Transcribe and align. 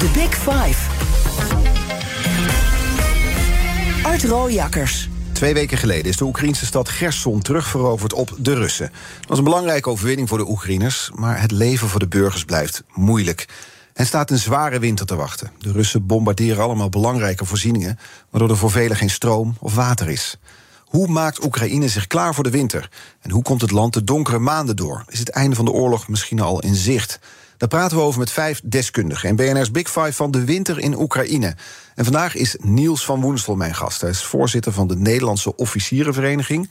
The 0.00 0.10
Big 0.14 0.34
Five. 0.34 0.90
Art 4.02 4.24
Rooijakkers. 4.24 5.08
Twee 5.32 5.54
weken 5.54 5.78
geleden 5.78 6.10
is 6.10 6.16
de 6.16 6.24
Oekraïnse 6.24 6.66
stad 6.66 6.88
Gerson 6.88 7.42
terugveroverd 7.42 8.12
op 8.12 8.34
de 8.38 8.54
Russen. 8.54 8.90
Het 9.20 9.28
was 9.28 9.38
een 9.38 9.44
belangrijke 9.44 9.90
overwinning 9.90 10.28
voor 10.28 10.38
de 10.38 10.48
Oekraïners, 10.48 11.10
maar 11.14 11.40
het 11.40 11.50
leven 11.50 11.88
voor 11.88 12.00
de 12.00 12.08
burgers 12.08 12.44
blijft 12.44 12.82
moeilijk. 12.94 13.48
En 13.92 14.06
staat 14.06 14.30
een 14.30 14.38
zware 14.38 14.78
winter 14.78 15.06
te 15.06 15.16
wachten. 15.16 15.52
De 15.58 15.72
Russen 15.72 16.06
bombarderen 16.06 16.62
allemaal 16.62 16.88
belangrijke 16.88 17.44
voorzieningen, 17.44 17.98
waardoor 18.30 18.50
er 18.50 18.56
voor 18.56 18.70
velen 18.70 18.96
geen 18.96 19.10
stroom 19.10 19.56
of 19.58 19.74
water 19.74 20.08
is. 20.08 20.38
Hoe 20.84 21.08
maakt 21.08 21.44
Oekraïne 21.44 21.88
zich 21.88 22.06
klaar 22.06 22.34
voor 22.34 22.44
de 22.44 22.50
winter? 22.50 22.90
En 23.20 23.30
hoe 23.30 23.42
komt 23.42 23.60
het 23.60 23.70
land 23.70 23.92
de 23.92 24.04
donkere 24.04 24.38
maanden 24.38 24.76
door? 24.76 25.04
Is 25.08 25.18
het 25.18 25.30
einde 25.30 25.56
van 25.56 25.64
de 25.64 25.70
oorlog 25.70 26.08
misschien 26.08 26.40
al 26.40 26.60
in 26.60 26.74
zicht? 26.74 27.18
Daar 27.60 27.68
praten 27.68 27.96
we 27.96 28.02
over 28.02 28.18
met 28.18 28.30
vijf 28.30 28.60
deskundigen 28.64 29.28
en 29.28 29.36
BNR's 29.36 29.70
Big 29.70 29.90
Five 29.90 30.12
van 30.12 30.30
de 30.30 30.44
winter 30.44 30.78
in 30.78 30.98
Oekraïne. 30.98 31.56
En 31.94 32.04
vandaag 32.04 32.34
is 32.34 32.56
Niels 32.60 33.04
van 33.04 33.20
Woenstel 33.20 33.56
mijn 33.56 33.74
gast. 33.74 34.00
Hij 34.00 34.10
is 34.10 34.24
voorzitter 34.24 34.72
van 34.72 34.88
de 34.88 34.96
Nederlandse 34.96 35.56
Officierenvereniging. 35.56 36.70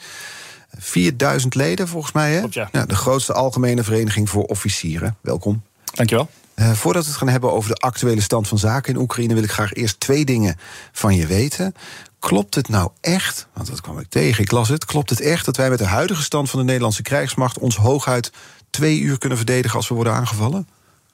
4000 0.77 1.55
leden 1.55 1.87
volgens 1.87 2.13
mij, 2.13 2.31
hè? 2.31 2.39
Klopt, 2.39 2.53
ja. 2.53 2.69
de 2.71 2.95
grootste 2.95 3.33
algemene 3.33 3.83
vereniging 3.83 4.29
voor 4.29 4.43
officieren. 4.43 5.17
Welkom. 5.21 5.61
Dankjewel. 5.93 6.29
Uh, 6.55 6.71
voordat 6.71 7.03
we 7.03 7.09
het 7.09 7.19
gaan 7.19 7.29
hebben 7.29 7.51
over 7.51 7.69
de 7.69 7.81
actuele 7.81 8.21
stand 8.21 8.47
van 8.47 8.57
zaken 8.57 8.93
in 8.93 8.99
Oekraïne, 8.99 9.33
wil 9.33 9.43
ik 9.43 9.51
graag 9.51 9.73
eerst 9.73 9.99
twee 9.99 10.25
dingen 10.25 10.55
van 10.91 11.15
je 11.15 11.27
weten. 11.27 11.75
Klopt 12.19 12.55
het 12.55 12.69
nou 12.69 12.89
echt, 13.01 13.47
want 13.53 13.67
dat 13.67 13.81
kwam 13.81 13.99
ik 13.99 14.09
tegen, 14.09 14.43
ik 14.43 14.51
las 14.51 14.69
het. 14.69 14.85
Klopt 14.85 15.09
het 15.09 15.21
echt 15.21 15.45
dat 15.45 15.57
wij 15.57 15.69
met 15.69 15.79
de 15.79 15.85
huidige 15.85 16.21
stand 16.21 16.49
van 16.49 16.59
de 16.59 16.65
Nederlandse 16.65 17.01
krijgsmacht 17.01 17.59
ons 17.59 17.75
hooguit 17.75 18.31
twee 18.69 18.99
uur 18.99 19.17
kunnen 19.17 19.37
verdedigen 19.37 19.77
als 19.77 19.87
we 19.87 19.95
worden 19.95 20.13
aangevallen? 20.13 20.67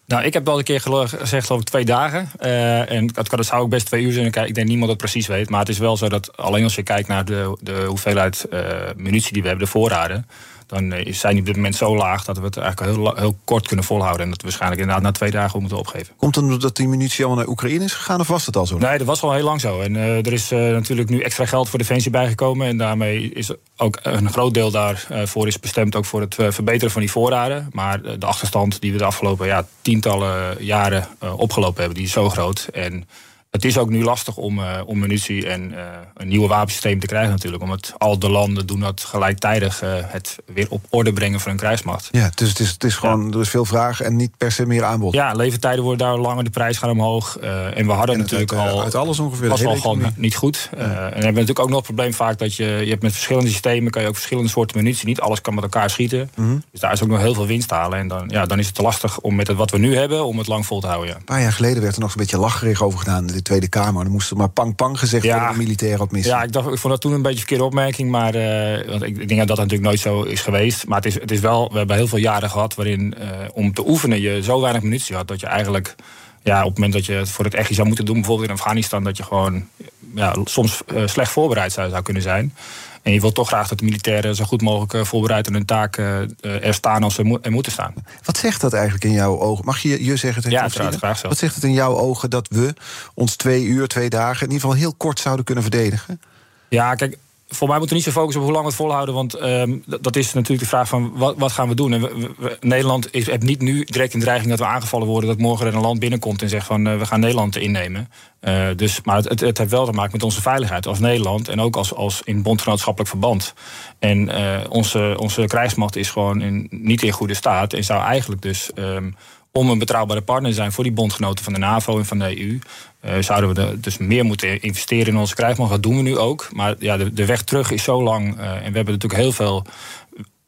Nou, 0.08 0.24
ik 0.24 0.34
heb 0.34 0.46
wel 0.46 0.58
een 0.58 0.64
keer 0.64 0.82
gezegd 0.82 1.52
over 1.52 1.66
twee 1.66 1.86
dagen. 1.86 2.30
Uh, 2.40 2.92
en 2.92 3.08
dat, 3.08 3.30
dat 3.30 3.46
zou 3.46 3.62
ook 3.62 3.70
best 3.70 3.86
twee 3.86 4.04
uur 4.04 4.12
zijn. 4.12 4.48
Ik 4.48 4.56
denk 4.56 4.68
niemand 4.68 4.90
dat 4.90 4.98
precies 4.98 5.28
weet. 5.28 5.50
Maar 5.50 5.60
het 5.60 5.70
is 5.70 5.78
wel 5.78 5.98
zo 5.98 6.10
dat 6.10 6.38
alleen 6.38 6.64
als 6.64 6.76
je 6.76 6.84
kijkt 6.84 7.08
naar 7.08 7.26
de, 7.26 7.58
de 7.62 7.86
hoeveelheid 7.88 8.46
uh, 8.50 8.60
munitie 8.96 9.34
die 9.34 9.42
we 9.42 9.48
hebben, 9.48 9.66
de 9.66 9.72
voorraden 9.72 10.26
dan 10.68 10.92
eh, 10.92 11.14
zijn 11.14 11.32
die 11.32 11.42
op 11.42 11.48
dit 11.48 11.56
moment 11.56 11.76
zo 11.76 11.96
laag 11.96 12.24
dat 12.24 12.38
we 12.38 12.46
het 12.46 12.58
eigenlijk 12.58 12.96
heel, 12.96 13.16
heel 13.16 13.38
kort 13.44 13.68
kunnen 13.68 13.86
volhouden. 13.86 14.22
En 14.22 14.30
dat 14.30 14.38
we 14.38 14.44
waarschijnlijk 14.44 14.82
inderdaad 14.82 15.04
na 15.04 15.12
twee 15.12 15.32
dagen 15.32 15.60
moeten 15.60 15.78
opgeven. 15.78 16.14
Komt 16.18 16.36
het 16.36 16.44
omdat 16.44 16.76
die 16.76 16.88
munitie 16.88 17.26
allemaal 17.26 17.44
naar 17.44 17.52
Oekraïne 17.52 17.84
is 17.84 17.94
gegaan 17.94 18.20
of 18.20 18.28
was 18.28 18.46
het 18.46 18.56
al 18.56 18.66
zo? 18.66 18.78
Nee, 18.78 18.98
dat 18.98 19.08
was 19.08 19.22
al 19.22 19.34
heel 19.34 19.44
lang 19.44 19.62
zo. 19.62 19.82
En 19.82 19.96
uh, 19.96 20.26
er 20.26 20.34
is 20.34 20.52
uh, 20.52 20.60
natuurlijk 20.60 21.10
nu 21.10 21.20
extra 21.20 21.46
geld 21.46 21.70
voor 21.70 21.80
Defensie 21.80 22.12
bijgekomen. 22.12 22.68
En 22.68 22.78
daarmee 22.78 23.30
is 23.34 23.52
ook 23.78 24.00
een 24.04 24.30
groot 24.30 24.54
deel 24.54 24.72
daarvoor 24.72 25.48
is 25.48 25.60
bestemd 25.60 25.96
ook 25.96 26.06
voor 26.06 26.22
het 26.22 26.36
verbeteren 26.36 26.92
van 26.92 27.02
die 27.02 27.12
voorraden. 27.12 27.70
Maar 27.72 28.20
de 28.20 28.26
achterstand 28.26 28.82
die 28.82 28.92
we 28.92 28.98
de 28.98 29.06
afgelopen 29.06 29.48
ja, 29.48 29.66
tientallen 29.82 30.64
jaren 30.64 31.08
opgelopen 31.38 31.78
hebben, 31.80 31.98
die 31.98 32.08
is 32.08 32.14
zo 32.14 32.30
groot. 32.30 32.68
En 32.74 33.08
het 33.56 33.66
is 33.66 33.78
ook 33.78 33.90
nu 33.90 34.04
lastig 34.04 34.38
om, 34.38 34.60
uh, 34.60 34.80
om 34.86 35.00
munitie 35.00 35.48
en 35.48 35.72
uh, 35.72 35.80
een 36.14 36.28
nieuwe 36.28 36.48
wapensysteem 36.48 37.00
te 37.00 37.06
krijgen 37.06 37.32
natuurlijk. 37.32 37.64
Omdat 37.64 37.94
al 37.98 38.20
de 38.20 38.30
landen 38.30 38.68
doen 38.68 38.80
dat 38.80 39.02
gelijktijdig 39.02 39.84
uh, 39.84 39.90
het 40.02 40.38
weer 40.54 40.68
op 40.70 40.86
orde 40.90 41.14
brengen 41.14 41.40
voor 41.40 41.52
een 41.52 41.58
krijgsmacht. 41.58 42.08
Ja, 42.12 42.32
dus 42.36 42.50
het 42.50 42.60
is, 42.60 42.70
het 42.70 42.84
is 42.84 42.96
gewoon, 42.96 43.34
er 43.34 43.40
is 43.40 43.50
veel 43.50 43.66
vraag 43.66 44.02
en 44.02 44.16
niet 44.16 44.38
per 44.38 44.52
se 44.52 44.66
meer 44.66 44.84
aanbod. 44.84 45.14
Ja, 45.14 45.32
leeftijden 45.32 45.84
worden 45.84 46.08
daar 46.08 46.18
langer, 46.18 46.44
de 46.44 46.50
prijs 46.50 46.78
gaat 46.78 46.90
omhoog. 46.90 47.38
en 47.38 47.86
we 47.86 47.92
hadden 47.92 48.16
en 48.16 48.22
natuurlijk 48.22 48.54
uit, 48.54 48.72
al... 48.72 48.84
Uit 48.84 48.96
alles 48.96 49.20
ongeveer. 49.20 49.50
was 49.50 49.62
wel 49.62 49.76
gewoon 49.76 50.14
niet 50.16 50.36
goed. 50.36 50.70
Ja. 50.78 50.82
en 50.82 50.90
we 50.90 50.94
hebben 50.96 51.24
natuurlijk 51.24 51.60
ook 51.60 51.70
nog 51.70 51.78
het 51.78 51.86
probleem 51.86 52.14
vaak 52.14 52.38
dat 52.38 52.56
je... 52.56 52.66
Je 52.66 52.90
hebt 52.90 53.02
met 53.02 53.12
verschillende 53.12 53.50
systemen 53.50 53.92
kan 53.92 54.02
je 54.02 54.08
ook 54.08 54.16
verschillende 54.16 54.50
soorten 54.50 54.78
munitie. 54.78 55.08
Niet 55.08 55.20
alles 55.20 55.42
kan 55.42 55.54
met 55.54 55.64
elkaar 55.64 55.90
schieten. 55.90 56.30
Mhm. 56.36 56.42
Mm 56.42 56.52
-hmm. 56.52 56.64
Dus 56.72 56.80
daar 56.80 56.92
is 56.92 57.04
ook 57.04 57.10
nog 57.10 57.20
heel 57.20 57.34
veel 57.34 57.48
winst 57.48 57.68
te 57.68 57.74
halen. 57.74 58.00
En 58.00 58.08
dan, 58.08 58.24
ja, 58.28 58.46
dan 58.46 58.60
is 58.60 58.66
het 58.66 58.76
te 58.76 58.82
lastig 58.82 59.20
om 59.20 59.36
met 59.36 59.48
het 59.48 59.58
wat 59.58 59.72
we 59.72 59.78
nu 59.78 59.96
hebben, 59.96 60.26
om 60.26 60.38
het 60.38 60.48
lang 60.48 60.66
vol 60.66 60.80
te 60.80 60.88
houden. 60.88 61.10
Ja. 61.10 61.16
Een 61.16 61.24
paar 61.24 61.42
jaar 61.42 61.54
geleden 61.54 61.82
werd 61.82 61.96
er 61.96 62.02
nog 62.02 62.12
een 62.12 62.20
beetje 62.20 62.38
lacherig 62.38 62.82
over 62.82 63.00
gedaan 63.00 63.26
Tweede 63.46 63.68
Kamer. 63.68 64.04
Dan 64.04 64.12
moest 64.12 64.32
er 64.32 64.38
maar 64.38 64.50
pang 64.50 64.76
pang 64.76 65.00
gezegd 65.00 65.24
Ja. 65.24 65.40
worden, 65.40 65.58
militair 65.58 66.02
op 66.02 66.12
missie. 66.12 66.34
Ja, 66.34 66.44
ik, 66.44 66.52
dacht, 66.52 66.72
ik 66.72 66.78
vond 66.78 66.94
dat 66.94 67.02
toen 67.02 67.12
een 67.12 67.18
beetje 67.18 67.32
een 67.34 67.40
verkeerde 67.40 67.64
opmerking. 67.64 68.12
Maar 68.12 68.36
uh, 68.36 68.90
want 68.90 69.04
ik, 69.04 69.18
ik 69.18 69.28
denk 69.28 69.40
dat 69.40 69.48
dat 69.48 69.58
natuurlijk 69.58 69.84
nooit 69.84 70.00
zo 70.00 70.24
is 70.24 70.42
geweest. 70.42 70.88
Maar 70.88 70.98
het 70.98 71.06
is, 71.06 71.14
het 71.14 71.32
is 71.32 71.40
wel, 71.40 71.70
we 71.72 71.78
hebben 71.78 71.96
heel 71.96 72.08
veel 72.08 72.20
jaren 72.20 72.50
gehad 72.50 72.76
waarin 72.76 73.16
uh, 73.20 73.28
om 73.54 73.74
te 73.74 73.88
oefenen 73.88 74.22
je 74.22 74.44
zo 74.44 74.62
weinig 74.62 74.82
munitie 74.82 75.16
had 75.16 75.28
dat 75.28 75.40
je 75.40 75.48
eigenlijk. 75.48 75.96
Ja, 76.44 76.60
op 76.60 76.66
het 76.66 76.74
moment 76.74 76.94
dat 76.94 77.06
je 77.06 77.14
het 77.14 77.30
voor 77.30 77.46
het 77.46 77.54
echt 77.54 77.74
zou 77.74 77.88
moeten 77.88 78.06
doen, 78.06 78.16
bijvoorbeeld 78.16 78.50
in 78.50 78.56
Afghanistan, 78.56 79.04
dat 79.04 79.18
je 79.18 79.24
gewoon 79.24 79.68
ja, 80.16 80.36
soms 80.44 80.82
uh, 80.94 81.08
slecht 81.08 81.32
voorbereid 81.32 81.72
zou, 81.72 81.90
zou 81.90 82.04
kunnen 82.04 82.22
zijn. 82.22 82.54
En 83.02 83.12
je 83.12 83.22
wilt 83.22 83.36
toch 83.36 83.48
graag 83.48 83.68
dat 83.68 83.80
de 83.80 83.86
militairen 83.86 84.36
zo 84.36 84.44
goed 84.44 84.62
mogelijk 84.62 84.94
uh, 84.94 85.04
voorbereid 85.04 85.48
aan 85.48 85.54
hun 85.54 85.66
taak 85.66 85.98
uh, 85.98 86.20
er 86.42 86.74
staan 86.74 87.04
als 87.04 87.16
ze 87.16 87.24
mo 87.24 87.40
er 87.42 87.52
moeten 87.52 87.72
staan. 87.72 87.94
Wat 88.24 88.38
zegt 88.38 88.62
dat 88.62 88.74
eigenlijk 88.74 89.04
in 89.04 89.12
jouw 89.12 89.40
ogen? 89.40 89.66
Mag 89.66 89.80
je 89.80 90.06
je 90.06 90.16
zeggen? 90.16 90.52
Ja, 90.52 90.62
uiteraard, 90.62 90.96
graag 90.96 91.18
zo. 91.18 91.28
Wat 91.28 91.38
zegt 91.38 91.56
het 91.56 91.64
in 91.64 91.74
jouw 91.74 91.98
ogen 91.98 92.30
dat 92.30 92.48
we 92.48 92.74
ons 93.14 93.36
twee 93.36 93.64
uur, 93.64 93.88
twee 93.88 94.10
dagen, 94.10 94.48
in 94.48 94.54
ieder 94.54 94.62
geval 94.62 94.76
heel 94.76 94.94
kort 94.94 95.20
zouden 95.20 95.46
kunnen 95.46 95.64
verdedigen? 95.64 96.22
Ja, 96.70 96.96
kijk, 96.96 97.18
voor 97.56 97.68
mij 97.68 97.78
moeten 97.78 97.98
we 97.98 98.04
niet 98.04 98.14
zo 98.14 98.20
focussen 98.20 98.42
op 98.42 98.48
hoe 98.48 98.56
lang 98.56 98.66
we 98.66 98.72
het 98.72 98.82
volhouden. 98.82 99.16
Want 99.16 99.42
um, 99.42 99.84
dat 99.86 100.16
is 100.16 100.34
natuurlijk 100.34 100.62
de 100.62 100.76
vraag 100.76 100.88
van 100.88 101.12
wat, 101.16 101.36
wat 101.38 101.52
gaan 101.52 101.68
we 101.68 101.76
doen. 101.76 101.94
En 101.94 102.02
we, 102.02 102.58
Nederland 102.60 103.14
is, 103.14 103.26
heeft 103.26 103.44
niet 103.44 103.62
nu 103.62 103.84
direct 103.84 104.14
een 104.14 104.20
dreiging 104.20 104.50
dat 104.50 104.60
we 104.60 104.66
aangevallen 104.66 105.08
worden. 105.08 105.30
Dat 105.30 105.40
morgen 105.40 105.68
er 105.68 105.74
een 105.74 105.82
land 105.82 106.00
binnenkomt 106.00 106.42
en 106.42 106.50
zegt 106.50 106.66
van 106.66 106.88
uh, 106.88 106.98
we 106.98 107.06
gaan 107.06 107.20
Nederland 107.20 107.58
innemen. 107.58 108.10
Uh, 108.42 108.68
dus, 108.76 109.00
maar 109.04 109.16
het, 109.16 109.40
het, 109.40 109.58
heeft 109.58 109.72
wel 109.72 109.86
te 109.86 109.92
maken 109.92 110.12
met 110.12 110.24
onze 110.24 110.42
veiligheid 110.42 110.88
als 110.88 111.00
Nederland. 111.00 111.48
En 111.48 111.62
ook 111.62 111.76
als, 111.76 111.94
als 111.94 112.22
in 112.24 112.42
bondgenootschappelijk 112.42 113.10
verband. 113.10 113.54
En 114.00 114.30
uh, 114.30 114.60
onze, 114.70 115.16
onze 115.20 115.46
krijgsmacht 115.46 115.96
is 115.96 116.10
gewoon 116.10 116.42
in, 116.42 116.68
niet 116.70 117.04
in 117.04 117.12
goede 117.12 117.34
staat. 117.34 117.74
En 117.74 117.84
zou 117.84 118.04
eigenlijk 118.04 118.42
dus. 118.42 118.72
Um, 118.76 119.16
om 119.58 119.70
een 119.70 119.80
betrouwbare 119.80 120.22
partner 120.22 120.50
te 120.50 120.56
zijn 120.56 120.72
voor 120.72 120.84
die 120.84 120.94
bondgenoten 120.94 121.44
van 121.44 121.54
de 121.54 121.60
NAVO 121.60 121.98
en 121.98 122.06
van 122.06 122.20
de 122.20 122.40
EU. 122.40 122.60
Uh, 123.06 123.12
zouden 123.20 123.50
we 123.50 123.56
de, 123.56 123.80
dus 123.80 123.98
meer 123.98 124.26
moeten 124.26 124.62
investeren 124.62 125.14
in 125.14 125.18
onze 125.18 125.36
krijgsmacht. 125.36 125.72
Dat 125.72 125.84
doen 125.84 125.96
we 125.96 126.02
nu 126.02 126.18
ook. 126.18 126.50
Maar 126.54 126.76
ja, 126.80 126.98
de, 126.98 127.14
de 127.14 127.26
weg 127.26 127.42
terug 127.42 127.72
is 127.72 127.84
zo 127.84 128.04
lang. 128.04 128.38
Uh, 128.38 128.52
en 128.52 128.58
we 128.58 128.76
hebben 128.76 128.94
natuurlijk 128.94 129.22
heel 129.22 129.32
veel 129.32 129.66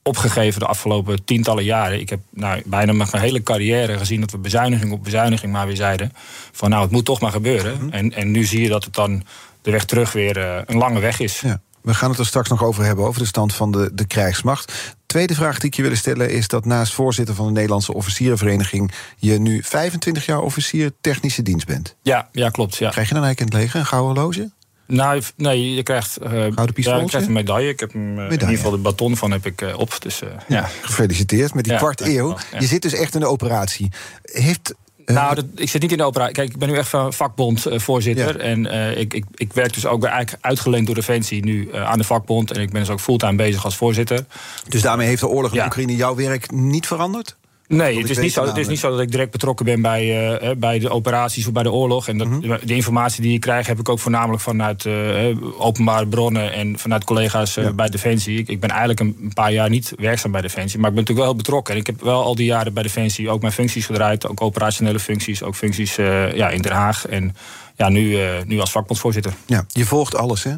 opgegeven 0.03 0.59
de 0.59 0.66
afgelopen 0.66 1.23
tientallen 1.23 1.63
jaren. 1.63 2.00
Ik 2.00 2.09
heb 2.09 2.19
nou, 2.29 2.62
bijna 2.66 2.94
mijn 2.94 3.09
hele 3.12 3.44
carrière 3.44 3.97
gezien 3.97 4.19
dat 4.19 4.31
we 4.31 4.38
bezuiniging 4.38 4.91
op 4.91 5.03
bezuiniging 5.03 5.51
maar 5.51 5.68
weer 5.68 5.75
zeiden. 5.75 6.12
Van 6.51 6.69
nou, 6.69 6.81
het 6.81 6.91
moet 6.91 7.06
toch 7.06 7.19
maar 7.19 7.31
gebeuren. 7.31 7.74
Mm 7.74 7.79
-hmm. 7.79 7.91
en, 7.91 8.13
en 8.13 8.31
nu 8.31 8.44
zie 8.44 8.62
je 8.62 8.69
dat 8.69 8.84
het 8.84 8.94
dan 8.94 9.24
de 9.62 9.72
weg 9.72 9.85
terug 9.85 10.12
weer 10.12 10.38
uh, 10.38 10.57
een 10.66 10.78
lange 10.78 11.00
weg 11.00 11.19
is. 11.19 11.39
Ja. 11.39 11.62
We 11.82 11.94
gaan 11.94 12.10
het 12.10 12.20
er 12.20 12.26
straks 12.26 12.50
nog 12.50 12.64
over 12.64 12.84
hebben, 12.84 13.06
over 13.06 13.22
de 13.22 13.28
stand 13.28 13.54
van 13.54 13.72
de, 13.72 13.90
de 13.94 14.08
krijgsmacht. 14.08 14.96
Tweede 15.06 15.36
vraag 15.36 15.60
die 15.60 15.70
ik 15.70 15.76
je 15.76 15.82
wil 15.82 15.96
stellen 15.96 16.30
is 16.30 16.48
dat 16.48 16.66
naast 16.66 16.94
voorzitter 16.94 17.36
van 17.36 17.46
de 17.46 17.52
Nederlandse 17.52 17.94
Officierenvereniging... 17.94 18.92
je 19.18 19.40
nu 19.40 19.64
25 19.64 20.26
jaar 20.26 20.42
officier 20.42 20.92
technische 21.02 21.42
dienst 21.42 21.68
bent. 21.68 21.96
Ja, 22.02 22.30
ja 22.32 22.50
klopt. 22.50 22.76
Ja. 22.76 22.90
Krijg 22.90 23.08
je 23.08 23.14
dan 23.14 23.24
eigenlijk 23.24 23.54
in 23.54 23.58
het 23.58 23.66
leger 23.66 23.80
een 23.80 23.86
gouden 23.86 24.24
horloge? 24.24 24.56
Nou, 24.88 25.22
nee, 25.36 25.74
je 25.74 25.84
krijgt, 25.84 26.18
uh, 26.24 26.30
Gouden 26.30 26.74
pistool, 26.74 26.96
ja, 26.96 27.02
je 27.02 27.08
krijgt 27.08 27.28
een 27.28 27.34
medaille. 27.34 27.70
Ik 27.70 27.80
heb 27.80 27.94
hem, 27.94 28.20
uh, 28.20 28.26
in 28.26 28.32
ieder 28.32 28.48
geval 28.48 28.72
de 28.72 28.78
baton 28.78 29.18
van 29.18 29.32
heb 29.32 29.46
ik 29.46 29.62
uh, 29.62 29.78
op. 29.78 30.02
Dus, 30.02 30.20
ja. 30.20 30.44
ja. 30.48 30.70
Gefeliciteerd 30.82 31.54
met 31.54 31.64
die 31.64 31.74
Ja, 31.74 31.80
kwart 31.80 32.02
eeuw. 32.02 32.38
Je 32.60 32.66
zit 32.66 32.82
dus 32.82 32.94
echt 32.94 33.14
in 33.14 33.20
de 33.20 33.26
operatie. 33.26 33.92
Heeft 34.22 34.74
Nou, 35.13 35.35
dat, 35.35 35.45
ik 35.56 35.69
zit 35.69 35.81
niet 35.81 35.92
in 35.92 35.98
de 35.98 36.04
operatie. 36.04 36.33
Kijk, 36.33 36.50
ik 36.50 36.57
ben 36.57 36.69
nu 36.69 36.77
echt 36.77 36.89
van 36.89 37.13
vakbondvoorzitter. 37.13 38.38
Ja. 38.38 38.44
En 38.44 38.65
uh, 38.65 38.98
ik, 38.98 39.13
ik, 39.13 39.25
ik 39.36 39.54
werk 39.54 39.74
dus 39.74 39.86
ook 39.86 40.06
eigenlijk 40.06 40.45
uitgeleend 40.45 40.86
door 40.86 40.95
Defensie 40.95 41.44
nu 41.44 41.69
uh, 41.74 41.89
aan 41.89 41.98
de 41.98 42.04
vakbond. 42.04 42.51
En 42.51 42.62
ik 42.62 42.71
ben 42.71 42.81
dus 42.81 42.89
ook 42.89 43.00
fulltime 43.00 43.36
bezig 43.36 43.65
als 43.65 43.75
voorzitter. 43.75 44.25
dus 44.68 44.81
daarmee 44.81 45.07
heeft 45.07 45.21
de 45.21 45.27
oorlog 45.27 45.51
in 45.51 45.57
Ja. 45.57 45.65
Oekraïne 45.65 45.95
jouw 45.95 46.15
werk 46.15 46.51
niet 46.51 46.88
veranderd? 46.88 47.36
Nee, 47.68 47.98
het 48.00 48.10
is, 48.10 48.18
niet 48.18 48.34
zo, 48.34 48.46
het 48.46 48.58
is 48.58 48.68
niet 48.68 48.80
zo 48.80 48.90
dat 48.92 49.00
ik 49.00 49.12
direct 49.12 49.31
betrokken 49.31 49.66
ben 49.66 49.81
bij, 49.81 50.31
uh, 50.42 50.52
bij 50.58 50.80
de 50.80 50.90
operaties 50.90 51.48
of 51.48 51.54
bij 51.54 51.64
de 51.64 51.72
oorlog. 51.72 52.08
En 52.08 52.18
dat, 52.18 52.28
Mhm. 52.28 52.58
de 52.66 52.75
informatie 52.75 53.22
die 53.22 53.34
ik 53.34 53.40
krijg 53.42 53.68
heb 53.68 53.80
ik 53.80 53.90
ook 53.90 54.00
voornamelijk 54.00 54.42
vanuit 54.42 54.86
uh, 54.86 55.38
openbare 55.58 56.08
bronnen 56.08 56.54
en 56.54 56.80
vanuit 56.80 57.04
collega's 57.04 57.58
uh, 57.58 57.64
Ja. 57.64 57.74
bij 57.74 57.90
Defensie. 57.90 58.38
Ik, 58.40 58.48
ik 58.48 58.60
ben 58.60 58.69
eigenlijk 58.69 59.00
een, 59.00 59.31
paar 59.34 59.52
jaar 59.52 59.69
niet 59.69 59.94
werkzaam 59.98 60.31
bij 60.31 60.42
Defensie, 60.42 60.80
maar 60.80 60.90
ik 60.90 60.96
ben 60.96 61.04
natuurlijk 61.04 61.28
wel 61.28 61.28
heel 61.28 61.44
betrokken. 61.46 61.74
En 61.74 61.80
ik 61.80 61.88
heb 61.88 62.02
wel 62.02 62.24
al 62.24 62.36
die 62.36 62.46
jaren 62.46 62.74
bij 62.74 62.84
Defensie 62.84 63.30
ook 63.30 63.42
mijn 63.42 63.54
functies 63.54 63.86
gedraaid, 63.86 64.28
ook 64.28 64.42
operationele 64.42 65.00
functies, 65.00 65.44
ook 65.44 65.56
functies 65.56 65.96
ja, 65.96 66.50
in 66.50 66.62
Den 66.62 66.72
Haag. 66.72 67.08
En 67.08 67.36
ja, 67.75 67.90
nu, 67.90 68.18
nu 68.46 68.60
als 68.60 68.72
vakbondsvoorzitter. 68.72 69.34
Ja, 69.46 69.66
je 69.68 69.86
volgt 69.86 70.16
alles, 70.16 70.44
hè? 70.44 70.54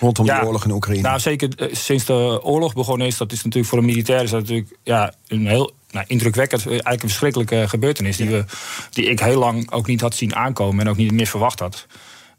Rondom 0.00 0.26
Ja. 0.26 0.40
de 0.40 0.46
oorlog 0.46 0.64
in 0.64 0.70
Oekraïne. 0.70 1.02
Nou, 1.02 1.20
zeker 1.20 1.48
eh, 1.56 1.68
sinds 1.74 2.04
de 2.04 2.40
oorlog 2.42 2.74
begonnen 2.74 3.06
is, 3.06 3.16
dat 3.16 3.32
is 3.32 3.38
natuurlijk 3.42 3.66
voor 3.66 3.78
een 3.78 3.84
militair 3.84 4.22
is 4.22 4.30
dat 4.30 4.40
natuurlijk 4.40 4.76
ja, 4.82 5.12
een 5.28 5.46
heel 5.46 5.72
nou, 5.92 6.04
indrukwekkend, 6.08 6.66
eigenlijk 6.66 7.02
een 7.02 7.08
verschrikkelijke 7.08 7.68
gebeurtenis... 7.68 8.16
Die, 8.16 8.28
we, 8.28 8.44
die 8.90 9.04
ik 9.04 9.20
heel 9.20 9.38
lang 9.38 9.70
ook 9.70 9.86
niet 9.86 10.00
had 10.00 10.14
zien 10.14 10.34
aankomen 10.34 10.84
en 10.84 10.90
ook 10.90 10.96
niet 10.96 11.12
meer 11.12 11.26
verwacht 11.26 11.58
had. 11.58 11.86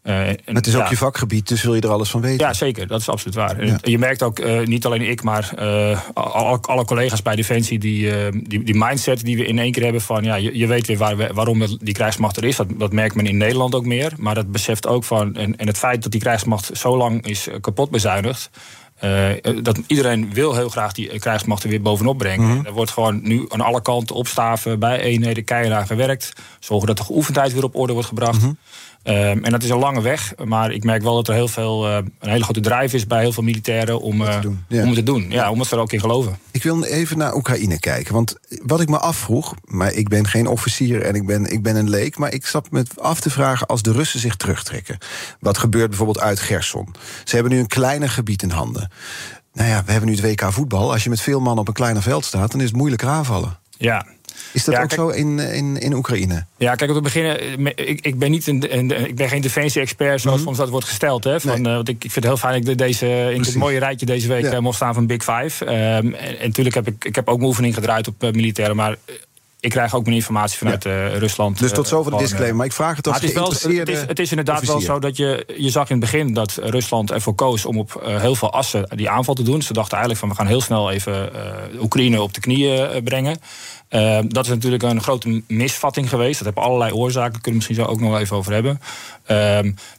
Uh, 0.03 0.27
het 0.45 0.67
is 0.67 0.75
ook 0.75 0.87
je 0.87 0.97
vakgebied, 0.97 1.47
dus 1.47 1.63
wil 1.63 1.75
je 1.75 1.81
er 1.81 1.89
alles 1.89 2.09
van 2.09 2.21
weten. 2.21 2.45
Ja, 2.45 2.53
zeker. 2.53 2.87
Dat 2.87 2.99
is 2.99 3.09
absoluut 3.09 3.35
waar. 3.35 3.79
Je 3.81 3.97
merkt 3.97 4.23
ook, 4.23 4.39
uh, 4.39 4.65
niet 4.65 4.85
alleen 4.85 5.01
ik, 5.01 5.23
maar 5.23 5.53
uh, 5.59 6.01
alle, 6.13 6.57
alle, 6.61 6.85
collega's 6.85 7.21
bij 7.21 7.35
Defensie... 7.35 7.79
Die, 7.79 8.11
die, 8.47 8.63
die, 8.63 8.75
mindset 8.75 9.23
die 9.25 9.37
we 9.37 9.45
in 9.45 9.59
één 9.59 9.71
keer 9.71 9.83
hebben 9.83 10.01
van... 10.01 10.23
ja, 10.23 10.35
je, 10.35 10.57
je 10.57 10.67
weet 10.67 10.87
weer 10.87 10.97
waar, 10.97 11.33
waarom 11.33 11.63
die 11.79 11.93
krijgsmacht 11.93 12.37
er 12.37 12.43
is. 12.43 12.55
Dat, 12.55 12.67
dat, 12.77 12.91
merkt 12.91 13.15
men 13.15 13.25
in 13.25 13.37
Nederland 13.37 13.75
ook 13.75 13.85
meer. 13.85 14.13
Maar 14.17 14.35
dat 14.35 14.51
beseft 14.51 14.87
ook 14.87 15.03
van... 15.03 15.35
en, 15.35 15.55
en 15.57 15.67
het 15.67 15.77
feit 15.77 16.03
dat 16.03 16.11
die 16.11 16.21
krijgsmacht 16.21 16.69
zo 16.73 16.97
lang 16.97 17.25
is 17.27 17.47
kapot 17.61 17.89
bezuinigd... 17.89 18.49
dat 19.61 19.79
iedereen 19.87 20.33
wil 20.33 20.55
heel 20.55 20.69
graag 20.69 20.91
die 20.91 21.19
krijgsmacht 21.19 21.63
er 21.63 21.69
weer 21.69 21.81
bovenop 21.81 22.17
brengen. 22.17 22.47
Mm 22.47 22.65
Er 22.65 22.71
wordt 22.71 22.91
gewoon 22.91 23.19
nu 23.23 23.45
aan 23.47 23.61
alle 23.61 23.81
kanten 23.81 24.15
opstaven 24.15 24.79
bij 24.79 24.99
eenheden 24.99 25.43
keihard 25.43 25.87
gewerkt. 25.87 26.33
Zorgen 26.59 26.87
dat 26.87 26.97
de 26.97 27.03
geoefendheid 27.03 27.53
weer 27.53 27.63
op 27.63 27.75
orde 27.75 27.93
wordt 27.93 28.07
gebracht. 28.07 28.41
Mm 28.41 28.57
Um, 29.05 29.43
en 29.43 29.51
dat 29.51 29.63
is 29.63 29.69
een 29.69 29.77
lange 29.77 30.01
weg, 30.01 30.33
maar 30.45 30.71
ik 30.71 30.83
merk 30.83 31.01
wel 31.01 31.15
dat 31.15 31.27
er 31.27 31.33
heel 31.33 31.47
veel, 31.47 31.89
uh, 31.89 31.95
een 31.95 32.29
hele 32.29 32.43
grote 32.43 32.59
drive 32.59 32.95
is 32.95 33.07
bij 33.07 33.19
heel 33.19 33.31
veel 33.31 33.43
militairen 33.43 34.01
om, 34.01 34.21
uh, 34.21 34.39
ja. 34.67 34.81
om 34.81 34.87
het 34.87 34.95
te 34.95 35.03
doen. 35.03 35.25
Ja, 35.29 35.51
om 35.51 35.59
het 35.59 35.71
er 35.71 35.79
ook 35.79 35.91
in 35.91 35.99
geloven. 35.99 36.37
Ik 36.51 36.63
wil 36.63 36.83
even 36.83 37.17
naar 37.17 37.35
Oekraïne 37.35 37.79
kijken. 37.79 38.13
Want 38.13 38.35
wat 38.61 38.81
ik 38.81 38.89
me 38.89 38.97
afvroeg, 38.97 39.55
maar 39.65 39.93
ik 39.93 40.07
ben 40.07 40.27
geen 40.27 40.47
officier 40.47 41.01
en 41.01 41.15
ik 41.15 41.25
ben, 41.25 41.51
ik 41.51 41.63
ben 41.63 41.75
een 41.75 41.89
leek, 41.89 42.17
maar 42.17 42.33
ik 42.33 42.45
zat 42.45 42.71
me 42.71 42.85
af 42.95 43.19
te 43.19 43.29
vragen 43.29 43.67
als 43.67 43.81
de 43.81 43.91
Russen 43.91 44.19
zich 44.19 44.35
terugtrekken. 44.35 44.97
Wat 45.39 45.57
gebeurt 45.57 45.89
bijvoorbeeld 45.89 46.19
uit 46.19 46.39
Gerson? 46.39 46.95
Ze 47.23 47.35
hebben 47.35 47.53
nu 47.53 47.59
een 47.59 47.67
kleiner 47.67 48.09
gebied 48.09 48.41
in 48.43 48.49
handen. 48.49 48.91
Nou 49.53 49.69
ja, 49.69 49.83
we 49.85 49.91
hebben 49.91 50.09
nu 50.09 50.15
het 50.15 50.25
WK 50.25 50.51
voetbal. 50.53 50.91
Als 50.91 51.03
je 51.03 51.09
met 51.09 51.21
veel 51.21 51.39
man 51.39 51.57
op 51.57 51.67
een 51.67 51.73
kleiner 51.73 52.01
veld 52.01 52.25
staat, 52.25 52.51
dan 52.51 52.61
is 52.61 52.67
het 52.67 52.77
moeilijker 52.77 53.07
aanvallen. 53.07 53.59
Ja, 53.77 54.05
is 54.53 54.63
dat 54.63 54.77
ook 54.77 54.91
zo 54.91 55.07
in, 55.07 55.39
in, 55.39 55.77
in 55.77 55.93
Oekraïne? 55.93 56.45
Ja, 56.57 56.75
kijk, 56.75 56.89
om 56.89 56.95
te 56.95 57.01
beginnen, 57.01 57.39
eh, 57.39 57.89
ik, 57.89 58.01
ik 58.01 58.19
ben 58.19 58.31
niet 58.31 58.47
een, 58.47 58.77
een, 58.77 59.07
ik 59.07 59.15
ben 59.15 59.29
geen 59.29 59.41
defensie-expert 59.41 60.21
zoals 60.21 60.37
mm 60.37 60.41
soms 60.43 60.57
dat 60.57 60.69
wordt 60.69 60.85
gesteld. 60.85 61.23
Hè, 61.23 61.41
van, 61.41 61.67
uh, 61.67 61.75
want 61.75 61.89
ik, 61.89 61.95
ik 62.03 62.11
vind 62.11 62.15
het 62.15 62.23
heel 62.23 62.37
fijn 62.37 62.61
dat 62.61 62.71
ik 62.71 62.77
deze, 62.77 63.31
in 63.33 63.41
dit 63.41 63.55
mooie 63.55 63.79
rijtje 63.79 64.05
deze 64.05 64.27
week 64.27 64.51
ja. 64.51 64.59
mocht 64.59 64.75
staan 64.75 64.93
van 64.93 65.05
Big 65.05 65.23
Five. 65.23 65.65
Um, 65.65 66.13
en, 66.13 66.35
natuurlijk 66.41 66.75
heb 66.75 66.87
ik, 66.87 67.05
ik 67.05 67.15
heb 67.15 67.27
ook 67.27 67.37
mijn 67.37 67.47
oefening 67.47 67.73
gedraaid 67.73 68.07
op 68.07 68.23
uh, 68.23 68.31
militairen, 68.31 68.75
maar 68.75 68.95
ik 69.59 69.69
krijg 69.69 69.95
ook 69.95 70.03
mijn 70.03 70.15
informatie 70.15 70.57
vanuit 70.57 70.83
ja. 70.83 70.89
uh, 70.89 71.17
Rusland. 71.17 71.59
Dus 71.59 71.71
tot 71.71 71.87
zover 71.87 72.11
de 72.11 72.17
disclaimer. 72.17 72.55
Maar 72.55 72.65
ik 72.65 72.73
vraag 72.73 72.95
het 72.95 73.07
als 73.07 73.15
het 73.15 73.23
is, 73.23 73.33
wel, 73.33 73.49
het, 73.49 73.89
is, 73.89 74.01
het 74.01 74.19
is 74.19 74.29
inderdaad 74.29 74.55
officier. 74.55 74.87
wel 74.87 74.95
zo 74.95 74.99
dat 74.99 75.17
je... 75.17 75.45
Je 75.57 75.69
zag 75.69 75.89
in 75.89 76.01
het 76.01 76.11
begin 76.11 76.33
dat 76.33 76.59
Rusland 76.61 77.11
ervoor 77.11 77.35
koos 77.35 77.65
om 77.65 77.77
op 77.77 78.03
uh, 78.07 78.21
heel 78.21 78.35
veel 78.35 78.51
assen 78.51 78.89
die 78.95 79.09
aanval 79.09 79.33
te 79.33 79.43
doen. 79.43 79.61
Ze 79.61 79.73
dachten 79.73 79.97
eigenlijk 79.97 80.19
van 80.19 80.29
we 80.29 80.35
gaan 80.35 80.47
heel 80.47 80.61
snel 80.61 80.91
even 80.91 81.29
uh, 81.75 81.81
Oekraïne 81.81 82.21
op 82.21 82.33
de 82.33 82.39
knieën 82.39 83.03
brengen. 83.03 83.37
Dat 84.27 84.43
is 84.45 84.47
natuurlijk 84.47 84.83
een 84.83 85.01
grote 85.01 85.41
misvatting 85.47 86.09
geweest. 86.09 86.43
Dat 86.43 86.53
heeft 86.53 86.67
allerlei 86.67 86.91
oorzaken. 86.91 87.41
Kunnen 87.41 87.61
we 87.61 87.67
misschien 87.67 87.75
zo 87.75 87.91
ook 87.91 87.99
nog 87.99 88.19
even 88.19 88.37
over 88.37 88.53
hebben. 88.53 88.79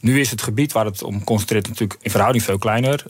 nu 0.01 0.21
is 0.21 0.31
het 0.31 0.43
gebied 0.43 0.73
waar 0.73 0.85
het 0.85 1.03
om 1.03 1.25
concentreert 1.25 1.69
natuurlijk 1.69 1.99
in 2.03 2.11
verhouding 2.11 2.45
veel 2.45 2.59
kleiner 2.59 3.05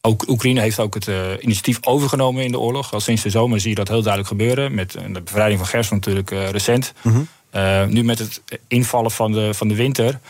ook 0.00 0.28
Oekraïne 0.28 0.60
heeft 0.60 0.80
ook 0.80 0.94
het 0.94 1.06
uh, 1.06 1.16
initiatief 1.40 1.78
overgenomen 1.80 2.44
in 2.44 2.52
de 2.52 2.58
oorlog. 2.58 2.92
Al 2.92 3.00
sinds 3.00 3.22
de 3.22 3.30
zomer 3.30 3.60
zie 3.60 3.68
je 3.68 3.74
dat 3.74 3.88
heel 3.88 4.02
duidelijk 4.02 4.28
gebeuren. 4.28 4.74
Met 4.74 4.92
de 4.92 5.20
bevrijding 5.20 5.58
van 5.58 5.68
Gerson 5.68 5.96
natuurlijk 5.96 6.30
uh, 6.30 6.48
recent. 6.48 6.92
Mm 7.02 7.12
-hmm. 7.12 7.28
uh, 7.54 7.84
nu 7.86 8.04
met 8.04 8.18
het 8.18 8.42
invallen 8.68 9.10
van 9.10 9.32
de, 9.32 9.54
van 9.54 9.68
de 9.68 9.74
winter... 9.74 10.20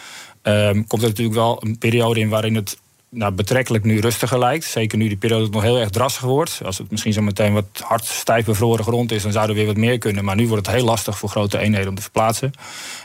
komt 0.86 1.02
er 1.02 1.08
natuurlijk 1.08 1.36
wel 1.36 1.62
een 1.64 1.78
periode 1.78 2.20
in 2.20 2.28
waarin 2.28 2.54
het 2.54 2.78
nou, 3.10 3.32
betrekkelijk 3.32 3.84
nu 3.84 4.00
rustiger 4.00 4.38
lijkt. 4.38 4.64
Zeker 4.64 4.98
nu 4.98 5.08
die 5.08 5.16
periode 5.16 5.48
nog 5.50 5.62
heel 5.62 5.78
erg 5.78 5.90
drassig 5.90 6.22
wordt. 6.22 6.60
Als 6.64 6.78
het 6.78 6.90
misschien 6.90 7.12
zo 7.12 7.22
meteen 7.22 7.52
wat 7.52 7.64
hard 7.82 8.04
stijf 8.04 8.44
bevroren 8.44 8.84
grond 8.84 9.12
is... 9.12 9.22
dan 9.22 9.32
zou 9.32 9.48
er 9.48 9.54
weer 9.54 9.66
wat 9.66 9.76
meer 9.76 9.98
kunnen. 9.98 10.24
Maar 10.24 10.36
nu 10.36 10.48
wordt 10.48 10.66
het 10.66 10.74
heel 10.74 10.84
lastig 10.84 11.18
voor 11.18 11.28
grote 11.28 11.58
eenheden 11.58 11.88
om 11.88 11.94
te 11.94 12.02
verplaatsen. 12.02 12.52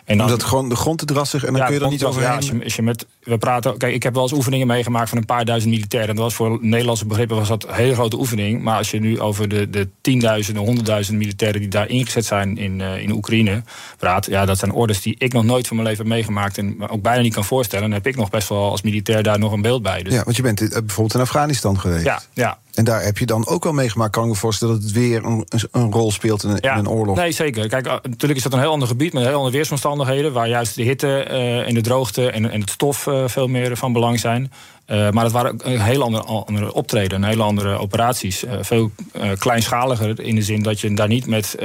En 0.05 0.17
dan, 0.17 0.25
Omdat 0.25 0.43
gewoon 0.43 0.69
de 0.69 0.75
grond 0.75 0.99
te 0.99 1.05
drassig 1.05 1.43
en 1.43 1.53
dan 1.53 1.65
kun 1.65 1.73
je 1.73 1.81
er 1.81 1.89
niet 1.89 2.03
overheen... 2.03 2.29
Ja, 2.29 2.35
als 2.35 2.47
je, 2.47 2.63
als 2.63 2.75
je 2.75 2.81
met, 2.81 3.05
we 3.23 3.37
praten, 3.37 3.77
kijk, 3.77 3.93
ik 3.93 4.03
heb 4.03 4.13
wel 4.13 4.23
eens 4.23 4.33
oefeningen 4.33 4.67
meegemaakt 4.67 5.09
van 5.09 5.17
een 5.17 5.25
paar 5.25 5.45
duizend 5.45 5.73
militairen. 5.73 6.09
En 6.09 6.15
dat 6.15 6.23
was 6.23 6.33
voor 6.33 6.57
Nederlandse 6.61 7.05
begrippen 7.05 7.37
was 7.37 7.47
dat 7.47 7.67
een 7.67 7.73
hele 7.73 7.93
grote 7.93 8.17
oefening. 8.17 8.61
Maar 8.61 8.77
als 8.77 8.91
je 8.91 8.99
nu 8.99 9.19
over 9.19 9.49
de, 9.49 9.69
de 9.69 9.89
tienduizenden, 10.01 10.63
honderdduizenden 10.63 11.21
militairen... 11.21 11.59
die 11.59 11.69
daar 11.69 11.89
ingezet 11.89 12.25
zijn 12.25 12.57
in, 12.57 12.79
uh, 12.79 12.97
in 12.97 13.11
Oekraïne 13.11 13.63
praat... 13.97 14.25
ja, 14.25 14.45
dat 14.45 14.57
zijn 14.57 14.71
orders 14.71 15.01
die 15.01 15.15
ik 15.17 15.33
nog 15.33 15.43
nooit 15.43 15.67
van 15.67 15.75
mijn 15.75 15.87
leven 15.87 16.03
heb 16.03 16.13
meegemaakt... 16.13 16.57
en 16.57 16.89
ook 16.89 17.01
bijna 17.01 17.21
niet 17.21 17.33
kan 17.33 17.43
voorstellen. 17.43 17.89
Dan 17.89 17.97
heb 17.97 18.07
ik 18.07 18.15
nog 18.15 18.29
best 18.29 18.49
wel 18.49 18.69
als 18.71 18.81
militair 18.81 19.23
daar 19.23 19.39
nog 19.39 19.51
een 19.51 19.61
beeld 19.61 19.81
bij. 19.81 20.03
Dus. 20.03 20.13
Ja, 20.13 20.23
want 20.23 20.35
je 20.35 20.41
bent 20.41 20.59
bijvoorbeeld 20.59 21.13
in 21.13 21.21
Afghanistan 21.21 21.79
geweest. 21.79 22.05
Ja, 22.05 22.21
ja. 22.33 22.59
En 22.73 22.83
daar 22.83 23.03
heb 23.03 23.17
je 23.17 23.25
dan 23.25 23.47
ook 23.47 23.63
wel 23.63 23.73
meegemaakt, 23.73 24.11
kan 24.11 24.23
ik 24.23 24.29
me 24.29 24.35
voorstellen, 24.35 24.73
dat 24.73 24.83
het 24.83 24.91
weer 24.91 25.25
een, 25.25 25.47
een 25.71 25.91
rol 25.91 26.11
speelt 26.11 26.43
in, 26.43 26.49
in, 26.59 26.69
een 26.69 26.89
oorlog. 26.89 27.15
Nee, 27.15 27.31
zeker. 27.31 27.67
Kijk, 27.67 27.85
eh, 27.85 27.93
natuurlijk 28.03 28.35
is 28.35 28.43
dat 28.43 28.53
een 28.53 28.59
heel 28.59 28.71
ander 28.71 28.87
gebied 28.87 29.13
met 29.13 29.23
heel 29.23 29.35
andere 29.35 29.51
weersomstandigheden, 29.51 30.33
waar 30.33 30.47
juist 30.47 30.75
de 30.75 30.83
hitte 30.83 31.27
uh, 31.29 31.67
en 31.67 31.73
de 31.73 31.81
droogte 31.81 32.31
en, 32.31 32.51
en 32.51 32.61
het 32.61 32.69
stof 32.69 33.05
uh, 33.05 33.27
veel 33.27 33.47
meer 33.47 33.77
van 33.77 33.93
belang 33.93 34.19
zijn. 34.19 34.51
Uh, 34.87 35.09
maar 35.09 35.23
het 35.23 35.33
waren 35.33 35.71
een 35.71 35.81
heel 35.81 36.03
andere, 36.03 36.23
andere 36.23 36.73
optreden, 36.73 37.21
een 37.21 37.29
hele 37.29 37.43
andere 37.43 37.77
operaties. 37.77 38.43
veel 38.61 38.91
kleinschaliger 39.37 40.21
in 40.21 40.35
de 40.35 40.41
zin 40.41 40.63
dat 40.63 40.79
je 40.79 40.93
daar 40.93 41.07
niet 41.07 41.27
met, 41.27 41.57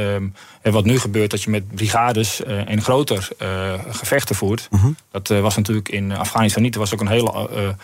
wat 0.63 0.85
nu 0.85 0.99
gebeurt, 0.99 1.31
dat 1.31 1.43
je 1.43 1.51
met 1.51 1.75
brigades 1.75 2.45
en 2.45 2.83
groter 2.83 3.29
gevechten 3.91 4.35
voert. 4.35 4.69
-huh. 4.71 4.85
Dat 5.11 5.29
was 5.29 5.57
natuurlijk 5.57 5.89
in 5.89 6.17
Afghanistan 6.17 6.63
niet. 6.63 6.75
Er 6.75 6.81
was 6.81 6.95
ook 6.95 7.01
een 7.01 7.09
hele 7.09 7.77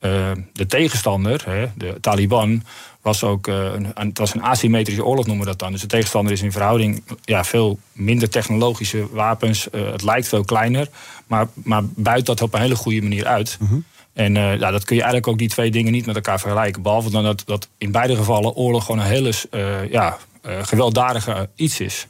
uh, 0.00 0.30
de 0.52 0.66
tegenstander, 0.66 1.42
hè, 1.46 1.66
de 1.76 1.96
Taliban, 2.00 2.62
was 3.02 3.24
ook 3.24 3.46
uh, 3.46 3.72
een, 3.74 3.92
het 3.94 4.18
was 4.18 4.34
een 4.34 4.42
asymmetrische 4.42 5.04
oorlog, 5.04 5.26
noemen 5.26 5.44
we 5.44 5.50
dat 5.50 5.58
dan. 5.58 5.72
Dus 5.72 5.80
de 5.80 5.86
tegenstander 5.86 6.32
is 6.32 6.42
in 6.42 6.52
verhouding 6.52 7.02
ja, 7.24 7.44
veel 7.44 7.78
minder 7.92 8.28
technologische 8.28 9.06
wapens. 9.10 9.68
Uh, 9.72 9.90
het 9.90 10.02
lijkt 10.02 10.28
veel 10.28 10.44
kleiner, 10.44 10.88
maar, 11.26 11.46
maar 11.54 11.82
buit 11.84 12.26
dat 12.26 12.42
op 12.42 12.54
een 12.54 12.60
hele 12.60 12.76
goede 12.76 13.02
manier 13.02 13.26
uit. 13.26 13.56
Mhm. 13.60 13.72
-huh. 13.72 13.82
En 14.12 14.34
ja, 14.34 14.70
dat 14.70 14.84
kun 14.84 14.96
je 14.96 15.02
eigenlijk 15.02 15.32
ook 15.32 15.38
die 15.38 15.48
twee 15.48 15.70
dingen 15.70 15.92
niet 15.92 16.06
met 16.06 16.14
elkaar 16.14 16.40
vergelijken. 16.40 16.82
Behalve 16.82 17.10
dan 17.10 17.22
dat, 17.22 17.42
dat 17.46 17.68
in 17.76 17.92
beide 17.92 18.16
gevallen 18.16 18.54
oorlog 18.54 18.84
gewoon 18.84 19.00
een 19.00 19.06
hele 19.06 19.32
ja, 19.90 20.18
gewelddadige 20.42 21.48
iets 21.54 21.80
is 21.80 22.06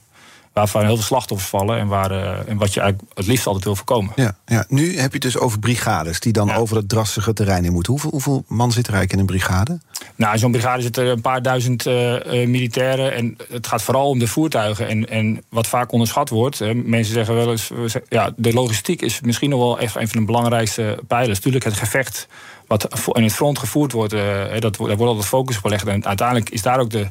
waarvan 0.58 0.84
heel 0.84 0.94
veel 0.94 1.04
slachtoffers 1.04 1.50
vallen 1.50 1.78
en, 1.78 1.86
waar, 1.86 2.10
uh, 2.10 2.48
en 2.48 2.56
wat 2.56 2.74
je 2.74 2.80
eigenlijk 2.80 3.12
het 3.14 3.26
liefst 3.26 3.46
altijd 3.46 3.64
wil 3.64 3.76
voorkomen. 3.76 4.12
Ja, 4.16 4.36
ja. 4.46 4.64
Nu 4.68 4.86
heb 4.86 5.08
je 5.08 5.18
het 5.18 5.22
dus 5.22 5.38
over 5.38 5.58
brigades 5.58 6.20
die 6.20 6.32
dan 6.32 6.46
ja. 6.46 6.56
over 6.56 6.76
het 6.76 6.88
drassige 6.88 7.32
terrein 7.32 7.64
in 7.64 7.72
moeten. 7.72 7.92
Hoeveel, 7.92 8.10
hoeveel 8.10 8.44
man 8.46 8.72
zit 8.72 8.86
er 8.86 8.94
eigenlijk 8.94 9.12
in 9.12 9.18
een 9.18 9.38
brigade? 9.38 9.78
Nou, 10.14 10.32
in 10.32 10.38
zo'n 10.38 10.50
brigade 10.50 10.82
zitten 10.82 11.06
een 11.06 11.20
paar 11.20 11.42
duizend 11.42 11.86
uh, 11.86 12.12
uh, 12.12 12.48
militairen. 12.48 13.14
En 13.14 13.36
het 13.50 13.66
gaat 13.66 13.82
vooral 13.82 14.08
om 14.08 14.18
de 14.18 14.26
voertuigen. 14.26 14.88
En, 14.88 15.08
en 15.08 15.42
wat 15.48 15.66
vaak 15.66 15.92
onderschat 15.92 16.28
wordt, 16.28 16.60
mensen 16.74 17.14
zeggen 17.14 17.34
wel 17.34 17.50
eens... 17.50 17.70
ja, 18.08 18.32
de 18.36 18.52
logistiek 18.52 19.02
is 19.02 19.20
misschien 19.20 19.50
nog 19.50 19.60
wel 19.60 19.78
echt 19.78 19.96
een 19.96 20.08
van 20.08 20.20
de 20.20 20.26
belangrijkste 20.26 20.98
pijlers. 21.06 21.36
Natuurlijk 21.36 21.64
het 21.64 21.74
gevecht 21.74 22.28
wat 22.68 22.88
in 23.12 23.22
het 23.22 23.32
front 23.32 23.58
gevoerd 23.58 23.92
wordt, 23.92 24.12
dat, 24.12 24.76
daar 24.76 24.76
wordt 24.76 25.00
altijd 25.00 25.26
focus 25.26 25.56
op 25.56 25.62
gelegd. 25.62 25.86
En 25.86 26.06
uiteindelijk 26.06 26.50
is 26.50 26.62
daar 26.62 26.80
ook 26.80 26.90
de 26.90 27.06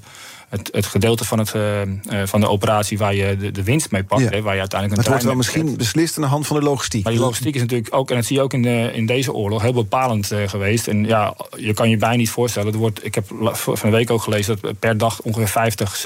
het, 0.49 0.69
het 0.71 0.85
gedeelte 0.85 1.25
van, 1.25 1.39
het, 1.39 1.53
uh, 1.53 1.81
van 2.25 2.39
de 2.39 2.49
operatie 2.49 2.97
waar 2.97 3.15
je 3.15 3.37
de, 3.37 3.51
de 3.51 3.63
winst 3.63 3.91
mee 3.91 4.03
pakt. 4.03 4.21
Ja. 4.21 4.29
Hè, 4.29 4.41
waar 4.41 4.53
je 4.53 4.59
uiteindelijk 4.59 4.91
een 4.91 4.97
het 4.97 5.07
wordt 5.07 5.23
wel 5.23 5.35
misschien 5.35 5.65
hebt. 5.65 5.77
beslist 5.77 6.17
aan 6.17 6.23
de 6.23 6.29
hand 6.29 6.47
van 6.47 6.59
de 6.59 6.63
logistiek. 6.63 7.03
Maar 7.03 7.13
die 7.13 7.21
logistiek 7.21 7.55
is 7.55 7.61
natuurlijk 7.61 7.95
ook, 7.95 8.09
en 8.09 8.15
dat 8.15 8.25
zie 8.25 8.35
je 8.35 8.41
ook 8.41 8.53
in, 8.53 8.61
de, 8.61 8.91
in 8.93 9.05
deze 9.05 9.33
oorlog, 9.33 9.61
heel 9.61 9.73
bepalend 9.73 10.31
uh, 10.31 10.47
geweest. 10.47 10.87
En 10.87 11.05
ja, 11.05 11.35
je 11.57 11.73
kan 11.73 11.89
je 11.89 11.97
bijna 11.97 12.15
niet 12.15 12.29
voorstellen. 12.29 12.73
Er 12.73 12.79
wordt, 12.79 13.05
ik 13.05 13.15
heb 13.15 13.25
van 13.53 13.89
de 13.89 13.95
week 13.95 14.09
ook 14.09 14.21
gelezen 14.21 14.57
dat 14.61 14.79
per 14.79 14.97
dag 14.97 15.21
ongeveer 15.21 15.47
50, 15.47 16.03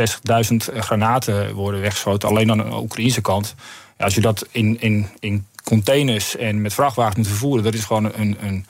60.000 0.52 0.56
granaten 0.76 1.54
worden 1.54 1.82
weggeschoten. 1.82 2.30
Alleen 2.30 2.52
aan 2.52 2.58
de 2.58 2.78
Oekraïnse 2.78 3.22
kant. 3.22 3.56
Ja, 3.98 4.06
als 4.06 4.16
je 4.16 4.22
dat 4.22 4.48
in, 4.52 4.82
in, 4.82 5.08
in 5.20 5.46
containers 5.72 6.36
en 6.36 6.62
met 6.62 6.74
vrachtwagens 6.74 7.16
moet 7.16 7.28
vervoeren, 7.28 7.64
dat 7.64 7.74
is 7.74 7.84
gewoon 7.84 8.12
een, 8.16 8.38
een 8.42 8.66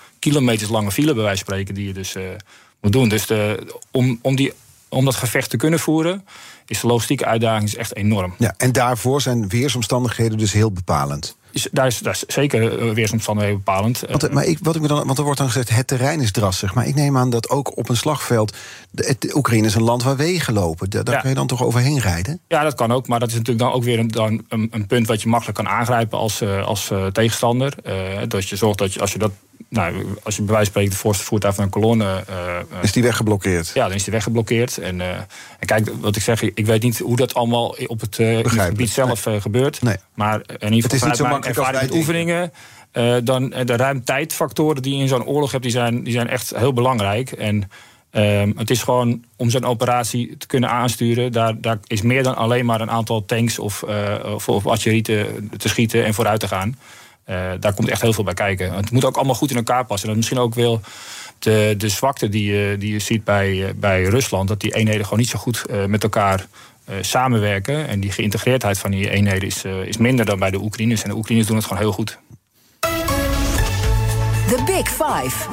file 0.91 1.13
bij 1.13 1.24
wijze 1.24 1.46
van 1.46 1.53
spreken 1.53 1.74
die 1.74 1.88
je 1.88 1.93
dus 1.93 2.15
uh, 2.15 2.24
moet 2.81 2.91
doen. 2.91 3.10
Dus 3.10 3.25
de, 3.25 3.74
om, 3.91 4.20
om 4.22 4.36
die 4.36 4.53
om 4.89 5.05
dat 5.05 5.15
gevecht 5.15 5.50
te 5.50 5.58
kunnen 5.58 5.79
voeren, 5.79 6.25
is 6.65 6.79
de 6.79 6.88
logistieke 6.88 7.25
uitdaging 7.25 7.74
echt 7.74 7.96
enorm. 7.96 8.34
Ja, 8.38 8.53
en 8.58 8.72
daarvoor 8.72 9.22
zijn 9.22 9.48
weersomstandigheden 9.48 10.38
dus 10.38 10.51
heel 10.51 10.72
bepalend. 10.72 11.38
Daar, 11.72 11.88
is, 11.88 12.00
daar 12.00 12.13
is 12.13 12.24
zeker 12.27 12.79
eh, 12.79 12.93
weersomstandigheden 12.93 13.63
bepalend. 13.63 14.03
Want, 14.10 14.31
maar 14.31 14.46
ik, 14.46 14.58
wat 14.62 14.75
ik 14.75 14.81
me 14.81 14.88
dan, 14.88 15.05
want 15.05 15.17
er 15.17 15.24
wordt 15.24 15.39
dan 15.39 15.48
gezegd, 15.48 15.70
het 15.70 15.88
terrein 15.88 16.22
is 16.22 16.31
drassig. 16.31 16.74
Maar 16.74 16.88
ik 16.88 16.96
neem 16.96 17.17
aan 17.17 17.29
dat 17.29 17.50
ook 17.50 17.77
op 17.77 17.89
een 17.89 17.98
slagveld... 17.98 18.58
De, 18.91 19.05
het, 19.05 19.36
Oekraïne 19.36 19.67
is 19.67 19.75
een 19.75 19.84
land 19.84 20.03
waar 20.03 20.15
wegen 20.15 20.53
lopen. 20.53 20.89
Daar 20.89 21.10
ja. 21.12 21.20
kun 21.20 21.29
je 21.29 21.36
dan 21.36 21.48
toch 21.48 21.63
overheen 21.63 22.00
rijden? 22.00 22.39
Ja, 22.48 22.63
dat 22.63 22.75
kan 22.75 22.91
ook. 22.91 23.08
Maar 23.08 23.20
dat 23.20 23.29
is 23.29 23.34
natuurlijk 23.36 23.65
dan 23.65 23.74
ook 23.74 23.84
weer 23.84 24.00
een, 24.00 24.08
dan 24.08 24.46
een, 24.50 24.67
een 24.72 24.88
punt... 24.88 25.08
wat 25.08 25.22
je 25.22 25.29
makkelijk 25.29 25.58
kan 25.58 25.67
aangrijpen 25.67 26.17
als, 26.17 26.41
als 26.43 26.91
tegenstander. 27.12 27.74
Uh, 27.84 27.93
dat 28.27 28.50
je 28.50 28.55
zorgt 28.55 28.77
dat 28.77 28.93
je, 28.93 29.01
als 29.01 29.13
je 29.13 29.20
dat 29.20 29.31
nou, 29.70 30.06
als 30.24 30.36
je 30.36 30.41
bij 30.41 30.53
wijze 30.53 30.65
van 30.65 30.65
spreken 30.65 30.91
de 30.91 30.98
voorste 30.98 31.24
voertuig 31.24 31.56
van 31.56 31.63
een 31.63 31.70
kolonne. 31.70 32.24
Uh, 32.30 32.84
is 32.84 32.91
die 32.91 33.03
weggeblokkeerd? 33.03 33.72
Ja, 33.74 33.88
dan 33.88 33.96
is 33.96 34.03
die 34.03 34.13
weggeblokkeerd. 34.13 34.77
En, 34.77 35.00
uh, 35.00 35.10
en 35.60 35.65
kijk, 35.65 35.91
wat 36.00 36.15
ik 36.15 36.22
zeg, 36.22 36.41
ik 36.41 36.65
weet 36.65 36.84
niet 36.84 37.00
hoe 37.00 37.15
dat 37.15 37.34
allemaal 37.34 37.75
op 37.88 38.00
het, 38.00 38.20
uh, 38.20 38.38
het 38.38 38.48
gebied 38.48 38.89
zelf 38.89 39.25
nee. 39.25 39.41
gebeurt. 39.41 39.82
Nee. 39.82 39.96
Maar 40.13 40.36
in 40.36 40.44
ieder 40.50 40.60
geval, 40.60 40.82
het 40.82 40.94
is 40.94 41.03
niet 41.03 41.15
zo 41.15 41.27
makkelijk 41.27 41.60
als 41.60 41.82
met 41.82 41.94
oefeningen. 41.94 42.51
dan 43.24 43.50
de 43.50 43.75
ruimtijdfactoren 43.75 44.82
die 44.82 44.96
je 44.96 45.01
in 45.01 45.08
zo'n 45.08 45.25
oorlog 45.25 45.51
hebt, 45.51 45.63
die 45.63 45.72
zijn, 45.72 46.03
die 46.03 46.13
zijn 46.13 46.27
echt 46.27 46.53
heel 46.56 46.74
belangrijk. 46.74 47.32
En 47.32 47.70
Ehm, 48.12 48.51
het 48.56 48.70
is 48.70 48.84
gewoon 48.84 49.24
om 49.36 49.50
zo'n 49.50 49.65
operatie 49.65 50.38
te 50.38 50.48
kunnen 50.48 50.70
aansturen. 50.70 51.32
Daar, 51.32 51.62
daar 51.62 51.80
is 51.88 52.01
meer 52.01 52.24
dan 52.24 52.36
alleen 52.36 52.65
maar 52.65 52.82
een 52.82 52.91
aantal 52.91 53.25
tanks 53.25 53.60
of, 53.60 53.84
uh, 53.88 54.34
of, 54.34 54.50
of 54.50 54.68
artillerie 54.68 55.01
te, 55.01 55.48
te, 55.58 55.70
schieten 55.70 56.06
en 56.06 56.13
vooruit 56.13 56.39
te 56.39 56.48
gaan. 56.48 56.75
Uh, 57.25 57.51
daar 57.60 57.74
komt 57.74 57.90
echt 57.90 58.01
heel 58.01 58.13
veel 58.13 58.24
bij 58.24 58.34
kijken. 58.34 58.74
Het 58.74 58.92
moet 58.92 59.06
ook 59.06 59.16
allemaal 59.16 59.36
goed 59.36 59.50
in 59.50 59.56
elkaar 59.56 59.86
passen. 59.86 60.08
Dat 60.08 60.18
misschien 60.18 60.40
ook 60.40 60.56
wel 60.56 60.82
de, 61.40 61.75
de 61.78 61.90
zwakte 61.90 62.30
die 62.30 62.54
je, 62.54 62.75
die 62.80 62.92
je 62.92 63.00
ziet 63.00 63.24
bij, 63.24 63.74
bij 63.75 64.04
Rusland. 64.04 64.48
Dat 64.48 64.60
die 64.60 64.75
eenheden 64.75 65.04
gewoon 65.04 65.20
niet 65.20 65.30
zo 65.30 65.40
goed 65.40 65.66
met 65.88 66.04
elkaar 66.04 66.46
samenwerken. 67.01 67.88
En 67.88 68.00
die 68.00 68.12
geïntegreerdheid 68.12 68.80
van 68.80 68.92
die 68.92 69.10
eenheden 69.10 69.48
is, 69.48 69.63
is 69.63 69.98
minder 69.98 70.25
dan 70.25 70.40
bij 70.40 70.51
de 70.51 70.62
Oekraïners. 70.62 71.04
En 71.04 71.10
de 71.10 71.16
Oekraïners 71.16 71.48
doen 71.48 71.58
het 71.58 71.66
gewoon 71.66 71.82
heel 71.82 71.92
goed. 71.92 72.18
The 74.48 74.63
Big 74.66 74.88
Five. 74.90 75.48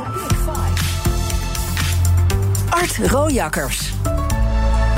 Art 2.70 2.96
Rojakkers. 2.96 3.92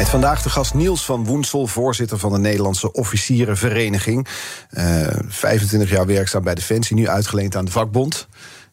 Met 0.00 0.08
vandaag 0.08 0.42
de 0.42 0.50
gast 0.50 0.74
Niels 0.74 1.04
van 1.04 1.24
Woensel, 1.24 1.66
voorzitter 1.66 2.18
van 2.18 2.32
de 2.32 2.38
Nederlandse 2.38 2.92
Officierenvereniging. 2.92 4.28
Uh, 4.70 5.06
25 5.28 5.90
jaar 5.90 6.06
werkzaam 6.06 6.42
bij 6.42 6.54
Defensie, 6.54 6.96
nu 6.96 7.08
uitgeleend 7.08 7.56
aan 7.56 7.64
de 7.64 7.70
vakbond. 7.70 8.28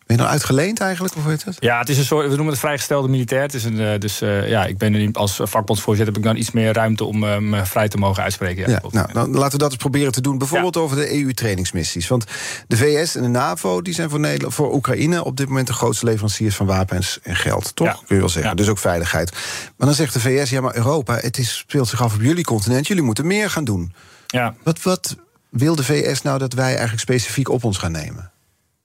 Ben 0.07 0.15
je 0.15 0.21
nou 0.21 0.33
uitgeleend 0.33 0.79
eigenlijk? 0.79 1.15
Of 1.15 1.25
heet 1.25 1.43
het? 1.43 1.55
Ja, 1.59 1.79
het 1.79 1.89
is 1.89 1.97
een 1.97 2.05
soort, 2.05 2.23
we 2.23 2.35
noemen 2.35 2.47
het 2.47 2.59
vrijgestelde 2.59 3.07
militair. 3.07 3.41
Het 3.41 3.53
is 3.53 3.63
een, 3.63 3.79
uh, 3.79 3.99
dus 3.99 4.21
uh, 4.21 4.49
ja, 4.49 4.65
ik 4.65 4.77
ben 4.77 4.93
er 4.93 5.09
als 5.13 5.39
vakbondsvoorzitter 5.43 6.13
heb 6.13 6.23
ik 6.23 6.29
dan 6.29 6.39
iets 6.39 6.51
meer 6.51 6.73
ruimte 6.73 7.03
om 7.03 7.23
uh, 7.23 7.37
me 7.37 7.65
vrij 7.65 7.87
te 7.87 7.97
mogen 7.97 8.23
uitspreken. 8.23 8.69
Ja, 8.69 8.79
ja 8.81 8.89
nou, 8.91 9.13
dan 9.13 9.31
laten 9.31 9.51
we 9.51 9.57
dat 9.57 9.71
eens 9.71 9.81
proberen 9.81 10.11
te 10.11 10.21
doen. 10.21 10.37
Bijvoorbeeld 10.37 10.75
ja. 10.75 10.81
over 10.81 10.97
de 10.97 11.13
EU-trainingsmissies. 11.13 12.07
Want 12.07 12.25
de 12.67 12.77
VS 12.77 13.15
en 13.15 13.21
de 13.21 13.27
NAVO 13.27 13.81
die 13.81 13.93
zijn 13.93 14.09
voor, 14.09 14.19
Nederland, 14.19 14.53
voor 14.53 14.73
Oekraïne 14.73 15.23
op 15.23 15.37
dit 15.37 15.47
moment 15.47 15.67
de 15.67 15.73
grootste 15.73 16.05
leveranciers 16.05 16.55
van 16.55 16.65
wapens 16.65 17.19
en 17.23 17.35
geld. 17.35 17.75
Toch? 17.75 18.03
Kun 18.05 18.15
je 18.15 18.21
wel 18.21 18.29
zeggen. 18.29 18.55
Dus 18.55 18.67
ook 18.67 18.77
veiligheid. 18.77 19.31
Maar 19.77 19.87
dan 19.87 19.95
zegt 19.95 20.13
de 20.13 20.19
VS, 20.19 20.49
ja, 20.49 20.61
maar 20.61 20.75
Europa, 20.75 21.15
het 21.15 21.37
is, 21.37 21.57
speelt 21.57 21.87
zich 21.87 22.01
af 22.01 22.13
op 22.13 22.21
jullie 22.21 22.43
continent. 22.43 22.87
Jullie 22.87 23.03
moeten 23.03 23.27
meer 23.27 23.49
gaan 23.49 23.63
doen. 23.63 23.93
Ja. 24.27 24.55
Wat, 24.63 24.81
wat 24.81 25.15
wil 25.49 25.75
de 25.75 25.83
VS 25.83 26.21
nou 26.21 26.39
dat 26.39 26.53
wij 26.53 26.71
eigenlijk 26.71 26.99
specifiek 26.99 27.49
op 27.49 27.63
ons 27.63 27.77
gaan 27.77 27.91
nemen? 27.91 28.31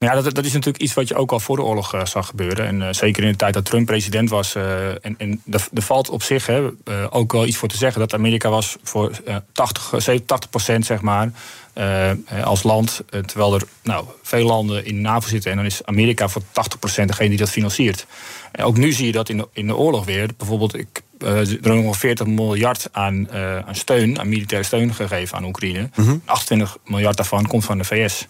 Ja, 0.02 0.14
dat, 0.14 0.34
dat 0.34 0.44
is 0.44 0.52
natuurlijk 0.52 0.82
iets 0.82 0.94
wat 0.94 1.08
je 1.08 1.14
ook 1.14 1.32
al 1.32 1.40
voor 1.40 1.56
de 1.56 1.62
oorlog 1.62 1.94
uh, 1.94 2.04
zag 2.04 2.26
gebeuren. 2.26 2.66
En 2.66 2.80
uh, 2.80 2.88
zeker 2.90 3.22
in 3.22 3.30
de 3.30 3.36
tijd 3.36 3.54
dat 3.54 3.64
Trump 3.64 3.86
president 3.86 4.30
was. 4.30 4.54
Uh, 4.54 4.88
en 4.88 5.14
en 5.18 5.42
er 5.46 5.82
valt 5.82 6.08
op 6.10 6.22
zich 6.22 6.46
hè, 6.46 6.68
ook 7.10 7.32
wel 7.32 7.46
iets 7.46 7.56
voor 7.56 7.68
te 7.68 7.76
zeggen. 7.76 8.00
Dat 8.00 8.14
Amerika 8.14 8.48
was 8.48 8.76
voor 8.82 9.10
80, 9.52 9.94
70, 9.96 10.50
procent, 10.50 10.86
zeg 10.86 11.00
maar, 11.00 11.32
als 12.44 12.62
land. 12.62 13.02
terwijl 13.26 13.54
er 13.54 13.62
nou, 13.82 14.04
veel 14.22 14.46
landen 14.46 14.84
in 14.84 14.94
de 14.94 15.00
NAVO 15.00 15.28
zitten. 15.28 15.50
En 15.50 15.56
dan 15.56 15.66
is 15.66 15.84
Amerika 15.84 16.28
voor 16.28 16.42
80 16.52 16.78
procent 16.78 17.08
degene 17.08 17.28
die 17.28 17.38
dat 17.38 17.50
financiert. 17.50 18.06
En 18.52 18.64
ook 18.64 18.76
nu 18.76 18.92
zie 18.92 19.06
je 19.06 19.12
dat 19.12 19.28
in 19.28 19.36
de, 19.36 19.48
in 19.52 19.66
de 19.66 19.76
oorlog 19.76 20.04
weer. 20.04 20.28
Bijvoorbeeld, 20.36 20.78
ik, 20.78 21.02
er 21.62 21.72
ongeveer 21.72 21.94
40 21.94 22.26
miljard 22.26 22.88
aan, 22.92 23.30
aan 23.66 23.74
steun, 23.74 24.20
aan 24.20 24.28
militaire 24.28 24.66
steun 24.66 24.94
gegeven 24.94 25.36
aan 25.36 25.44
Oekraïne. 25.44 25.90
Mm 25.94 26.04
-hmm. 26.04 26.22
28 26.24 26.76
miljard 26.84 27.16
daarvan 27.16 27.46
komt 27.46 27.64
van 27.64 27.78
de 27.78 27.84
VS. 27.84 28.26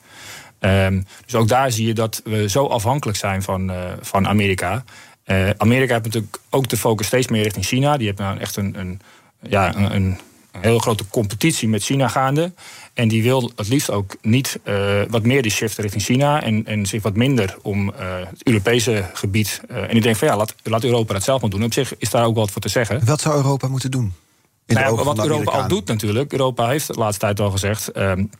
Um, 0.65 1.07
dus 1.25 1.35
ook 1.35 1.49
daar 1.49 1.73
zie 1.73 1.87
je 1.87 1.95
dat 1.95 2.21
we 2.25 2.49
zo 2.49 2.67
afhankelijk 2.67 3.19
zijn 3.19 3.43
van, 3.43 3.71
uh, 3.71 3.77
van 4.01 4.29
Amerika. 4.29 4.85
Uh, 5.27 5.51
Amerika 5.57 5.93
heeft 5.93 6.05
natuurlijk 6.05 6.39
ook 6.51 6.69
de 6.69 6.77
focus 6.77 7.07
steeds 7.07 7.29
meer 7.29 7.43
richting 7.43 7.65
China. 7.65 7.97
Die 7.97 8.07
heeft 8.07 8.19
nou 8.19 8.39
echt 8.39 8.57
een, 8.57 8.79
een 8.79 9.01
ja, 9.49 9.77
een, 9.77 9.95
een 9.95 10.19
hele 10.61 10.81
grote 10.81 11.09
competitie 11.09 11.69
met 11.69 11.83
China 11.83 12.09
gaande. 12.09 12.53
En 12.95 13.09
die 13.09 13.23
wil 13.23 13.53
het 13.57 13.69
liefst 13.69 13.91
ook 13.91 14.17
niet 14.21 14.59
uh, 14.65 15.03
wat 15.09 15.23
meer 15.23 15.43
die 15.43 15.51
shift 15.51 15.79
richting 15.79 16.03
China 16.03 16.43
en, 16.43 16.67
en 16.67 16.87
zich 16.87 17.03
wat 17.03 17.17
minder 17.17 17.57
om 17.63 17.89
uh, 17.89 17.95
het 18.29 18.47
Europese 18.47 19.05
gebied. 19.13 19.61
En 19.69 19.97
ik 19.97 20.03
denk 20.03 20.17
van 20.17 20.29
ja, 20.29 20.37
laat, 20.37 20.55
laat 20.63 20.85
Europa 20.85 21.13
dat 21.13 21.23
zelf 21.23 21.41
maar 21.41 21.51
doen. 21.51 21.65
Op 21.65 21.73
zich 21.73 21.99
is 21.99 22.11
daar 22.11 22.25
ook 22.25 22.37
wat 22.37 22.51
voor 22.51 22.63
te 22.63 22.69
zeggen. 22.69 23.05
Wat 23.05 23.21
zou 23.21 23.37
Europa 23.37 23.69
moeten 23.69 23.91
doen? 23.91 24.13
Nou 24.67 24.97
ja, 24.97 25.05
wat 25.05 25.19
Europa 25.19 25.51
al 25.51 25.69
doet 25.69 25.87
natuurlijk. 25.87 26.33
Europa 26.33 26.69
heeft 26.69 26.87
de 26.87 26.95
laatste 26.95 27.21
tijd 27.21 27.41
al 27.41 27.51
gezegd. 27.51 27.97
Um, 27.97 28.31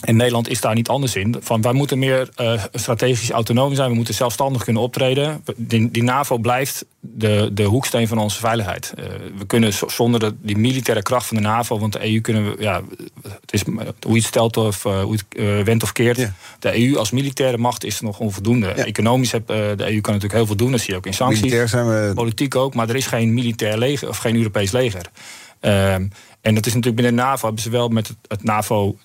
en 0.00 0.16
Nederland 0.16 0.48
is 0.48 0.60
daar 0.60 0.74
niet 0.74 0.88
anders 0.88 1.16
in. 1.16 1.36
Van, 1.40 1.62
wij 1.62 1.72
moeten 1.72 1.98
meer 1.98 2.28
uh, 2.40 2.62
strategisch 2.72 3.30
autonoom 3.30 3.74
zijn. 3.74 3.90
We 3.90 3.96
moeten 3.96 4.14
zelfstandig 4.14 4.64
kunnen 4.64 4.82
optreden. 4.82 5.44
Die, 5.56 5.90
die 5.90 6.02
NAVO 6.02 6.38
blijft 6.38 6.84
de, 7.00 7.50
de 7.52 7.62
hoeksteen 7.62 8.08
van 8.08 8.18
onze 8.18 8.38
veiligheid. 8.38 8.92
Uh, 8.98 9.04
we 9.38 9.46
kunnen 9.46 9.72
zonder 9.86 10.20
de, 10.20 10.34
die 10.40 10.56
militaire 10.56 11.02
kracht 11.02 11.26
van 11.26 11.36
de 11.36 11.42
NAVO... 11.42 11.78
want 11.78 11.92
de 11.92 12.12
EU 12.12 12.20
kunnen 12.20 12.44
we... 12.44 12.62
Ja, 12.62 12.82
het 13.22 13.52
is, 13.52 13.62
hoe 13.62 13.84
je 14.00 14.14
het 14.14 14.24
stelt 14.24 14.56
of 14.56 14.84
uh, 14.84 15.02
hoe 15.02 15.12
het 15.12 15.64
went 15.64 15.82
of 15.82 15.92
keert. 15.92 16.16
Ja. 16.16 16.32
De 16.58 16.88
EU 16.88 16.96
als 16.96 17.10
militaire 17.10 17.58
macht 17.58 17.84
is 17.84 18.00
nog 18.00 18.18
onvoldoende. 18.18 18.72
Ja. 18.76 18.84
Economisch 18.84 19.32
heb 19.32 19.46
de 19.46 19.54
EU 19.76 19.76
kan 19.76 20.12
natuurlijk 20.12 20.32
heel 20.32 20.46
veel 20.46 20.56
doen. 20.56 20.70
Dat 20.70 20.80
zie 20.80 20.90
je 20.90 20.96
ook 20.96 21.06
in 21.06 21.14
sancties. 21.14 21.40
Militair 21.40 21.68
zijn 21.68 21.86
we... 21.88 22.12
Politiek 22.14 22.56
ook. 22.56 22.74
Maar 22.74 22.88
er 22.88 22.96
is 22.96 23.06
geen 23.06 23.34
militair 23.34 23.78
leger 23.78 24.08
of 24.08 24.16
geen 24.16 24.36
Europees 24.36 24.70
leger. 24.70 25.02
en 25.60 26.10
dat 26.40 26.66
is 26.66 26.74
natuurlijk 26.74 26.96
binnen 26.96 27.16
de 27.16 27.22
NAVO... 27.22 27.44
hebben 27.44 27.62
ze 27.62 27.70
wel 27.70 27.88
met 27.88 28.08
het, 28.08 28.16
het 28.28 28.44
NAVO 28.44 28.96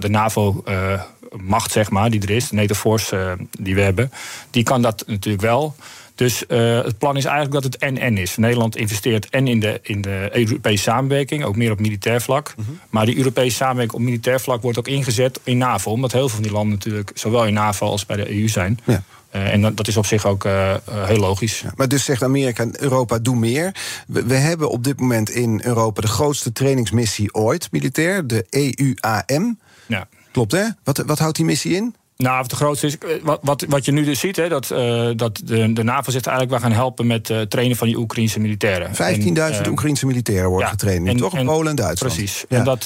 de 0.00 0.08
NAVO-macht, 0.08 1.68
uh, 1.68 1.72
zeg 1.72 1.90
maar, 1.90 2.10
die 2.10 2.22
er 2.22 2.30
is, 2.30 2.48
de 2.48 2.54
NATO 2.54 2.74
Force 2.74 3.16
uh, 3.16 3.46
die 3.60 3.74
we 3.74 3.80
hebben, 3.80 4.12
die 4.50 4.62
kan 4.62 4.82
dat 4.82 5.04
natuurlijk 5.06 5.42
wel. 5.42 5.74
Dus 6.14 6.44
uh, 6.48 6.82
het 6.84 6.98
plan 6.98 7.16
is 7.16 7.24
eigenlijk 7.24 7.54
dat 7.54 7.72
het 7.72 7.76
en-en 7.76 8.18
is. 8.18 8.36
Nederland 8.36 8.76
investeert 8.76 9.28
en 9.30 9.46
in 9.46 9.60
de, 9.60 9.80
in 9.82 10.00
de 10.00 10.28
Europese 10.32 10.82
samenwerking, 10.82 11.44
ook 11.44 11.56
meer 11.56 11.70
op 11.70 11.80
militair 11.80 12.20
vlak. 12.20 12.54
Mm 12.56 12.64
-hmm. 12.64 12.78
Maar 12.90 13.06
die 13.06 13.16
Europese 13.16 13.56
samenwerking 13.56 14.00
op 14.00 14.06
militair 14.06 14.40
vlak 14.40 14.62
wordt 14.62 14.78
ook 14.78 14.88
ingezet 14.88 15.40
in 15.44 15.58
NAVO. 15.58 15.90
Omdat 15.90 16.12
heel 16.12 16.20
veel 16.20 16.34
van 16.34 16.42
die 16.42 16.52
landen 16.52 16.72
natuurlijk 16.72 17.10
zowel 17.14 17.46
in 17.46 17.54
NAVO 17.54 17.86
als 17.86 18.06
bij 18.06 18.16
de 18.16 18.40
EU 18.40 18.48
zijn. 18.48 18.78
Ja. 18.84 19.02
Uh, 19.34 19.52
en 19.52 19.60
dat, 19.60 19.76
dat, 19.76 19.88
is 19.88 19.96
op 19.96 20.06
zich 20.06 20.26
ook 20.26 20.44
uh, 20.44 20.74
heel 20.86 21.18
logisch. 21.18 21.60
Ja, 21.60 21.72
maar 21.76 21.88
dus 21.88 22.04
zegt 22.04 22.22
Amerika 22.22 22.62
en 22.62 22.82
Europa, 22.82 23.18
doe 23.18 23.36
meer. 23.36 23.74
We, 24.06 24.24
we, 24.24 24.34
hebben 24.34 24.70
op 24.70 24.84
dit 24.84 25.00
moment 25.00 25.30
in 25.30 25.60
Europa 25.64 26.00
de 26.00 26.06
grootste 26.06 26.52
trainingsmissie 26.52 27.34
ooit, 27.34 27.68
militair, 27.70 28.26
de 28.26 28.46
EUAM. 28.50 29.58
Ja. 29.92 30.08
Klopt, 30.32 30.52
hè? 30.52 30.64
Wat, 30.84 31.02
wat 31.06 31.18
houdt 31.18 31.36
die 31.36 31.44
missie 31.44 31.74
in? 31.74 31.94
Nou, 32.16 32.48
de 32.48 32.56
grootste 32.56 32.86
is, 32.86 32.96
wat, 33.22 33.38
wat, 33.42 33.64
wat 33.68 33.84
je 33.84 33.92
nu 33.92 34.04
dus 34.04 34.20
ziet, 34.20 34.36
hè, 34.36 34.48
dat, 34.48 34.70
uh, 34.70 35.10
dat 35.16 35.40
de, 35.44 35.72
de 35.72 35.82
NAVO 35.82 36.10
zegt 36.10 36.26
eigenlijk... 36.26 36.56
we 36.58 36.62
gaan 36.68 36.76
helpen 36.76 37.06
met 37.06 37.28
het 37.28 37.36
uh, 37.36 37.42
trainen 37.42 37.76
van 37.76 37.86
die 37.86 37.96
Oekraïnse 37.96 38.40
militairen. 38.40 38.90
15.000 38.90 38.96
uh, 39.32 39.58
Oekraïnse 39.68 40.06
militairen 40.06 40.48
worden 40.48 40.66
ja, 40.66 40.72
getraind, 40.72 41.06
en, 41.06 41.16
toch? 41.16 41.36
In 41.38 41.46
Polen 41.46 41.70
en 41.70 41.76
Duitsland. 41.76 42.14
Precies. 42.14 42.44
Ja. 42.48 42.58
En 42.58 42.64
dat, 42.64 42.84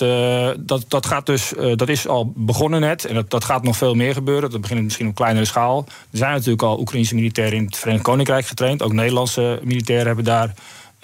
dat, 0.58 0.84
dat, 0.88 1.06
gaat 1.06 1.26
dus, 1.26 1.52
dat 1.74 1.88
is 1.88 2.08
al 2.08 2.32
begonnen 2.36 2.80
net. 2.80 3.04
En 3.04 3.14
dat, 3.14 3.30
dat 3.30 3.44
gaat 3.44 3.62
nog 3.62 3.76
veel 3.76 3.94
meer 3.94 4.12
gebeuren. 4.12 4.50
Dat 4.50 4.60
begint 4.60 4.82
misschien 4.82 5.08
op 5.08 5.14
kleinere 5.14 5.44
schaal. 5.44 5.84
Er 5.88 6.18
zijn 6.18 6.32
natuurlijk 6.32 6.62
al 6.62 6.78
Oekraïnse 6.78 7.14
militairen 7.14 7.58
in 7.58 7.64
het 7.64 7.76
Verenigd 7.76 8.04
Koninkrijk 8.04 8.46
getraind. 8.46 8.82
Ook 8.82 8.92
Nederlandse 8.92 9.60
militairen 9.62 10.06
hebben 10.06 10.24
daar... 10.24 10.54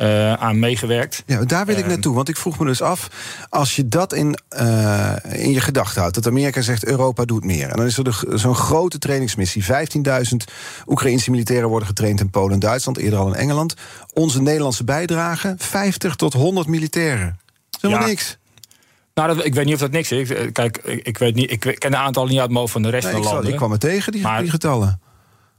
Uh, 0.02 0.32
aan 0.32 0.58
meegewerkt. 0.58 1.22
Ja, 1.26 1.44
daar 1.44 1.66
wil 1.66 1.76
ik 1.76 1.86
naartoe, 1.86 2.14
want 2.14 2.28
ik 2.28 2.36
vroeg 2.36 2.58
me 2.58 2.66
dus 2.66 2.82
af... 2.82 3.08
als 3.48 3.76
je 3.76 3.88
dat 3.88 4.12
in, 4.12 4.38
uh, 4.56 5.12
in 5.32 5.52
je 5.52 5.60
gedachten 5.60 6.00
houdt, 6.00 6.14
dat 6.14 6.26
Amerika 6.26 6.60
zegt 6.60 6.84
Europa 6.84 7.24
doet 7.24 7.44
meer... 7.44 7.68
en 7.68 7.76
dan 7.76 7.86
is 7.86 7.98
er 7.98 8.24
zo'n 8.34 8.54
grote 8.54 8.98
trainingsmissie. 8.98 9.64
15.000 9.64 9.70
Oekraïnse 10.86 11.30
militairen 11.30 11.68
worden 11.68 11.88
getraind 11.88 12.20
in 12.20 12.30
Polen 12.30 12.52
en 12.52 12.58
Duitsland... 12.58 12.98
eerder 12.98 13.18
al 13.18 13.26
in 13.26 13.34
Engeland. 13.34 13.74
Onze 14.12 14.42
Nederlandse 14.42 14.84
bijdrage, 14.84 15.54
50 15.58 16.16
tot 16.16 16.32
100 16.32 16.66
militairen. 16.66 17.38
Dat 17.70 17.90
is 17.90 17.98
ja. 17.98 18.06
niks. 18.06 18.38
Nou, 19.14 19.34
dat, 19.34 19.44
ik 19.44 19.54
weet 19.54 19.64
niet 19.64 19.74
of 19.74 19.80
dat 19.80 19.90
niks 19.90 20.12
is. 20.12 20.28
Kijk, 20.52 20.78
ik, 20.78 21.06
ik, 21.06 21.18
weet 21.18 21.34
niet, 21.34 21.50
ik 21.50 21.76
ken 21.78 21.90
de 21.90 21.96
aantallen 21.96 22.30
niet 22.30 22.38
uit 22.38 22.48
mijn 22.48 22.60
hoofd 22.60 22.72
van 22.72 22.82
de 22.82 22.88
rest 22.88 23.04
nee, 23.04 23.12
van 23.12 23.22
de 23.22 23.28
landen. 23.28 23.50
Ik 23.50 23.56
kwam 23.56 23.72
er 23.72 23.78
tegen, 23.78 24.12
die, 24.12 24.22
maar, 24.22 24.40
die 24.40 24.50
getallen. 24.50 25.00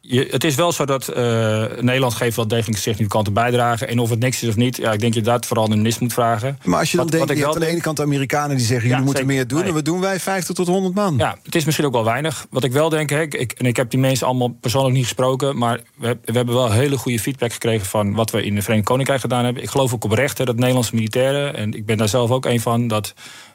Je, 0.05 0.27
het 0.31 0.43
is 0.43 0.55
wel 0.55 0.72
zo 0.72 0.86
dat 0.86 1.10
uh, 1.10 1.15
Nederland 1.79 2.13
geeft 2.13 2.36
wel 2.36 2.48
degelijk 2.48 2.79
significante 2.79 3.31
bijdrage. 3.31 3.86
En 3.86 4.00
of 4.00 4.10
het 4.10 4.19
niks 4.19 4.43
is 4.43 4.50
of 4.50 4.55
niet, 4.55 4.77
ja, 4.77 4.91
ik 4.91 5.00
denk 5.00 5.13
dat 5.13 5.24
je 5.24 5.31
dat 5.31 5.45
vooral 5.45 5.69
de 5.69 5.75
minister 5.75 6.03
moet 6.03 6.13
vragen. 6.13 6.60
Maar 6.63 6.79
als 6.79 6.91
je 6.91 6.98
dan 6.98 7.05
wat, 7.05 7.15
denkt, 7.15 7.27
wat 7.27 7.38
je 7.38 7.43
hebt 7.43 7.55
aan 7.55 7.62
de 7.62 7.67
ene 7.67 7.81
kant 7.81 7.98
de 7.98 8.03
Amerikanen 8.03 8.57
die 8.57 8.65
zeggen... 8.65 8.89
jullie 8.89 9.03
moeten 9.03 9.25
meer 9.25 9.48
doen, 9.48 9.60
nee. 9.60 9.67
en 9.67 9.74
wat 9.74 9.86
doen 9.86 10.00
wij? 10.00 10.19
50 10.19 10.55
tot 10.55 10.67
100 10.67 10.95
man. 10.95 11.15
Ja, 11.17 11.38
het 11.43 11.55
is 11.55 11.65
misschien 11.65 11.86
ook 11.86 11.93
wel 11.93 12.03
weinig. 12.03 12.48
Wat 12.50 12.63
ik 12.63 12.72
wel 12.72 12.89
denk, 12.89 13.10
hè, 13.10 13.22
ik, 13.22 13.51
en 13.51 13.65
ik 13.65 13.75
heb 13.75 13.89
die 13.89 14.00
mensen 14.00 14.27
allemaal 14.27 14.57
persoonlijk 14.62 14.95
niet 14.95 15.03
gesproken... 15.03 15.57
maar 15.57 15.79
we, 15.95 16.17
we, 16.25 16.31
hebben 16.31 16.55
wel 16.55 16.72
hele 16.72 16.98
goede 16.98 17.19
feedback 17.19 17.53
gekregen... 17.53 17.86
van 17.86 18.13
wat 18.13 18.31
we 18.31 18.43
in 18.43 18.55
de 18.55 18.62
Verenigd 18.62 18.88
Koninkrijk 18.88 19.22
gedaan 19.22 19.45
hebben. 19.45 19.63
Ik 19.63 19.69
geloof 19.69 19.93
ook 19.93 20.03
oprecht 20.03 20.38
hè, 20.38 20.45
dat 20.45 20.55
Nederlandse 20.55 20.95
militairen... 20.95 21.55
en 21.55 21.74
ik 21.74 21.86
ben 21.86 21.98
daar 21.98 22.10
zelf 22.10 22.31
ook 22.31 22.45
een 22.45 22.62
van... 22.62 22.88
dat 22.88 23.13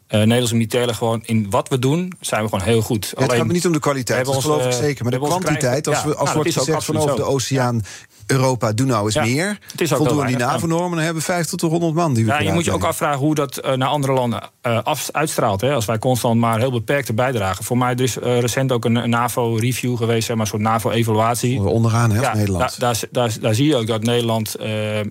uh, 0.09 0.19
Nederlandse 0.19 0.55
militairen 0.55 0.95
gewoon 0.95 1.23
in 1.25 1.51
wat 1.51 1.69
we 1.69 1.79
doen, 1.79 2.13
zijn 2.21 2.43
we 2.43 2.49
gewoon 2.49 2.65
heel 2.65 2.81
goed. 2.81 3.05
Ja, 3.05 3.11
het 3.11 3.19
Alleen, 3.19 3.37
gaat 3.37 3.47
me 3.47 3.53
niet 3.53 3.67
om 3.67 3.73
de 3.73 3.79
kwaliteit, 3.79 4.27
dat 4.27 4.43
geloof 4.43 4.65
ik 4.65 4.73
zeker. 4.73 5.05
Maar 5.05 5.13
de 5.13 5.19
kwantiteit, 5.19 5.87
als, 5.87 6.05
we, 6.05 6.15
als 6.15 6.29
ja, 6.29 6.35
wordt 6.35 6.53
gezegd 6.53 6.85
van 6.85 6.97
over 6.97 7.17
de 7.17 7.23
oceaan... 7.23 7.83
Europa, 8.31 8.73
doe 8.73 8.87
nou 8.87 9.05
eens 9.05 9.15
ja, 9.15 9.23
meer. 9.23 9.59
Het 9.71 9.81
is 9.81 9.93
ook 9.93 10.07
Voldoen 10.07 10.27
die 10.27 10.37
NAVO-normen, 10.37 10.91
dan 10.91 11.05
hebben 11.05 11.23
we 11.23 11.33
50 11.33 11.59
tot 11.59 11.71
100 11.71 11.95
man. 11.95 12.15
Die 12.15 12.25
we 12.25 12.31
ja, 12.31 12.41
je 12.41 12.53
moet 12.53 12.65
je 12.65 12.73
ook 12.73 12.85
afvragen 12.85 13.19
hoe 13.19 13.35
dat 13.35 13.65
uh, 13.65 13.73
naar 13.73 13.89
andere 13.89 14.13
landen 14.13 14.43
uh, 14.63 14.83
af, 14.83 15.09
uitstraalt. 15.13 15.61
Hè? 15.61 15.73
Als 15.73 15.85
wij 15.85 15.99
constant 15.99 16.41
maar 16.41 16.59
heel 16.59 16.71
beperkte 16.71 17.13
bijdragen. 17.13 17.65
Voor 17.65 17.79
mij 17.79 17.95
is 17.95 18.17
uh, 18.17 18.41
recent 18.41 18.73
ook 18.73 18.85
een, 18.85 18.97
een 18.97 19.11
NAVO-review 19.11 19.97
geweest, 19.97 20.27
zeg 20.27 20.37
maar, 20.37 20.45
een 20.45 20.51
soort 20.51 20.63
NAVO-evaluatie. 20.63 21.61
Onderaan, 21.61 22.11
hè, 22.11 22.21
ja, 22.21 22.35
Nederland. 22.35 22.81
Da, 22.81 22.87
daar, 22.87 23.03
daar, 23.11 23.37
daar, 23.41 23.55
zie 23.55 23.67
je 23.67 23.77
ook 23.77 23.87
dat 23.87 24.03
Nederland, 24.03 24.57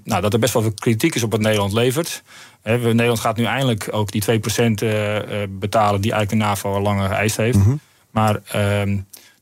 nou, 0.04 0.22
dat 0.22 0.34
er 0.34 0.40
best 0.40 0.54
wel 0.54 0.62
veel 0.62 0.74
kritiek 0.74 1.16
is 1.16 1.24
op 1.24 1.32
wat 1.32 1.42
Nederland 1.42 1.74
levert. 1.74 2.24
He, 2.62 2.78
Nederland 2.78 3.20
gaat 3.20 3.38
nu 3.38 3.44
eindelijk 3.44 3.88
ook 3.92 4.12
die 4.12 4.24
2% 4.24 4.26
uh, 4.28 5.18
betalen 5.50 6.02
die 6.02 6.12
eigenlijk 6.12 6.30
de 6.30 6.48
NAVO 6.48 6.74
al 6.74 6.82
langer 6.82 7.10
geëist 7.10 7.38
heeft. 7.38 7.58
Mm 7.58 7.64
-hmm. 7.64 7.80
Maar 8.12 8.40
uh, 8.56 8.98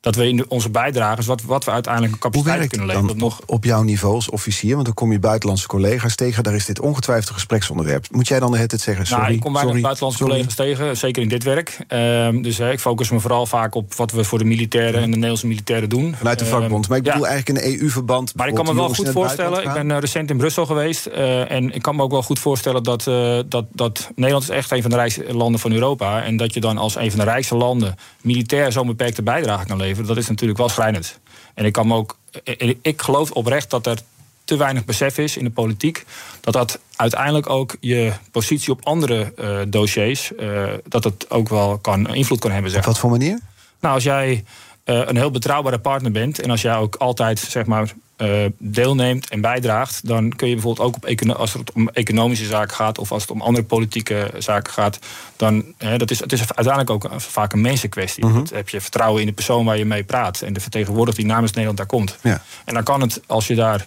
dat 0.06 0.16
we 0.16 0.28
in 0.28 0.46
onze 0.48 0.70
bijdragers, 0.70 1.28
wat, 1.28 1.42
wat 1.42 1.66
we 1.66 1.72
uiteindelijk 1.72 2.14
een 2.14 2.20
capaciteit 2.20 2.70
kunnen 2.70 2.88
leveren. 2.88 3.08
Dan 3.08 3.18
nog 3.18 3.42
op 3.46 3.64
jouw 3.64 3.82
niveau 3.82 4.16
als 4.16 4.30
officier, 4.30 4.74
want 4.74 4.86
dan 4.86 4.94
kom 4.94 5.12
je 5.12 5.20
buitenlandse 5.20 5.68
collega's 5.68 6.16
tegen. 6.16 6.44
Daar 6.44 6.56
is 6.56 6.66
dit 6.66 6.80
ongetwijfeld 6.80 7.28
een 7.28 7.34
gespreksonderwerp. 7.34 8.06
Moet 8.12 8.28
jij 8.28 8.40
dan 8.40 8.52
de 8.52 8.56
hele 8.56 8.68
tijd 8.68 8.82
zeggen? 8.82 9.08
Sorry, 9.08 9.24
nou, 9.24 9.34
ik 9.34 9.40
kom 9.40 9.54
weinig 9.54 9.82
buitenlandse 9.82 10.24
collega's 10.24 10.56
tegen, 10.56 10.98
zeker 10.98 11.22
in 11.22 11.28
dit 11.28 11.44
werk. 11.44 11.78
Ehm, 11.88 12.42
dus 12.42 12.60
ik 12.60 12.80
focus 12.80 13.10
me 13.10 13.20
vooral 13.20 13.46
vaak 13.46 13.76
op 13.76 13.94
wat 13.94 14.12
we 14.12 14.24
voor 14.24 14.38
de 14.38 14.46
militairen 14.46 15.02
en 15.02 15.02
de 15.02 15.08
Nederlandse 15.08 15.48
militairen 15.48 15.90
doen. 15.90 16.16
Vanuit 16.16 16.40
de 16.40 16.46
vakbond. 16.46 16.88
Maar 16.88 16.98
ik 16.98 17.04
bedoel 17.04 17.28
eigenlijk 17.28 17.60
in 17.60 17.72
een 17.72 17.80
EU-verband. 17.80 18.36
Maar 18.36 18.48
ik 18.48 18.54
kan 18.54 18.66
me 18.66 18.76
wel 18.76 18.94
goed 18.94 19.10
voorstellen. 19.10 19.64
Ik 19.64 19.74
ben 19.74 20.00
recent 20.00 20.30
in 20.30 20.38
Brussel 20.38 20.66
geweest. 20.66 21.06
en 21.06 21.76
ik 21.76 21.82
kan 21.82 21.96
me 21.96 22.02
ook 22.02 22.12
wel 22.12 22.24
goed 22.24 22.40
voorstellen 22.40 22.84
dat, 22.84 23.04
dat, 23.50 23.66
dat 23.72 24.12
Nederland 24.16 24.44
is 24.44 24.50
echt 24.50 24.72
een 24.72 24.82
van 24.82 24.92
de 24.92 24.98
rijkste 24.98 25.34
landen 25.34 25.60
van 25.60 25.72
Europa. 25.72 26.24
En 26.24 26.38
dat 26.38 26.54
je 26.54 26.60
dan 26.60 26.78
als 26.78 26.96
een 26.96 27.10
van 27.10 27.20
de 27.20 27.26
rijkste 27.26 27.56
landen 27.56 27.96
militair 28.22 28.72
zo'n 28.72 28.88
beperkte 28.88 29.24
bijdrage 29.24 29.66
kan 29.66 29.78
leveren, 29.78 29.95
dat 30.04 30.18
is 30.18 30.28
natuurlijk 30.28 30.60
wel 30.60 30.70
schrijnend. 30.70 31.20
En 31.54 31.66
ik 31.66 31.74
kan 31.74 31.88
me 31.88 31.96
ook. 31.96 32.18
Ik 32.82 33.02
geloof 33.02 33.32
oprecht 33.32 33.70
dat 33.70 33.88
er 33.88 33.98
te 34.44 34.58
weinig 34.58 34.86
besef 34.86 35.18
is 35.18 35.38
in 35.38 35.44
de 35.44 35.50
politiek. 35.50 36.06
Dat 36.42 36.54
dat 36.54 36.80
uiteindelijk 36.96 37.50
ook 37.50 37.78
je 37.80 38.14
positie 38.32 38.72
op 38.72 38.86
andere 38.86 39.34
uh, 39.40 39.60
dossiers. 39.68 40.32
Uh, 40.40 40.74
dat 40.88 41.04
het 41.04 41.30
ook 41.30 41.50
wel 41.50 41.78
kan, 41.78 42.14
invloed 42.16 42.40
kan 42.40 42.52
hebben. 42.52 42.72
Zeg. 42.72 42.80
Op 42.80 42.86
wat 42.86 43.00
voor 43.00 43.10
manier? 43.10 43.40
Nou, 43.80 43.94
als 43.94 44.04
jij 44.04 44.44
uh, 44.86 45.02
een 45.06 45.18
heel 45.18 45.32
betrouwbare 45.32 45.80
partner 45.80 46.12
bent. 46.12 46.40
en 46.40 46.50
als 46.50 46.62
jij 46.62 46.75
ook 46.75 46.96
altijd 46.96 47.40
zeg 47.40 47.66
maar, 47.66 47.94
uh, 48.17 48.45
deelneemt 48.57 49.29
en 49.29 49.41
bijdraagt, 49.41 50.07
dan 50.07 50.29
kun 50.36 50.48
je 50.48 50.53
bijvoorbeeld 50.53 50.88
ook 50.88 50.95
op 50.95 51.36
als 51.36 51.53
het 51.53 51.72
om 51.72 51.89
economische 51.89 52.45
zaken 52.45 52.75
gaat 52.75 52.98
of 52.98 53.12
als 53.12 53.22
het 53.22 53.31
om 53.31 53.41
andere 53.41 53.65
politieke 53.65 54.31
zaken 54.38 54.74
gaat, 54.74 55.00
dan 55.36 55.63
uh, 55.79 55.98
dat 55.98 56.12
is, 56.12 56.19
het 56.19 56.31
is 56.31 56.39
uiteindelijk 56.39 56.89
ook 56.89 57.22
vaak 57.22 57.53
een 57.53 57.62
mensenkwestie. 57.62 58.25
Mm 58.25 58.43
heb 58.53 58.69
je 58.69 58.81
vertrouwen 58.81 59.22
in 59.22 59.27
de 59.27 59.34
persoon 59.34 59.65
waar 59.65 59.77
je 59.77 59.86
mee 59.86 60.03
praat 60.03 60.41
en 60.41 60.53
de 60.53 60.60
vertegenwoordiger 60.60 61.24
die 61.24 61.31
namens 61.31 61.51
Nederland 61.51 61.77
daar 61.77 61.88
komt. 61.88 62.17
Ja. 62.22 62.41
En 62.65 62.74
dan 62.74 62.84
kan 62.84 63.01
het, 63.01 63.22
als 63.27 63.48
je 63.48 63.55
daar 63.55 63.86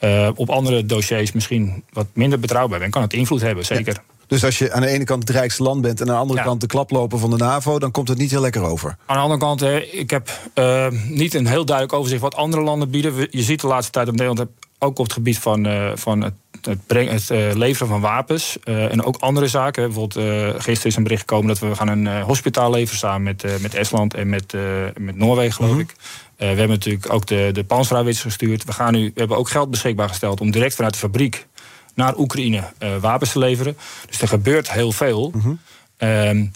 uh, 0.00 0.28
op 0.34 0.50
andere 0.50 0.86
dossiers 0.86 1.32
misschien 1.32 1.84
wat 1.92 2.06
minder 2.12 2.40
betrouwbaar 2.40 2.78
bent, 2.78 2.92
kan 2.92 3.02
het 3.02 3.12
invloed 3.12 3.40
hebben, 3.40 3.64
zeker. 3.64 4.02
Dus 4.26 4.44
als 4.44 4.58
je 4.58 4.72
aan 4.72 4.80
de 4.80 4.88
ene 4.88 5.04
kant 5.04 5.28
het 5.28 5.36
rijkste 5.36 5.62
land 5.62 5.80
bent 5.80 6.00
en 6.00 6.08
aan 6.08 6.14
de 6.14 6.20
andere 6.20 6.42
kant 6.42 6.60
de 6.60 6.66
klaploper 6.66 7.18
van 7.18 7.30
de 7.30 7.36
NAVO, 7.36 7.78
dan 7.78 7.90
komt 7.90 8.08
het 8.08 8.18
niet 8.18 8.30
heel 8.30 8.40
lekker 8.40 8.62
over. 8.62 8.96
Aan 9.06 9.16
de 9.16 9.22
andere 9.22 9.40
kant, 9.40 9.62
ik 9.92 10.10
heb 10.10 10.30
uh, 10.54 10.86
niet 11.08 11.34
een 11.34 11.46
heel 11.46 11.64
duidelijk 11.64 11.96
overzicht 11.96 12.22
wat 12.22 12.34
andere 12.34 12.62
landen 12.62 12.90
bieden. 12.90 13.26
Je 13.30 13.42
ziet 13.42 13.60
de 13.60 13.66
laatste 13.66 13.92
tijd 13.92 14.08
op 14.08 14.16
Nederland 14.16 14.50
ook 14.78 14.98
op 14.98 15.04
het 15.04 15.12
gebied 15.12 15.38
van, 15.38 15.66
uh, 15.66 15.90
van 15.94 16.22
het, 16.22 16.34
het, 16.62 16.86
breng, 16.86 17.10
het 17.10 17.30
uh, 17.30 17.54
leveren 17.54 17.88
van 17.88 18.00
wapens 18.00 18.58
en 18.64 19.02
ook 19.02 19.16
andere 19.16 19.48
zaken. 19.48 19.84
Bijvoorbeeld, 19.84 20.26
gisteren 20.62 20.90
is 20.90 20.96
een 20.96 21.02
bericht 21.02 21.20
gekomen 21.20 21.48
dat 21.48 21.58
we 21.58 21.74
gaan 21.74 21.88
een 21.88 22.22
hospitaal 22.22 22.70
leveren 22.70 22.98
samen 22.98 23.22
met, 23.22 23.62
met 23.62 23.74
Estland 23.74 24.14
en 24.14 24.28
met, 24.28 24.54
met 24.98 25.16
Noorwegen, 25.16 25.52
geloof 25.52 25.70
mm 25.70 25.76
-hmm. 25.76 25.86
ik. 25.88 25.94
we 26.36 26.44
hebben 26.44 26.68
natuurlijk 26.68 27.12
ook 27.12 27.26
de, 27.26 27.50
de 27.52 27.84
gestuurd. 28.14 28.64
We, 28.64 28.72
gaan 28.72 28.92
nu, 28.92 29.04
we 29.14 29.18
hebben 29.20 29.36
ook 29.36 29.48
geld 29.48 29.70
beschikbaar 29.70 30.08
gesteld 30.08 30.40
om 30.40 30.50
direct 30.50 30.74
vanuit 30.74 30.92
de 30.92 31.00
fabriek 31.00 31.46
naar 31.94 32.18
Oekraïne 32.18 32.62
uh, 32.78 32.96
wapens 32.96 33.32
te 33.32 33.38
leveren. 33.38 33.76
Dus 34.06 34.20
er 34.20 34.28
gebeurt 34.28 34.72
heel 34.72 34.92
veel. 34.92 35.32
Mm 35.34 35.58
-hmm. 35.98 36.50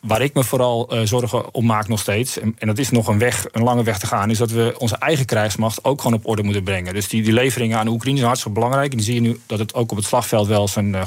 waar 0.00 0.20
ik 0.22 0.34
me 0.34 0.44
vooral 0.44 0.94
uh, 0.94 1.00
zorgen 1.04 1.54
om 1.54 1.66
maak 1.66 1.88
nog 1.88 1.98
steeds, 1.98 2.38
en, 2.38 2.54
en, 2.58 2.66
dat 2.66 2.78
is 2.78 2.90
nog 2.90 3.08
een, 3.08 3.18
weg, 3.18 3.46
een 3.52 3.62
lange 3.62 3.82
weg 3.82 3.98
te 3.98 4.06
gaan, 4.06 4.30
is 4.30 4.38
dat 4.38 4.50
we 4.50 4.74
onze 4.78 4.96
eigen 4.96 5.24
krijgsmacht 5.24 5.84
ook 5.84 6.00
gewoon 6.00 6.18
op 6.18 6.26
orde 6.26 6.42
moeten 6.42 6.62
brengen. 6.62 6.94
Dus 6.94 7.08
die, 7.08 7.22
die 7.22 7.32
leveringen 7.32 7.78
aan 7.78 7.88
Oekraïne 7.88 8.16
zijn 8.16 8.28
hartstikke 8.28 8.58
belangrijk. 8.58 8.90
En 8.90 8.96
die 8.96 9.06
zie 9.06 9.14
je 9.14 9.20
nu 9.20 9.40
dat 9.46 9.58
het 9.58 9.74
ook 9.74 9.90
op 9.90 9.96
het 9.96 10.06
slagveld 10.06 10.46
wel 10.46 10.68
zijn, 10.68 10.94
uh, 10.94 11.02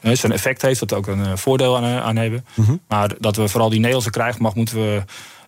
zijn 0.00 0.32
effect 0.32 0.62
heeft, 0.62 0.80
dat 0.80 0.90
we 0.90 0.96
ook 0.96 1.06
een 1.06 1.38
voordeel 1.38 1.76
aan, 1.76 1.84
aan 1.84 2.16
hebben. 2.16 2.44
Mm 2.54 2.64
-hmm. 2.64 2.80
Maar 2.88 3.14
dat 3.18 3.36
we 3.36 3.48
vooral 3.48 3.68
die 3.68 3.78
Nederlandse 3.78 4.10
krijgsmacht 4.10 4.54
moeten 4.54 4.76
we 4.76 5.04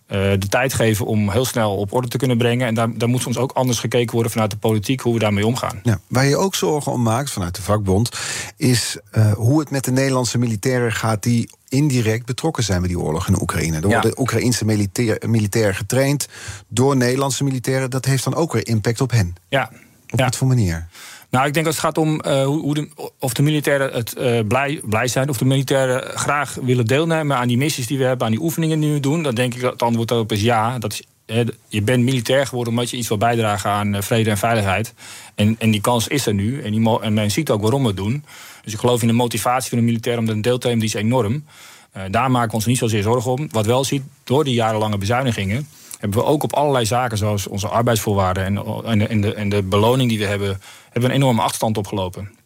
de 0.07 0.47
tijd 0.49 0.73
geven 0.73 1.05
om 1.05 1.29
heel 1.29 1.45
snel 1.45 1.75
op 1.75 1.93
orde 1.93 2.07
te 2.07 2.17
kunnen 2.17 2.37
brengen. 2.37 2.67
En 2.67 2.73
daar, 2.73 2.97
daar 2.97 3.09
moet 3.09 3.21
soms 3.21 3.37
ook 3.37 3.51
anders 3.51 3.79
gekeken 3.79 4.13
worden 4.13 4.31
vanuit 4.31 4.51
de 4.51 4.57
politiek 4.57 5.01
hoe 5.01 5.13
we 5.13 5.19
daarmee 5.19 5.45
omgaan. 5.45 5.79
Ja, 5.83 5.99
waar 6.07 6.25
je 6.25 6.37
ook 6.37 6.55
zorgen 6.55 6.91
om 6.91 7.01
maakt 7.01 7.29
vanuit 7.29 7.55
de 7.55 7.61
vakbond, 7.61 8.09
is 8.57 8.97
uh, 9.11 9.31
hoe 9.31 9.59
het 9.59 9.69
met 9.69 9.83
de 9.83 9.91
Nederlandse 9.91 10.37
militairen 10.37 10.91
gaat 10.91 11.23
die 11.23 11.49
indirect 11.69 12.25
betrokken 12.25 12.63
zijn 12.63 12.79
bij 12.79 12.87
die 12.87 12.99
oorlog 12.99 13.27
in 13.27 13.41
Oekraïne. 13.41 13.75
Er 13.75 13.87
worden 13.87 14.09
ja. 14.15 14.21
Oekraïnse 14.21 14.65
militair, 14.65 15.23
militairen 15.25 15.75
getraind 15.75 16.27
door 16.67 16.95
Nederlandse 16.95 17.43
militairen. 17.43 17.89
Dat 17.89 18.05
heeft 18.05 18.23
dan 18.23 18.35
ook 18.35 18.53
weer 18.53 18.67
impact 18.67 19.01
op 19.01 19.11
hen. 19.11 19.35
Ja. 19.49 19.71
Op 20.09 20.19
ja. 20.19 20.25
wat 20.25 20.35
voor 20.35 20.47
manier? 20.47 20.87
Nou, 21.29 21.47
ik 21.47 21.53
denk 21.53 21.65
dat 21.65 21.73
het 21.73 21.83
gaat 21.83 21.97
om 21.97 22.21
uh, 22.27 22.45
hoe 22.45 22.73
de, 22.73 22.87
of 23.19 23.33
de 23.33 23.41
militairen 23.41 23.93
het 23.93 24.15
uh, 24.17 24.39
blij, 24.47 24.79
blij 24.83 25.07
zijn. 25.07 25.29
Of 25.29 25.37
de 25.37 25.45
militairen 25.45 26.17
graag 26.17 26.57
willen 26.61 26.85
deelnemen 26.85 27.37
aan 27.37 27.47
die 27.47 27.57
missies 27.57 27.87
die 27.87 27.97
we 27.97 28.03
hebben, 28.03 28.25
aan 28.25 28.31
die 28.31 28.41
oefeningen 28.41 28.79
die 28.79 28.93
we 28.93 28.99
doen. 28.99 29.23
Dan 29.23 29.35
denk 29.35 29.53
ik 29.53 29.61
dat 29.61 29.71
het 29.71 29.81
antwoord 29.81 30.07
daarop 30.07 30.31
is 30.31 30.41
ja. 30.41 30.79
Dat 30.79 30.93
is, 30.93 31.03
je 31.67 31.81
bent 31.81 32.03
militair 32.03 32.47
geworden 32.47 32.73
omdat 32.73 32.89
je 32.89 32.97
iets 32.97 33.07
wil 33.07 33.17
bijdragen 33.17 33.69
aan 33.69 33.95
uh, 33.95 34.01
vrede 34.01 34.29
en 34.29 34.37
veiligheid. 34.37 34.93
En, 35.35 35.55
en 35.59 35.71
die 35.71 35.81
kans 35.81 36.07
is 36.07 36.25
er 36.25 36.33
nu. 36.33 36.61
En, 36.61 36.71
die, 36.71 36.99
en 37.01 37.13
men 37.13 37.31
ziet 37.31 37.49
ook 37.49 37.61
waarom 37.61 37.81
we 37.81 37.87
het 37.87 37.97
doen. 37.97 38.25
Dus 38.63 38.73
ik 38.73 38.79
geloof 38.79 39.01
in 39.01 39.07
de 39.07 39.13
motivatie 39.13 39.69
van 39.69 39.77
de 39.77 39.83
militair 39.83 40.17
om 40.17 40.29
er 40.29 40.41
deel 40.41 40.57
te 40.57 40.67
nemen, 40.67 40.85
die 40.85 40.95
is 40.95 41.01
enorm. 41.01 41.45
daar 42.09 42.31
maken 42.31 42.49
we 42.49 42.55
ons 42.55 42.65
niet 42.65 42.77
zozeer 42.77 43.03
zorgen 43.03 43.31
om. 43.31 43.47
Wat 43.51 43.65
wel 43.65 43.83
ziet, 43.83 44.03
door 44.23 44.43
die 44.43 44.53
jarenlange 44.53 44.97
bezuinigingen 44.97 45.67
hebben 45.99 46.19
we 46.19 46.25
ook 46.25 46.43
op 46.43 46.53
allerlei 46.53 46.85
zaken, 46.85 47.17
zoals 47.17 47.47
onze 47.47 47.67
arbeidsvoorwaarden 47.67 48.45
en, 48.45 49.09
en, 49.09 49.21
de, 49.21 49.33
en, 49.33 49.49
de, 49.49 49.63
beloning 49.63 50.09
die 50.09 50.19
we 50.19 50.25
hebben, 50.25 50.47
hebben 50.83 51.01
we 51.01 51.07
een 51.07 51.21
enorme 51.21 51.41
achterstand 51.41 51.77
opgelopen. 51.77 52.36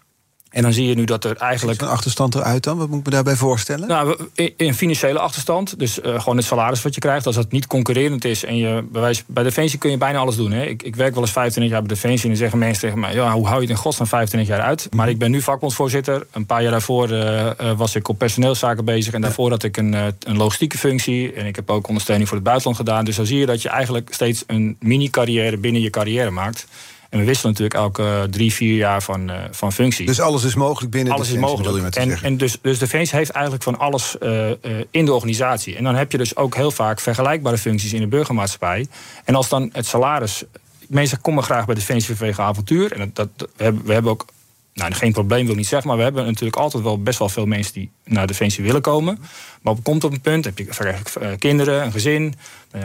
En 0.51 0.61
dan 0.61 0.73
zie 0.73 0.87
je 0.87 0.95
nu 0.95 1.03
dat 1.03 1.23
er 1.23 1.37
eigenlijk. 1.37 1.81
een 1.81 1.87
achterstand 1.87 2.35
eruit 2.35 2.63
dan? 2.63 2.77
Wat 2.77 2.87
moet 2.87 2.99
ik 2.99 3.05
me 3.05 3.11
daarbij 3.11 3.35
voorstellen? 3.35 3.87
Nou, 3.87 4.17
een 4.57 4.75
financiële 4.75 5.19
achterstand. 5.19 5.79
Dus 5.79 5.99
uh, 5.99 6.19
gewoon 6.19 6.37
het 6.37 6.45
salaris 6.45 6.81
wat 6.81 6.95
je 6.95 7.01
krijgt. 7.01 7.25
Als 7.25 7.35
dat 7.35 7.51
niet 7.51 7.67
concurrerend 7.67 8.25
is. 8.25 8.45
En 8.45 8.57
je, 8.57 8.83
bij, 8.91 9.01
wijze, 9.01 9.23
bij 9.27 9.43
Defensie 9.43 9.79
kun 9.79 9.91
je 9.91 9.97
bijna 9.97 10.19
alles 10.19 10.35
doen. 10.35 10.51
Hè. 10.51 10.63
Ik, 10.63 10.83
ik, 10.83 10.95
werk 10.95 11.13
wel 11.13 11.23
eens 11.23 11.31
25 11.31 11.73
jaar 11.73 11.81
bij 11.81 11.93
Defensie. 11.95 12.23
En 12.23 12.29
dan 12.29 12.37
zeggen 12.37 12.59
mensen 12.59 12.81
tegen 12.81 12.99
mij: 12.99 13.13
ja, 13.13 13.31
hoe 13.31 13.45
hou 13.45 13.55
je 13.55 13.61
het 13.61 13.69
in 13.69 13.75
godsnaam 13.75 14.07
25 14.07 14.55
jaar 14.55 14.65
uit? 14.65 14.87
Maar 14.95 15.09
ik 15.09 15.17
ben 15.17 15.31
nu 15.31 15.41
vakbondsvoorzitter. 15.41 16.27
Een 16.31 16.45
paar 16.45 16.61
jaar 16.61 16.71
daarvoor 16.71 17.09
uh, 17.09 17.49
was 17.77 17.95
ik 17.95 18.07
op 18.07 18.17
personeelszaken 18.17 18.85
bezig. 18.85 19.13
En 19.13 19.21
daarvoor 19.21 19.49
had 19.49 19.63
ik 19.63 19.77
een, 19.77 19.93
een 19.93 20.37
logistieke 20.37 20.77
functie. 20.77 21.33
En 21.33 21.45
ik 21.45 21.55
heb 21.55 21.69
ook 21.69 21.87
ondersteuning 21.87 22.27
voor 22.27 22.37
het 22.37 22.45
buitenland 22.45 22.77
gedaan. 22.77 23.05
Dus 23.05 23.15
dan 23.15 23.25
zie 23.25 23.39
je 23.39 23.45
dat 23.45 23.61
je 23.61 23.69
eigenlijk 23.69 24.13
steeds 24.13 24.43
een 24.47 24.75
mini-carrière 24.79 25.57
binnen 25.57 25.81
je 25.81 25.89
carrière 25.89 26.29
maakt. 26.29 26.67
En 27.11 27.19
we 27.19 27.25
wisselen 27.25 27.51
natuurlijk 27.51 27.79
elke 27.79 28.27
drie, 28.29 28.53
vier 28.53 28.75
jaar 28.75 29.03
van, 29.03 29.29
uh, 29.29 29.37
van 29.51 29.73
functie. 29.73 30.05
Dus 30.05 30.19
alles 30.19 30.43
is 30.43 30.55
mogelijk 30.55 30.91
binnen 30.91 31.13
alles 31.13 31.27
Defensie, 31.27 31.57
is 31.57 31.63
mogelijk. 31.63 31.95
en, 31.95 32.17
en 32.21 32.37
dus, 32.37 32.57
dus 32.61 32.79
Defensie 32.79 33.17
heeft 33.17 33.31
eigenlijk 33.31 33.63
van 33.63 33.79
alles 33.79 34.15
uh, 34.19 34.49
in 34.91 35.05
de 35.05 35.13
organisatie. 35.13 35.75
En 35.75 35.83
dan 35.83 35.95
heb 35.95 36.11
je 36.11 36.17
dus 36.17 36.35
ook 36.35 36.55
heel 36.55 36.71
vaak 36.71 36.99
vergelijkbare 36.99 37.57
functies 37.57 37.93
in 37.93 38.01
de 38.01 38.07
burgermaatschappij. 38.07 38.87
En 39.23 39.35
als 39.35 39.49
dan 39.49 39.69
het 39.73 39.85
salaris... 39.85 40.43
Mensen 40.87 41.21
komen 41.21 41.43
graag 41.43 41.65
bij 41.65 41.75
Defensie 41.75 42.15
vanwege 42.15 42.41
avontuur. 42.41 42.91
En 42.91 43.11
dat, 43.13 43.31
dat, 43.37 43.49
we, 43.55 43.63
hebben, 43.63 43.85
we 43.85 43.93
hebben 43.93 44.11
ook... 44.11 44.25
Nou, 44.73 44.93
geen 44.93 45.11
probleem 45.11 45.41
wil 45.41 45.51
ik 45.51 45.57
niet 45.57 45.67
zeggen, 45.67 45.87
maar 45.87 45.97
we 45.97 46.03
hebben 46.03 46.25
natuurlijk 46.25 46.55
altijd 46.55 46.83
wel 46.83 47.01
best 47.01 47.19
wel 47.19 47.29
veel 47.29 47.45
mensen 47.45 47.73
die 47.73 47.91
naar 48.05 48.27
Defensie 48.27 48.63
willen 48.63 48.81
komen. 48.81 49.19
Maar 49.61 49.73
op 49.73 49.83
komt 49.83 50.03
op 50.03 50.11
een 50.11 50.21
punt, 50.21 50.45
heb 50.45 50.57
je 50.57 51.35
kinderen, 51.39 51.85
een 51.85 51.91
gezin, 51.91 52.35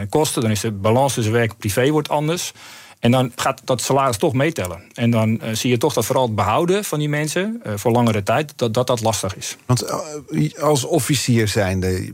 kosten, 0.09 0.41
dan 0.41 0.51
is 0.51 0.59
de 0.59 0.71
balans 0.71 1.13
tussen 1.13 1.33
werk 1.33 1.51
en 1.51 1.57
privé 1.57 1.89
wordt 1.89 2.09
anders. 2.09 2.53
En 2.99 3.11
dan 3.11 3.31
gaat 3.35 3.61
dat 3.63 3.81
salaris 3.81 4.17
toch 4.17 4.33
meetellen. 4.33 4.81
En 4.93 5.11
dan 5.11 5.29
uh, 5.29 5.49
zie 5.53 5.69
je 5.69 5.77
toch 5.77 5.93
dat 5.93 6.05
vooral 6.05 6.25
het 6.25 6.35
behouden 6.35 6.83
van 6.83 6.99
die 6.99 7.09
mensen 7.09 7.61
uh, 7.65 7.73
voor 7.75 7.91
langere 7.91 8.23
tijd, 8.23 8.53
dat, 8.55 8.73
dat 8.73 8.87
dat 8.87 9.01
lastig 9.01 9.35
is. 9.35 9.57
Want 9.65 9.83
uh, 10.31 10.53
als 10.61 10.83
officier 10.83 11.47
zijnde, 11.47 12.13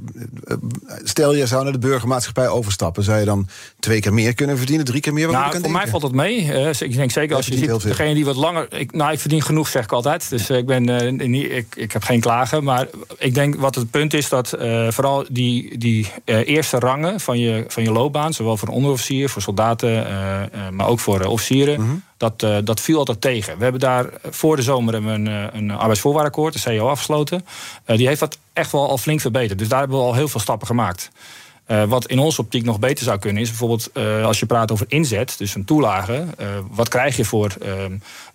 stel 1.03 1.35
je 1.35 1.47
zou 1.47 1.63
naar 1.63 1.71
de 1.71 1.79
burgermaatschappij 1.79 2.47
overstappen, 2.47 3.03
zou 3.03 3.19
je 3.19 3.25
dan 3.25 3.47
twee 3.79 3.99
keer 3.99 4.13
meer 4.13 4.33
kunnen 4.33 4.57
verdienen, 4.57 4.85
drie 4.85 5.01
keer 5.01 5.13
meer? 5.13 5.27
Nou, 5.27 5.43
voor 5.43 5.51
denken? 5.51 5.71
mij 5.71 5.87
valt 5.87 6.01
dat 6.01 6.11
mee. 6.11 6.35
ik 6.79 6.95
denk 6.95 7.11
zeker 7.11 7.35
als 7.35 7.47
je 7.47 7.57
ziet, 7.57 7.81
degene 7.81 8.13
die 8.13 8.25
wat 8.25 8.35
langer. 8.35 8.67
Ik, 8.73 8.91
nou, 8.91 9.11
ik 9.11 9.19
verdien 9.19 9.41
genoeg, 9.41 9.67
zeg 9.67 9.83
ik 9.83 9.91
altijd. 9.91 10.29
Dus 10.29 10.49
ik, 10.49 10.65
ben, 10.65 11.15
niet, 11.31 11.51
ik, 11.51 11.75
ik 11.75 11.91
heb 11.91 12.03
geen 12.03 12.19
klagen. 12.19 12.63
Maar 12.63 12.87
ik 13.17 13.33
denk 13.33 13.55
wat 13.55 13.75
het 13.75 13.91
punt 13.91 14.13
is 14.13 14.29
dat 14.29 14.49
vooral 14.89 15.25
die, 15.29 15.77
die 15.77 16.11
eerste 16.25 16.79
rangen 16.79 17.19
van 17.19 17.39
je, 17.39 17.65
van 17.67 17.83
je 17.83 17.91
loopbaan, 17.91 18.33
zowel 18.33 18.57
voor 18.57 18.67
een 18.67 18.73
onderofficier, 18.73 19.29
voor 19.29 19.41
soldaten 19.41 20.05
maar 20.75 20.88
ook 20.88 20.99
voor 20.99 21.25
officieren. 21.25 21.79
Mm 21.79 21.88
-hmm. 21.88 22.03
dat, 22.17 22.43
uh, 22.43 22.57
dat 22.63 22.79
viel 22.79 22.97
altijd 22.97 23.21
tegen. 23.21 23.57
We 23.57 23.63
hebben 23.63 23.81
daar 23.81 24.09
voor 24.29 24.55
de 24.55 24.62
zomer 24.62 24.93
een, 24.93 25.25
een 25.55 25.71
arbeidsvoorwaardenakkoord, 25.71 26.53
de 26.53 26.59
CEO, 26.59 26.88
afgesloten. 26.88 27.45
Die 27.86 28.07
heeft 28.07 28.19
dat 28.19 28.38
echt 28.53 28.71
wel 28.71 28.89
al 28.89 28.97
flink 28.97 29.21
verbeterd. 29.21 29.59
Dus 29.59 29.67
daar 29.67 29.79
hebben 29.79 29.97
we 29.97 30.03
al 30.03 30.13
heel 30.13 30.27
veel 30.27 30.39
stappen 30.39 30.67
gemaakt. 30.67 31.12
Uh, 31.67 31.83
wat 31.83 32.05
in 32.07 32.19
onze 32.19 32.41
optiek 32.41 32.63
nog 32.63 32.79
beter 32.79 33.05
zou 33.05 33.19
kunnen 33.19 33.41
is 33.41 33.49
bijvoorbeeld 33.49 33.89
uh, 33.93 34.25
als 34.25 34.39
je 34.39 34.45
praat 34.45 34.71
over 34.71 34.86
inzet, 34.89 35.36
dus 35.38 35.55
een 35.55 35.65
toelage. 35.65 36.25
Uh, 36.39 36.47
wat 36.69 36.89
krijg 36.89 37.17
je 37.17 37.25
voor. 37.25 37.53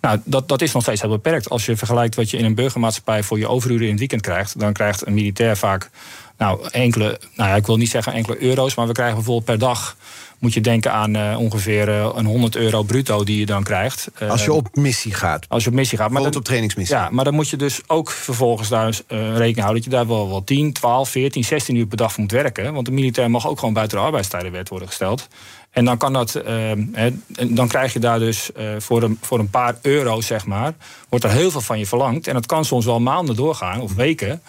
nou, 0.01 0.19
dat, 0.23 0.47
dat 0.47 0.61
is 0.61 0.71
nog 0.71 0.83
steeds 0.83 1.01
heel 1.01 1.09
beperkt. 1.09 1.49
Als 1.49 1.65
je 1.65 1.77
vergelijkt 1.77 2.15
wat 2.15 2.29
je 2.29 2.37
in 2.37 2.45
een 2.45 2.55
burgermaatschappij 2.55 3.23
voor 3.23 3.39
je 3.39 3.47
overuren 3.47 3.83
in 3.83 3.89
het 3.89 3.99
weekend 3.99 4.21
krijgt, 4.21 4.59
dan 4.59 4.73
krijgt 4.73 5.07
een 5.07 5.13
militair 5.13 5.57
vaak 5.57 5.89
nou, 6.37 6.67
enkele, 6.71 7.19
nou 7.35 7.49
ja, 7.49 7.55
ik 7.55 7.65
wil 7.65 7.77
niet 7.77 7.89
zeggen 7.89 8.13
enkele 8.13 8.41
euro's, 8.41 8.75
maar 8.75 8.87
we 8.87 8.93
krijgen 8.93 9.15
bijvoorbeeld 9.15 9.45
per 9.45 9.59
dag 9.59 9.95
moet 10.39 10.53
je 10.53 10.61
denken 10.61 10.91
aan 10.91 11.15
uh, 11.15 11.39
ongeveer 11.39 11.89
uh, 11.89 12.09
een 12.15 12.25
100 12.25 12.55
euro 12.55 12.83
bruto 12.83 13.23
die 13.23 13.39
je 13.39 13.45
dan 13.45 13.63
krijgt. 13.63 14.09
Uh, 14.21 14.29
als 14.29 14.43
je 14.43 14.53
op 14.53 14.75
missie 14.75 15.13
gaat. 15.13 15.45
Als 15.49 15.63
je 15.63 15.69
op 15.69 15.75
missie 15.75 15.97
gaat. 15.97 16.11
Maar 16.11 16.21
dan, 16.21 16.35
op 16.35 16.43
trainingsmissie. 16.43 16.95
Ja, 16.95 17.09
maar 17.11 17.23
dan 17.23 17.33
moet 17.33 17.49
je 17.49 17.57
dus 17.57 17.81
ook 17.87 18.11
vervolgens 18.11 18.69
daar 18.69 18.99
rekening 19.07 19.59
houden 19.59 19.75
dat 19.75 19.83
je 19.83 19.89
daar 19.89 20.07
wel, 20.07 20.29
wel 20.29 20.43
10, 20.43 20.73
12, 20.73 21.09
14, 21.09 21.43
16 21.43 21.75
uur 21.75 21.85
per 21.85 21.97
dag 21.97 22.17
moet 22.17 22.31
werken. 22.31 22.73
Want 22.73 22.85
de 22.85 22.91
militair 22.91 23.31
mag 23.31 23.47
ook 23.47 23.59
gewoon 23.59 23.73
buiten 23.73 23.97
de 23.97 24.03
arbeidstijdenwet 24.03 24.69
worden 24.69 24.87
gesteld. 24.87 25.27
En 25.69 25.85
dan 25.85 25.97
kan 25.97 26.13
dat, 26.13 26.33
he, 26.91 27.11
dan 27.47 27.67
krijg 27.67 27.93
je 27.93 27.99
daar 27.99 28.19
dus 28.19 28.49
voor, 28.77 29.03
een, 29.03 29.17
voor 29.21 29.39
een 29.39 29.49
paar 29.49 29.77
euro, 29.81 30.21
zeg 30.21 30.45
maar, 30.45 30.73
wordt 31.09 31.25
er 31.25 31.31
heel 31.31 31.51
veel 31.51 31.61
van 31.61 31.79
je 31.79 31.85
verlangd. 31.85 32.27
En 32.27 32.33
dat 32.33 32.45
kan 32.45 32.65
soms 32.65 32.85
wel 32.85 32.99
maanden 32.99 33.35
doorgaan 33.35 33.81
of 33.81 33.93
weken. 33.93 34.41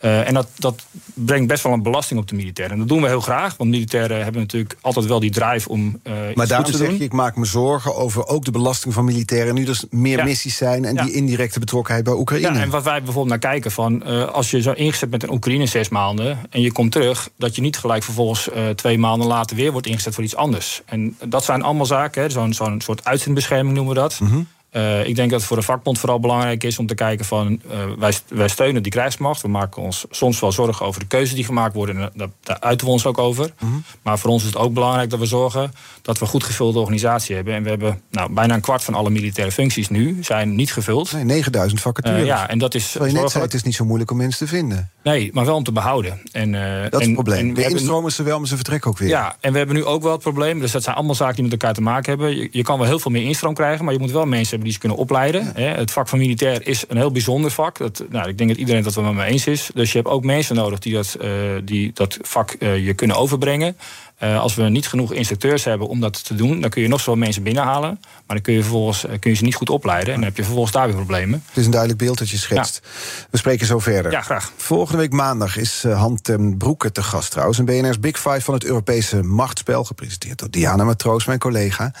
Uh, 0.00 0.28
en 0.28 0.34
dat, 0.34 0.48
dat 0.56 0.86
brengt 1.14 1.46
best 1.46 1.62
wel 1.62 1.72
een 1.72 1.82
belasting 1.82 2.20
op 2.20 2.28
de 2.28 2.34
militairen. 2.34 2.72
En 2.74 2.78
dat 2.78 2.88
doen 2.88 3.02
we 3.02 3.08
heel 3.08 3.20
graag, 3.20 3.56
want 3.56 3.70
militairen 3.70 4.22
hebben 4.22 4.40
natuurlijk 4.40 4.76
altijd 4.80 5.06
wel 5.06 5.20
die 5.20 5.30
drive 5.30 5.68
om. 5.68 6.00
Uh, 6.02 6.12
maar 6.34 6.46
daarom 6.46 6.72
zeg 6.72 6.90
je, 6.90 7.04
ik 7.04 7.12
maak 7.12 7.36
me 7.36 7.44
zorgen 7.44 7.96
over 7.96 8.26
ook 8.26 8.44
de 8.44 8.50
belasting 8.50 8.94
van 8.94 9.04
militairen. 9.04 9.54
Nu 9.54 9.66
er 9.66 9.80
meer 9.90 10.24
missies 10.24 10.56
zijn 10.56 10.84
en 10.84 10.96
die 10.96 11.12
indirecte 11.12 11.58
betrokkenheid 11.58 12.04
bij 12.04 12.14
Oekraïne. 12.14 12.52
Ja, 12.52 12.60
en 12.60 12.70
wat 12.70 12.82
wij 12.82 13.02
bijvoorbeeld 13.02 13.28
naar 13.28 13.52
kijken 13.52 13.70
van 13.70 14.02
uh, 14.06 14.24
als 14.24 14.50
je 14.50 14.62
zo 14.62 14.72
ingezet 14.72 15.10
bent 15.10 15.22
in 15.22 15.32
Oekraïne 15.32 15.66
zes 15.66 15.88
maanden 15.88 16.38
en 16.50 16.60
je 16.60 16.72
komt 16.72 16.92
terug, 16.92 17.30
dat 17.36 17.54
je 17.56 17.62
niet 17.62 17.78
gelijk 17.78 18.02
vervolgens 18.02 18.48
twee 18.74 18.98
maanden 18.98 19.26
later 19.26 19.56
weer 19.56 19.72
wordt 19.72 19.86
ingezet 19.86 20.14
voor 20.14 20.24
iets 20.24 20.36
anders. 20.36 20.82
En 20.86 21.16
dat 21.24 21.44
zijn 21.44 21.62
allemaal 21.62 21.86
zaken, 21.86 22.30
zo'n 22.30 22.52
zo'n 22.52 22.80
soort 22.80 23.04
uitzendbescherming 23.04 23.74
noemen 23.74 23.94
we 23.94 24.00
dat. 24.00 24.20
Mm 24.20 24.46
uh, 24.72 25.06
ik 25.06 25.14
denk 25.14 25.30
dat 25.30 25.38
het 25.38 25.48
voor 25.48 25.56
de 25.56 25.62
vakbond 25.62 25.98
vooral 25.98 26.20
belangrijk 26.20 26.64
is 26.64 26.78
om 26.78 26.86
te 26.86 26.94
kijken 26.94 27.24
van 27.24 27.60
uh, 27.70 27.84
wij, 27.98 28.12
wij, 28.28 28.48
steunen 28.48 28.82
die 28.82 28.92
krijgsmacht. 28.92 29.42
We 29.42 29.48
maken 29.48 29.82
ons 29.82 30.04
soms 30.10 30.40
wel 30.40 30.52
zorgen 30.52 30.86
over 30.86 31.00
de 31.00 31.06
keuzes 31.06 31.34
die 31.34 31.44
gemaakt 31.44 31.74
worden. 31.74 31.98
En 31.98 32.10
daar, 32.14 32.28
daar 32.42 32.60
uiten 32.60 32.86
we 32.86 32.92
ons 32.92 33.06
ook 33.06 33.18
over. 33.18 33.52
Mm 33.58 33.68
-hmm. 33.68 33.84
Maar 34.02 34.18
voor 34.18 34.30
ons 34.30 34.42
is 34.42 34.48
het 34.48 34.58
ook 34.58 34.72
belangrijk 34.72 35.10
dat 35.10 35.18
we 35.18 35.26
zorgen 35.26 35.72
dat 36.02 36.18
we 36.18 36.26
goed 36.26 36.44
gevulde 36.44 36.78
organisatie 36.78 37.34
hebben. 37.34 37.54
En 37.54 37.62
we 37.62 37.68
hebben 37.68 38.00
nou, 38.10 38.32
bijna 38.32 38.54
een 38.54 38.60
kwart 38.60 38.84
van 38.84 38.94
alle 38.94 39.10
militaire 39.10 39.52
functies 39.52 39.88
nu 39.88 40.18
zijn 40.20 40.54
niet 40.54 40.72
gevuld. 40.72 41.12
Nee, 41.12 41.24
9000 41.24 41.80
vacatures. 41.80 42.20
Uh, 42.20 42.26
ja, 42.26 42.48
en 42.48 42.58
dat 42.58 42.74
is. 42.74 42.92
je 42.92 43.00
net 43.00 43.30
zei, 43.30 43.44
het 43.44 43.54
is 43.54 43.62
niet 43.62 43.74
zo 43.74 43.84
moeilijk 43.84 44.10
om 44.10 44.16
mensen 44.16 44.46
te 44.46 44.52
vinden. 44.54 44.90
Nee, 45.02 45.30
maar 45.32 45.44
wel 45.44 45.56
om 45.56 45.64
te 45.64 45.72
behouden. 45.72 46.20
En, 46.32 46.52
dat 46.90 47.00
is 47.00 47.06
het 47.06 47.14
probleem. 47.14 47.54
de 47.54 47.68
instromen 47.68 48.12
ze 48.12 48.22
wel, 48.22 48.38
maar 48.38 48.48
ze 48.48 48.54
vertrekken 48.54 48.90
ook 48.90 48.98
weer. 48.98 49.08
Ja, 49.08 49.36
en 49.40 49.52
we 49.52 49.58
hebben 49.58 49.76
nu 49.76 49.84
ook 49.84 50.02
wel 50.02 50.12
het 50.12 50.20
probleem. 50.20 50.60
Dus 50.60 50.72
dat 50.72 50.82
zijn 50.82 50.96
allemaal 50.96 51.14
zaken 51.14 51.34
die 51.34 51.42
met 51.42 51.52
elkaar 51.52 51.74
te 51.74 51.80
maken 51.80 52.10
hebben. 52.10 52.36
Je, 52.36 52.48
je 52.50 52.62
kan 52.62 52.78
wel 52.78 52.86
heel 52.86 52.98
veel 52.98 53.10
meer 53.10 53.22
instroom 53.22 53.54
krijgen, 53.54 53.84
maar 53.84 53.94
je 53.94 54.00
moet 54.00 54.10
wel 54.10 54.26
mensen 54.26 54.57
hebben 54.58 54.64
die 54.64 54.72
ze 54.72 54.78
kunnen 54.78 54.98
opleiden. 54.98 55.56
Het 55.78 55.90
vak 55.90 56.08
van 56.08 56.18
militair 56.18 56.66
is 56.66 56.84
een 56.88 56.96
heel 56.96 57.10
bijzonder 57.10 57.50
vak. 57.50 57.78
Dat, 57.78 58.04
nou, 58.10 58.28
ik 58.28 58.38
denk 58.38 58.50
dat 58.50 58.58
iedereen 58.58 58.82
dat 58.82 58.94
wel 58.94 59.04
met 59.04 59.14
me 59.14 59.24
eens 59.24 59.46
is. 59.46 59.70
Dus 59.74 59.92
je 59.92 59.98
hebt 59.98 60.10
ook 60.10 60.24
mensen 60.24 60.56
nodig 60.56 60.78
die 60.78 60.92
dat, 60.92 61.16
uh, 61.20 61.30
die 61.64 61.90
dat 61.94 62.18
vak 62.20 62.56
uh, 62.58 62.86
je 62.86 62.94
kunnen 62.94 63.16
overbrengen. 63.16 63.76
Uh, 64.22 64.40
als 64.40 64.54
we 64.54 64.62
niet 64.62 64.88
genoeg 64.88 65.12
instructeurs 65.12 65.64
hebben 65.64 65.88
om 65.88 66.00
dat 66.00 66.24
te 66.24 66.34
doen, 66.34 66.60
dan 66.60 66.70
kun 66.70 66.82
je 66.82 66.88
nog 66.88 66.98
zoveel 66.98 67.16
mensen 67.16 67.42
binnenhalen. 67.42 67.98
Maar 68.00 68.36
dan 68.36 68.40
kun 68.40 68.54
je, 68.54 68.62
vervolgens, 68.62 69.06
kun 69.20 69.30
je 69.30 69.36
ze 69.36 69.44
niet 69.44 69.54
goed 69.54 69.70
opleiden. 69.70 70.08
En 70.08 70.14
dan 70.14 70.28
heb 70.28 70.36
je 70.36 70.42
vervolgens 70.42 70.72
daar 70.72 70.86
weer 70.86 70.94
problemen. 70.94 71.42
Het 71.46 71.56
is 71.56 71.64
een 71.64 71.70
duidelijk 71.70 72.00
beeld 72.00 72.18
dat 72.18 72.30
je 72.30 72.36
schetst. 72.36 72.80
Ja. 72.82 72.90
We 73.30 73.38
spreken 73.38 73.66
zo 73.66 73.78
verder. 73.78 74.12
Ja, 74.12 74.20
graag. 74.20 74.52
Volgende 74.56 74.98
week 74.98 75.12
maandag 75.12 75.56
is 75.56 75.84
uh, 75.86 76.00
Han 76.00 76.20
ten 76.22 76.56
Broeke 76.56 76.92
te 76.92 77.02
gast 77.02 77.30
trouwens. 77.30 77.58
Een 77.58 77.64
BNR's 77.64 78.00
Big 78.00 78.16
Five 78.16 78.40
van 78.40 78.54
het 78.54 78.64
Europese 78.64 79.22
machtsspel. 79.22 79.84
Gepresenteerd 79.84 80.38
door 80.38 80.50
Diana 80.50 80.84
Matroos, 80.84 81.24
mijn 81.24 81.38
collega. 81.38 81.92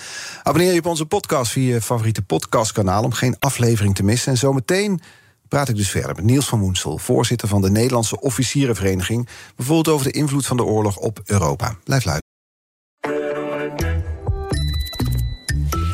Abonneer 0.42 0.72
je 0.72 0.78
op 0.78 0.86
onze 0.86 1.06
podcast 1.06 1.52
via 1.52 1.74
je 1.74 1.80
favoriete 1.80 2.22
podcastkanaal 2.22 3.02
om 3.02 3.12
geen 3.12 3.36
aflevering 3.38 3.94
te 3.94 4.04
missen. 4.04 4.32
En 4.32 4.38
zometeen 4.38 5.00
praat 5.48 5.68
ik 5.68 5.76
dus 5.76 5.90
verder 5.90 6.14
met 6.14 6.24
Niels 6.24 6.46
van 6.46 6.60
Woensel, 6.60 6.98
voorzitter 6.98 7.48
van 7.48 7.62
de 7.62 7.70
Nederlandse 7.70 8.20
Officierenvereniging, 8.20 9.28
bijvoorbeeld 9.56 9.88
over 9.88 10.06
de 10.06 10.18
invloed 10.18 10.46
van 10.46 10.56
de 10.56 10.64
oorlog 10.64 10.96
op 10.96 11.20
Europa. 11.24 11.76
Blijf 11.84 12.04
luisteren. 12.04 12.26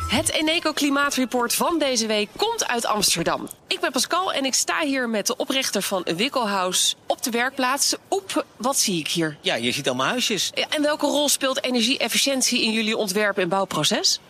Het 0.09 0.33
Eneco 0.33 0.73
Klimaatreport 0.73 1.55
van 1.55 1.79
deze 1.79 2.07
week 2.07 2.29
komt 2.37 2.67
uit 2.67 2.87
Amsterdam. 2.87 3.49
Ik 3.67 3.81
ben 3.81 3.93
Pascal 3.93 4.33
en 4.33 4.45
ik 4.45 4.55
sta 4.55 4.81
hier 4.81 5.09
met 5.09 5.27
de 5.27 5.37
oprichter 5.37 5.83
van 5.83 6.07
Wikkelhuis 6.17 6.97
op 7.07 7.23
de 7.23 7.31
werkplaats. 7.31 7.95
Oep, 8.11 8.47
wat 8.57 8.79
zie 8.79 8.99
ik 8.99 9.09
hier? 9.09 9.37
Ja, 9.41 9.55
je 9.55 9.73
ziet 9.73 9.89
allemaal 9.89 10.07
huisjes. 10.07 10.53
En 10.69 10.83
welke 10.83 11.07
rol 11.07 11.29
speelt 11.29 11.65
energie-efficiëntie 11.65 12.63
in 12.63 12.73
jullie 12.73 12.97
ontwerp- 12.97 13.39
en 13.39 13.49
bouwproces? 13.49 14.21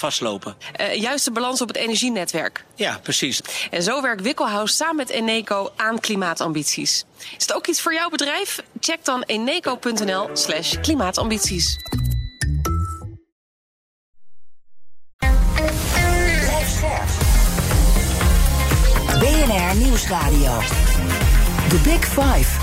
vastlopen. 0.00 0.56
Uh, 0.80 0.94
juist 0.94 1.24
de 1.24 1.30
balans 1.30 1.60
op 1.60 1.68
het 1.68 1.76
energienetwerk. 1.76 2.64
Ja, 2.74 2.98
precies. 3.02 3.40
En 3.70 3.82
zo 3.82 4.02
werkt 4.02 4.22
Wikkelhuis 4.22 4.76
samen 4.76 4.96
met 4.96 5.10
Eneco 5.10 5.72
aan 5.76 6.00
klimaatambities. 6.00 7.04
Is 7.36 7.42
het 7.42 7.52
ook 7.52 7.66
iets 7.66 7.80
voor 7.80 7.94
jouw 7.94 8.08
bedrijf? 8.08 8.62
Check 8.80 9.04
dan 9.04 9.22
eneco.nl 9.22 10.30
slash 10.32 10.80
klimaatambities. 10.80 11.76
BNR 19.18 19.76
Nieuwsradio. 19.76 20.58
The 21.68 21.80
Big 21.84 22.04
Five. 22.04 22.60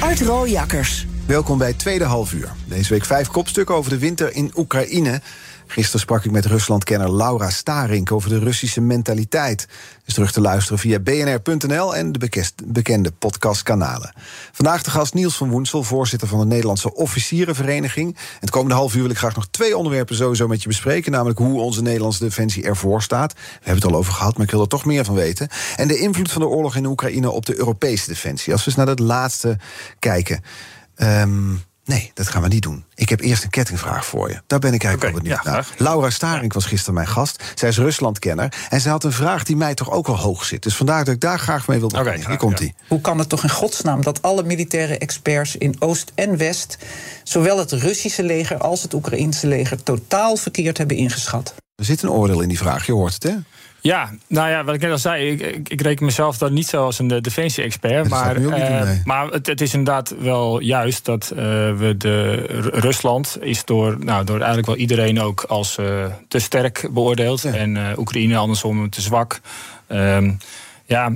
Art 0.00 0.20
Rooijakkers. 0.20 1.07
Welkom 1.28 1.58
bij 1.58 1.72
tweede 1.72 2.04
halfuur. 2.04 2.52
Deze 2.64 2.92
week 2.92 3.04
vijf 3.04 3.28
kopstukken 3.28 3.74
over 3.74 3.90
de 3.90 3.98
winter 3.98 4.34
in 4.34 4.52
Oekraïne. 4.56 5.20
Gisteren 5.66 6.00
sprak 6.00 6.24
ik 6.24 6.30
met 6.30 6.46
Ruslandkenner 6.46 7.16
Laura 7.16 7.50
Starink 7.50 8.12
over 8.12 8.28
de 8.28 8.38
Russische 8.38 8.80
mentaliteit. 8.80 9.68
Is 10.04 10.14
terug 10.14 10.32
te 10.32 10.40
luisteren 10.40 10.78
via 10.78 10.98
bnr.nl 10.98 11.96
en 11.96 12.12
de 12.12 12.50
bekende 12.66 13.10
podcastkanalen. 13.10 14.12
Vandaag 14.52 14.82
de 14.82 14.90
gast 14.90 15.14
Niels 15.14 15.36
van 15.36 15.50
Woensel, 15.50 15.82
voorzitter 15.82 16.28
van 16.28 16.38
de 16.38 16.46
Nederlandse 16.46 16.94
Officierenvereniging. 16.94 18.14
En 18.14 18.20
het 18.40 18.50
komende 18.50 18.74
half 18.74 18.94
uur 18.94 19.02
wil 19.02 19.10
ik 19.10 19.18
graag 19.18 19.34
nog 19.34 19.48
twee 19.50 19.76
onderwerpen 19.76 20.16
sowieso 20.16 20.48
met 20.48 20.62
je 20.62 20.68
bespreken. 20.68 21.12
Namelijk 21.12 21.38
hoe 21.38 21.60
onze 21.60 21.82
Nederlandse 21.82 22.24
defensie 22.24 22.64
ervoor 22.64 23.02
staat. 23.02 23.32
We 23.32 23.40
hebben 23.52 23.82
het 23.82 23.92
al 23.92 23.98
over 23.98 24.12
gehad, 24.12 24.36
maar 24.36 24.46
ik 24.46 24.52
wil 24.52 24.60
er 24.60 24.68
toch 24.68 24.84
meer 24.84 25.04
van 25.04 25.14
weten. 25.14 25.48
En 25.76 25.88
de 25.88 25.98
invloed 25.98 26.32
van 26.32 26.40
de 26.40 26.48
oorlog 26.48 26.76
in 26.76 26.86
Oekraïne 26.86 27.30
op 27.30 27.46
de 27.46 27.58
Europese 27.58 28.08
defensie. 28.08 28.52
Als 28.52 28.60
we 28.60 28.66
eens 28.66 28.76
naar 28.76 28.86
dat 28.86 28.98
laatste 28.98 29.58
kijken. 29.98 30.42
Um, 31.02 31.64
nee, 31.84 32.10
dat 32.14 32.28
gaan 32.28 32.42
we 32.42 32.48
niet 32.48 32.62
doen. 32.62 32.84
Ik 32.94 33.08
heb 33.08 33.20
eerst 33.20 33.44
een 33.44 33.50
kettingvraag 33.50 34.06
voor 34.06 34.28
je. 34.28 34.40
Daar 34.46 34.58
ben 34.58 34.72
ik 34.72 34.84
eigenlijk 34.84 35.14
okay, 35.14 35.30
wel 35.32 35.40
benieuwd 35.40 35.44
ja, 35.44 35.50
naar. 35.50 35.88
Laura 35.88 36.10
Staring 36.10 36.52
was 36.52 36.64
gisteren 36.64 36.94
mijn 36.94 37.06
gast. 37.06 37.42
Zij 37.54 37.68
is 37.68 37.78
Ruslandkenner. 37.78 38.52
En 38.68 38.80
ze 38.80 38.88
had 38.88 39.04
een 39.04 39.12
vraag 39.12 39.44
die 39.44 39.56
mij 39.56 39.74
toch 39.74 39.90
ook 39.90 40.06
wel 40.06 40.18
hoog 40.18 40.44
zit. 40.44 40.62
Dus 40.62 40.76
vandaar 40.76 41.04
dat 41.04 41.14
ik 41.14 41.20
daar 41.20 41.38
graag 41.38 41.68
mee 41.68 41.78
wil 41.78 41.88
beginnen. 41.88 42.14
Okay, 42.14 42.26
Hier 42.26 42.36
komt 42.36 42.58
die. 42.58 42.74
Hoe 42.88 43.00
kan 43.00 43.18
het 43.18 43.28
toch 43.28 43.42
in 43.42 43.50
godsnaam 43.50 44.02
dat 44.02 44.22
alle 44.22 44.42
militaire 44.42 44.98
experts 44.98 45.56
in 45.56 45.76
Oost 45.78 46.12
en 46.14 46.36
West... 46.36 46.78
zowel 47.22 47.58
het 47.58 47.72
Russische 47.72 48.22
leger 48.22 48.58
als 48.58 48.82
het 48.82 48.94
Oekraïnse 48.94 49.46
leger... 49.46 49.82
totaal 49.82 50.36
verkeerd 50.36 50.78
hebben 50.78 50.96
ingeschat? 50.96 51.54
Er 51.74 51.84
zit 51.84 52.02
een 52.02 52.10
oordeel 52.10 52.40
in 52.40 52.48
die 52.48 52.58
vraag, 52.58 52.86
je 52.86 52.92
hoort 52.92 53.12
het, 53.12 53.22
hè? 53.22 53.34
Ja, 53.80 54.10
nou 54.26 54.50
ja, 54.50 54.64
wat 54.64 54.74
ik 54.74 54.80
net 54.80 54.90
al 54.90 54.98
zei, 54.98 55.30
ik, 55.30 55.40
ik, 55.40 55.68
ik 55.68 55.80
reken 55.80 56.04
mezelf 56.04 56.38
dan 56.38 56.52
niet 56.52 56.66
zo 56.66 56.84
als 56.84 56.98
een 56.98 57.08
defensie-expert. 57.08 58.08
Maar, 58.08 58.36
uh, 58.36 59.04
maar 59.04 59.26
het, 59.26 59.46
het, 59.46 59.60
is 59.60 59.74
inderdaad 59.74 60.14
wel 60.18 60.60
juist 60.60 61.04
dat 61.04 61.32
uh, 61.32 61.38
we 61.76 61.94
de 61.98 62.32
Rusland 62.72 63.36
is 63.40 63.64
door, 63.64 63.96
nou, 63.98 64.24
door 64.24 64.36
eigenlijk 64.36 64.66
wel 64.66 64.76
iedereen 64.76 65.20
ook 65.20 65.42
als 65.42 65.76
uh, 65.78 66.04
te 66.28 66.38
sterk 66.38 66.88
beoordeeld. 66.90 67.42
Ja. 67.42 67.52
En 67.52 67.98
Oekraïne 67.98 68.36
andersom 68.36 68.90
te 68.90 69.00
zwak. 69.00 69.40
Um, 69.88 70.38
ja, 70.84 71.06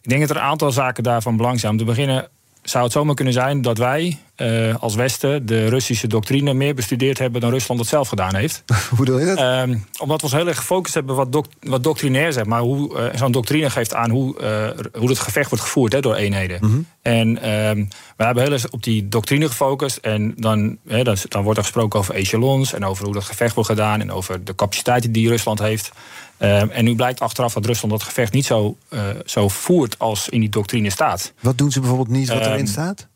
ik 0.00 0.08
denk 0.08 0.20
dat 0.20 0.30
er 0.30 0.36
een 0.36 0.48
aantal 0.48 0.70
zaken 0.70 1.02
daarvan 1.02 1.36
belang 1.36 1.60
zijn. 1.60 1.72
Om 1.72 1.78
te 1.78 1.84
beginnen 1.84 2.28
zou 2.62 2.84
het 2.84 2.92
zomaar 2.92 3.14
kunnen 3.14 3.34
zijn 3.34 3.62
dat 3.62 3.78
wij 3.78 4.18
eh, 4.38 4.74
als 4.80 4.94
Westen 4.94 5.46
de 5.46 5.68
Russische 5.68 6.06
doctrine 6.06 6.54
meer 6.54 6.74
bestudeerd 6.74 7.18
hebben 7.18 7.40
dan 7.40 7.50
Rusland 7.50 7.80
dat 7.80 7.90
zelf 7.90 8.08
gedaan 8.08 8.34
heeft. 8.34 8.62
Hoe 8.88 8.98
bedoel 8.98 9.18
je 9.18 9.26
dat? 9.26 9.38
Ehm, 9.38 9.76
omdat 9.98 10.16
we 10.20 10.22
ons 10.22 10.32
heel 10.32 10.46
erg 10.46 10.56
gefocust 10.56 10.94
hebben 10.94 11.16
wat, 11.16 11.32
doc- 11.32 11.46
wat 11.60 11.82
doctrinair 11.82 12.32
zeg 12.32 12.44
maar. 12.44 12.60
Hoe 12.60 12.98
eh, 12.98 13.18
zo'n 13.18 13.32
doctrine 13.32 13.70
geeft 13.70 13.94
aan 13.94 14.10
hoe, 14.10 14.38
eh, 14.38 15.00
hoe 15.00 15.08
het 15.08 15.18
gevecht 15.18 15.48
wordt 15.50 15.64
gevoerd 15.64 15.92
hè, 15.92 16.00
door 16.00 16.14
eenheden. 16.14 16.58
Mhm. 16.60 16.78
En 17.02 17.42
ehm, 17.42 17.84
we 18.16 18.24
hebben 18.24 18.42
heel 18.42 18.52
erg 18.52 18.70
op 18.70 18.82
die 18.82 19.08
doctrine 19.08 19.46
gefocust. 19.48 19.96
En 19.96 20.34
dan, 20.36 20.76
hè, 20.88 21.02
dan, 21.04 21.16
dan 21.28 21.42
wordt 21.42 21.58
er 21.58 21.64
gesproken 21.64 21.98
over 21.98 22.14
echelons 22.14 22.72
en 22.72 22.84
over 22.84 23.04
hoe 23.04 23.14
dat 23.14 23.24
gevecht 23.24 23.54
wordt 23.54 23.70
gedaan 23.70 24.00
en 24.00 24.12
over 24.12 24.44
de 24.44 24.54
capaciteiten 24.54 25.12
die 25.12 25.28
Rusland 25.28 25.58
heeft. 25.58 25.90
Ehm, 26.36 26.68
en 26.68 26.84
nu 26.84 26.94
blijkt 26.94 27.20
achteraf 27.20 27.52
dat 27.52 27.66
Rusland 27.66 27.92
dat 27.92 28.02
gevecht 28.02 28.32
niet 28.32 28.46
zo, 28.46 28.76
zo 29.24 29.48
voert 29.48 29.98
als 29.98 30.28
in 30.28 30.40
die 30.40 30.48
doctrine 30.48 30.90
staat. 30.90 31.32
Wat 31.40 31.58
doen 31.58 31.70
ze 31.72 31.80
bijvoorbeeld 31.80 32.08
niet 32.08 32.28
wat 32.28 32.46
erin 32.46 32.66
staat? 32.66 33.06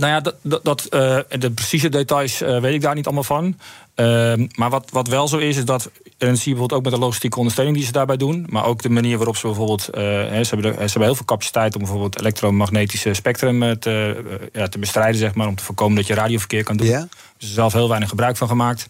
Nou 0.00 0.12
ja, 0.12 0.20
dat, 0.20 0.34
dat, 0.42 0.64
dat, 0.64 0.84
eh, 0.84 1.18
de 1.38 1.50
precieze 1.50 1.88
details 1.88 2.40
eh, 2.40 2.60
weet 2.60 2.74
ik 2.74 2.80
daar 2.80 2.94
niet 2.94 3.04
allemaal 3.06 3.24
van. 3.24 3.58
Ehm, 3.94 4.46
maar 4.54 4.70
wat, 4.70 4.88
wat 4.92 5.08
wel 5.08 5.28
zo 5.28 5.36
is, 5.38 5.56
is 5.56 5.64
dat. 5.64 5.90
En 6.18 6.28
dat 6.28 6.36
zie 6.38 6.38
je 6.38 6.50
bijvoorbeeld 6.50 6.72
ook 6.72 6.82
met 6.82 6.92
de 6.92 6.98
logistieke 6.98 7.36
ondersteuning 7.38 7.76
die 7.76 7.86
ze 7.86 7.92
daarbij 7.92 8.16
doen. 8.16 8.46
Maar 8.48 8.64
ook 8.64 8.82
de 8.82 8.88
manier 8.90 9.16
waarop 9.16 9.36
ze 9.36 9.46
bijvoorbeeld. 9.46 9.88
eh, 9.88 10.02
ze, 10.02 10.06
hebben 10.54 10.62
de- 10.62 10.76
ze 10.76 10.82
hebben 10.84 11.02
heel 11.02 11.14
veel 11.14 11.24
capaciteit 11.24 11.74
om 11.74 11.80
bijvoorbeeld 11.80 12.18
elektromagnetische 12.18 13.14
spectrum 13.14 13.78
te, 13.78 14.24
ja, 14.52 14.68
te 14.68 14.78
bestrijden, 14.78 15.16
zeg 15.20 15.34
maar. 15.34 15.46
Om 15.46 15.54
te 15.56 15.64
voorkomen 15.64 15.96
dat 15.96 16.06
je 16.06 16.14
radioverkeer 16.14 16.64
kan 16.64 16.76
doen. 16.76 16.86
Ja? 16.86 17.00
Dus 17.00 17.08
er 17.38 17.48
is 17.48 17.54
zelf 17.54 17.72
heel 17.72 17.88
weinig 17.88 18.08
gebruik 18.08 18.36
van 18.36 18.48
gemaakt. 18.48 18.86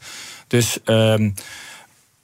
Dus. 0.46 0.78
ehm, 0.84 1.30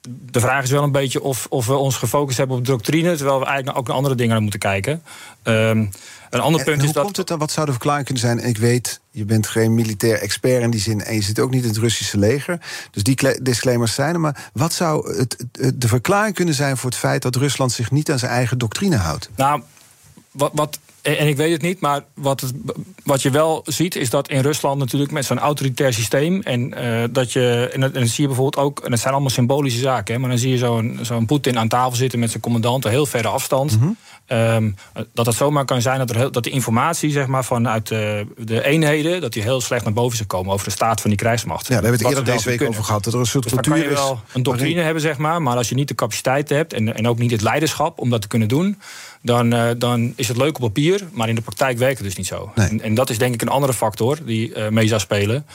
de 0.09 0.39
vraag 0.39 0.63
is 0.63 0.71
wel 0.71 0.83
een 0.83 0.91
beetje 0.91 1.21
of, 1.21 1.45
of 1.49 1.65
we 1.65 1.75
ons 1.75 1.95
gefocust 1.95 2.37
hebben 2.37 2.57
op 2.57 2.65
doctrine, 2.65 3.15
terwijl 3.15 3.39
we 3.39 3.45
eigenlijk 3.45 3.77
ook 3.77 3.87
naar 3.87 3.95
andere 3.95 4.15
dingen 4.15 4.41
moeten 4.41 4.59
kijken. 4.59 5.01
Ehm, 5.43 5.85
een 6.29 6.39
ander 6.39 6.59
En, 6.59 6.65
punt 6.65 6.77
en 6.77 6.79
hoe 6.79 6.87
is 6.87 6.93
dat. 6.93 7.03
komt 7.03 7.17
het 7.17 7.27
dan? 7.27 7.39
Wat 7.39 7.51
zou 7.51 7.65
de 7.65 7.71
verklaring 7.71 8.05
kunnen 8.05 8.23
zijn? 8.23 8.39
Ik 8.39 8.57
weet, 8.57 8.99
je 9.11 9.25
bent 9.25 9.47
geen 9.47 9.75
militair 9.75 10.19
expert 10.19 10.61
in 10.61 10.69
die 10.71 10.79
zin... 10.81 11.01
en 11.03 11.15
je 11.15 11.21
zit 11.21 11.39
ook 11.39 11.49
niet 11.51 11.63
in 11.63 11.69
het 11.69 11.77
Russische 11.77 12.17
leger. 12.17 12.59
Dus 12.91 13.03
die 13.03 13.41
disclaimers 13.41 13.93
zijn 13.93 14.13
er. 14.13 14.19
Maar 14.19 14.49
wat 14.53 14.73
zou 14.73 15.17
het- 15.17 15.45
de 15.75 15.87
verklaring 15.87 16.35
kunnen 16.35 16.53
zijn 16.53 16.77
voor 16.77 16.89
het 16.89 16.99
feit... 16.99 17.21
dat 17.21 17.35
Rusland 17.35 17.71
zich 17.71 17.91
niet 17.91 18.11
aan 18.11 18.19
zijn 18.19 18.31
eigen 18.31 18.57
doctrine 18.57 18.95
houdt? 18.95 19.29
Nou, 19.35 19.61
wat, 20.31 20.51
wat, 20.53 20.79
en 21.15 21.27
ik 21.27 21.37
weet 21.37 21.51
het 21.51 21.61
niet, 21.61 21.79
maar 21.79 22.03
wat, 22.13 22.41
het, 22.41 22.53
wat 23.03 23.21
je 23.21 23.29
wel 23.29 23.61
ziet 23.65 23.95
is 23.95 24.09
dat 24.09 24.29
in 24.29 24.41
Rusland 24.41 24.79
natuurlijk 24.79 25.11
met 25.11 25.25
zo'n 25.25 25.39
autoritair 25.39 25.93
systeem. 25.93 26.41
En 26.41 26.73
eh, 26.73 27.03
dat 27.11 27.31
je. 27.31 27.69
En 27.73 27.79
dat 27.79 27.93
zie 27.93 28.21
je 28.21 28.27
bijvoorbeeld 28.27 28.65
ook. 28.65 28.79
En 28.79 28.89
dat 28.89 28.99
zijn 28.99 29.13
allemaal 29.13 29.31
symbolische 29.31 29.79
zaken. 29.79 30.13
Hè, 30.13 30.19
maar 30.19 30.29
dan 30.29 30.37
zie 30.37 30.51
je 30.51 30.57
zo'n 30.57 30.99
zo'n 31.01 31.25
Poetin 31.25 31.59
aan 31.59 31.67
tafel 31.67 31.95
zitten 31.95 32.19
met 32.19 32.29
zijn 32.29 32.41
commandanten, 32.41 32.89
heel 32.89 33.05
verre 33.05 33.27
afstand. 33.27 33.77
Ehm, 34.27 34.71
dat 35.13 35.25
het 35.25 35.35
zomaar 35.35 35.65
kan 35.65 35.81
zijn 35.81 35.97
dat, 35.97 36.09
er 36.09 36.15
heel, 36.15 36.31
dat 36.31 36.43
de 36.43 36.49
informatie 36.49 37.11
zeg 37.11 37.27
maar, 37.27 37.45
vanuit 37.45 37.91
eh, 37.91 38.19
de 38.37 38.63
eenheden. 38.63 39.21
dat 39.21 39.33
die 39.33 39.43
heel 39.43 39.61
slecht 39.61 39.83
naar 39.83 39.93
boven 39.93 40.17
zou 40.17 40.29
komen 40.29 40.53
over 40.53 40.65
de 40.65 40.71
staat 40.71 41.01
van 41.01 41.09
die 41.09 41.19
krijgsmacht. 41.19 41.67
Ja, 41.67 41.73
daar 41.73 41.83
hebben 41.83 41.99
we 41.99 42.05
het 42.07 42.15
eerder 42.15 42.25
ze 42.25 42.37
deze 42.37 42.49
week 42.49 42.57
kunnen. 42.57 42.73
over 42.75 42.87
gehad. 42.87 43.03
Dat 43.03 43.13
er 43.13 43.19
een 43.19 43.25
soort 43.25 43.43
Dus 43.43 43.53
dan 43.53 43.61
kan 43.61 43.71
cultuur 43.71 43.89
je 43.91 43.95
is... 43.95 44.01
wel 44.03 44.19
een 44.33 44.43
doctrine 44.43 44.67
waarin- 44.67 44.83
hebben, 44.85 45.01
zeg 45.01 45.17
maar. 45.17 45.41
Maar 45.41 45.57
als 45.57 45.69
je 45.69 45.75
niet 45.75 45.87
de 45.87 45.95
capaciteit 45.95 46.49
hebt 46.49 46.73
en, 46.73 46.95
en 46.95 47.07
ook 47.07 47.17
niet 47.17 47.31
het 47.31 47.41
leiderschap 47.41 47.99
om 47.99 48.09
dat 48.09 48.21
te 48.21 48.27
kunnen 48.27 48.47
doen. 48.47 48.79
Dan, 49.21 49.53
eh, 49.53 49.69
dan 49.77 50.13
is 50.15 50.27
het 50.27 50.37
leuk 50.37 50.55
op 50.55 50.61
papier, 50.61 51.07
maar 51.11 51.29
in 51.29 51.35
de 51.35 51.41
praktijk 51.41 51.77
werkt 51.77 51.97
het 51.97 52.07
dus 52.07 52.15
niet 52.15 52.27
zo. 52.27 52.51
Nee. 52.55 52.67
En, 52.67 52.81
en 52.81 52.93
dat 52.93 53.09
is 53.09 53.17
denk 53.17 53.33
ik 53.33 53.41
een 53.41 53.47
andere 53.47 53.73
factor 53.73 54.17
die 54.25 54.53
eh, 54.53 54.69
mee 54.69 54.87
zou 54.87 55.01
spelen. 55.01 55.45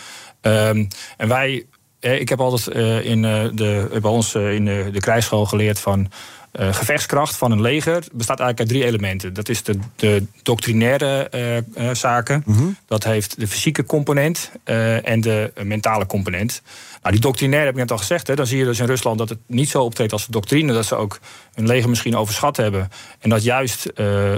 Ehm, 0.40 0.84
en 1.16 1.28
wij, 1.28 1.66
eh, 2.00 2.20
ik 2.20 2.28
heb 2.28 2.40
altijd 2.40 2.76
in, 3.04 3.22
de, 3.22 3.98
bij 4.02 4.10
ons 4.10 4.34
in 4.34 4.64
de, 4.64 4.88
de 4.92 5.00
krijgsschool 5.00 5.46
geleerd 5.46 5.80
van. 5.80 6.10
Eh, 6.52 6.74
gevechtskracht 6.74 7.36
van 7.36 7.52
een 7.52 7.60
leger 7.60 8.04
bestaat 8.12 8.40
eigenlijk 8.40 8.58
uit 8.58 8.68
drie 8.68 8.84
elementen. 8.84 9.34
Dat 9.34 9.48
is 9.48 9.62
de, 9.62 9.78
de 9.96 10.26
doctrinaire 10.42 11.28
eh, 11.28 11.56
eh, 11.56 11.64
zaken. 11.94 12.44
Dat 12.86 13.04
heeft 13.04 13.40
de 13.40 13.46
fysieke 13.46 13.84
component 13.84 14.50
en 14.64 15.20
de 15.20 15.52
mentale 15.62 16.06
component. 16.06 16.62
Nou, 17.00 17.12
die 17.14 17.20
doctrinaire 17.20 17.66
heb 17.66 17.74
ik 17.74 17.80
net 17.80 17.90
al 17.90 17.98
gezegd. 17.98 18.26
Hè, 18.26 18.34
dan 18.34 18.46
zie 18.46 18.58
je 18.58 18.64
dus 18.64 18.78
in 18.78 18.86
Rusland 18.86 19.18
dat 19.18 19.28
het 19.28 19.38
niet 19.46 19.68
zo 19.68 19.82
optreedt 19.82 20.12
als 20.12 20.26
de 20.26 20.32
doctrine. 20.32 20.72
Dat 20.72 20.86
ze 20.86 20.94
ook 20.94 21.20
hun 21.54 21.66
leger 21.66 21.88
misschien 21.88 22.16
overschat 22.16 22.56
hebben. 22.56 22.90
En 23.20 23.30
dat 23.30 23.42
juist 23.42 23.92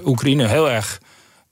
Oekraïne 0.04 0.46
heel 0.46 0.70
erg 0.70 1.00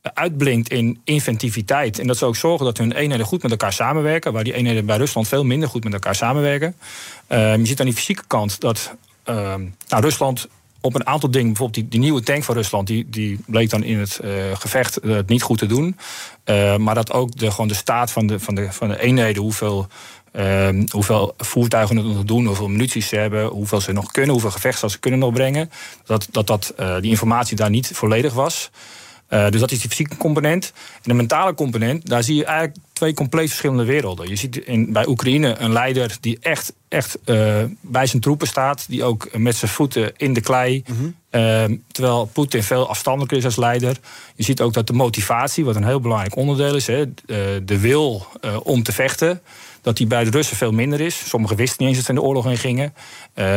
uitblinkt 0.03 0.69
in 0.69 1.01
inventiviteit. 1.05 1.99
En 1.99 2.07
dat 2.07 2.17
ze 2.17 2.25
ook 2.25 2.37
zorgen 2.37 2.65
dat 2.65 2.79
hun 2.79 2.93
eenheden 2.93 3.27
goed 3.27 3.43
met 3.43 3.51
elkaar 3.51 3.73
samenwerken. 3.73 4.33
Waar 4.33 4.45
die 4.45 4.55
eenheden 4.55 4.87
bij 4.87 4.97
Rusland 4.97 5.29
veel 5.29 5.45
minder 5.45 5.69
goed 5.69 5.85
met 5.85 5.93
elkaar 5.93 6.15
samenwerken. 6.15 6.75
Ehm, 7.27 7.61
je 7.61 7.67
ziet 7.67 7.81
aan 7.81 7.87
die 7.87 7.95
fysieke 7.95 8.25
kant 8.27 8.61
dat 8.61 8.95
nou, 9.25 10.03
Rusland 10.03 10.49
op 10.83 10.95
een 10.95 11.07
aantal 11.07 11.31
dingen, 11.31 11.47
bijvoorbeeld 11.47 11.81
die, 11.81 11.89
die 11.89 12.01
nieuwe 12.01 12.23
tank 12.23 12.45
van 12.45 12.55
Rusland, 12.55 12.87
die, 12.87 13.09
die 13.09 13.39
bleek 13.47 13.71
dan 13.71 13.83
in 13.83 13.99
het 13.99 14.19
eh, 14.19 14.31
gevecht 14.55 14.97
eh, 14.97 15.15
het 15.15 15.29
niet 15.29 15.43
goed 15.43 15.59
te 15.59 15.67
doen. 15.67 15.97
Eh, 16.45 16.77
maar 16.77 16.95
dat 16.95 17.13
ook 17.13 17.39
de, 17.39 17.51
gewoon 17.51 17.69
de 17.69 17.75
staat 17.75 18.11
van 18.11 18.27
de, 18.27 18.41
van 18.41 18.55
de, 18.55 18.73
van 18.73 18.89
de 18.89 19.01
eenheden, 19.01 19.43
hoeveel, 19.43 19.87
ehm, 20.33 20.87
hoeveel 20.91 21.35
voertuigen 21.37 21.97
het 21.97 22.07
nog 22.07 22.25
doen, 22.25 22.47
hoeveel 22.47 22.69
munities 22.69 23.09
ze 23.09 23.17
hebben, 23.17 23.47
hoeveel 23.47 23.81
ze 23.81 23.93
nog 23.93 24.11
kunnen, 24.11 24.31
hoeveel 24.31 24.51
gevechten 24.51 24.91
ze 24.91 24.99
kunnen 24.99 25.21
nog 25.21 25.33
brengen. 25.33 25.71
Dat, 26.05 26.29
dat, 26.31 26.47
dat 26.47 26.73
eh, 26.77 27.01
die 27.01 27.11
informatie 27.11 27.57
daar 27.57 27.71
niet 27.71 27.91
volledig 27.95 28.33
was. 28.33 28.71
Dus 29.51 29.61
dat 29.61 29.71
is 29.71 29.81
die 29.81 29.89
fysieke 29.89 30.17
component. 30.17 30.73
En 30.95 31.01
de 31.03 31.15
mentale 31.15 31.55
component, 31.55 32.09
daar 32.09 32.23
zie 32.23 32.35
je 32.35 32.45
eigenlijk 32.45 32.79
twee 33.03 33.15
compleet 33.15 33.49
verschillende 33.49 33.85
werelden. 33.85 34.29
Je 34.29 34.37
ziet 34.37 34.57
in, 34.57 34.93
bij 34.93 35.07
Oekraïne 35.07 35.59
een 35.59 35.73
leider 35.73 36.17
die 36.21 36.39
echt, 36.41 36.73
echt 36.89 37.19
eh, 37.25 37.63
bij 37.81 38.07
zijn 38.07 38.23
troepen 38.23 38.47
staat. 38.47 38.85
Die 38.89 39.05
ook 39.05 39.39
met 39.39 39.57
zijn 39.57 39.71
voeten 39.71 40.13
in 40.17 40.33
de 40.33 40.41
klei. 40.41 40.83
eh, 41.31 41.65
terwijl 41.93 42.31
Poetin 42.33 42.63
veel 42.63 42.89
afstandelijker 42.89 43.37
is 43.37 43.45
als 43.45 43.57
leider. 43.57 43.97
Je 44.35 44.43
ziet 44.43 44.61
ook 44.61 44.73
dat 44.73 44.87
de 44.87 44.93
motivatie, 44.93 45.65
wat 45.65 45.77
een 45.77 45.85
heel 45.85 46.01
belangrijk 46.01 46.37
onderdeel 46.37 46.77
is, 46.77 46.87
hè, 46.87 47.01
eh, 47.01 47.07
de 47.63 47.79
wil 47.81 48.27
om 48.63 48.83
te 48.83 48.93
vechten. 48.93 49.41
Dat 49.81 49.97
die 49.97 50.07
bij 50.07 50.25
de 50.25 50.31
Russen 50.31 50.57
veel 50.57 50.73
minder 50.73 51.01
is. 51.01 51.29
Sommigen 51.29 51.57
wisten 51.57 51.77
niet 51.79 51.89
eens 51.89 51.97
dat 51.97 52.07
ze 52.07 52.13
in 52.13 52.19
de 52.19 52.27
oorlog 52.27 52.47
in 52.47 52.59
gingen. 52.59 52.95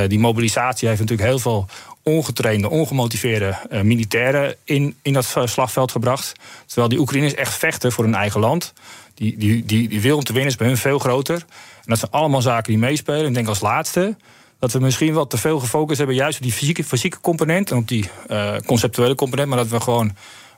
Die 0.07 0.19
mobilisatie 0.19 0.87
heeft 0.87 0.99
natuurlijk 0.99 1.29
heel 1.29 1.39
veel 1.39 1.65
ongetrainde, 2.09 2.69
ongemotiveerde 2.69 3.57
eh, 3.69 3.81
militairen 3.81 4.55
in, 4.63 4.95
in 5.01 5.13
dat 5.13 5.35
slagveld 5.45 5.91
gebracht. 5.91 6.31
Terwijl 6.65 6.89
die 6.89 6.99
Oekraïners 6.99 7.33
echt 7.33 7.53
vechten 7.53 7.91
voor 7.91 8.03
hun 8.03 8.15
eigen 8.15 8.39
land. 8.39 8.73
Die, 9.13 9.37
die, 9.37 9.65
die, 9.65 10.01
wil 10.01 10.17
om 10.17 10.23
te 10.23 10.33
winnen 10.33 10.51
is 10.51 10.57
bij 10.57 10.67
hun 10.67 10.77
veel 10.77 10.99
groter. 10.99 11.35
En 11.35 11.85
dat 11.85 11.99
zijn 11.99 12.11
allemaal 12.11 12.41
zaken 12.41 12.71
die 12.71 12.81
meespelen. 12.81 13.25
Ik 13.25 13.33
denk 13.33 13.47
als 13.47 13.61
laatste 13.61 14.15
dat 14.59 14.71
we 14.71 14.79
misschien 14.79 15.13
wel 15.13 15.27
te 15.27 15.37
veel 15.37 15.59
gefocust 15.59 15.97
hebben... 15.97 16.15
juist 16.15 16.37
op 16.37 16.43
die 16.43 16.53
fysieke, 16.53 16.83
fysieke 16.83 17.21
component 17.21 17.71
en 17.71 17.77
op 17.77 17.87
die 17.87 18.09
eh, 18.27 18.55
conceptuele 18.65 19.15
component... 19.15 19.47
maar 19.47 19.57
dat 19.57 19.67
we 19.67 19.79
gewoon 19.79 20.15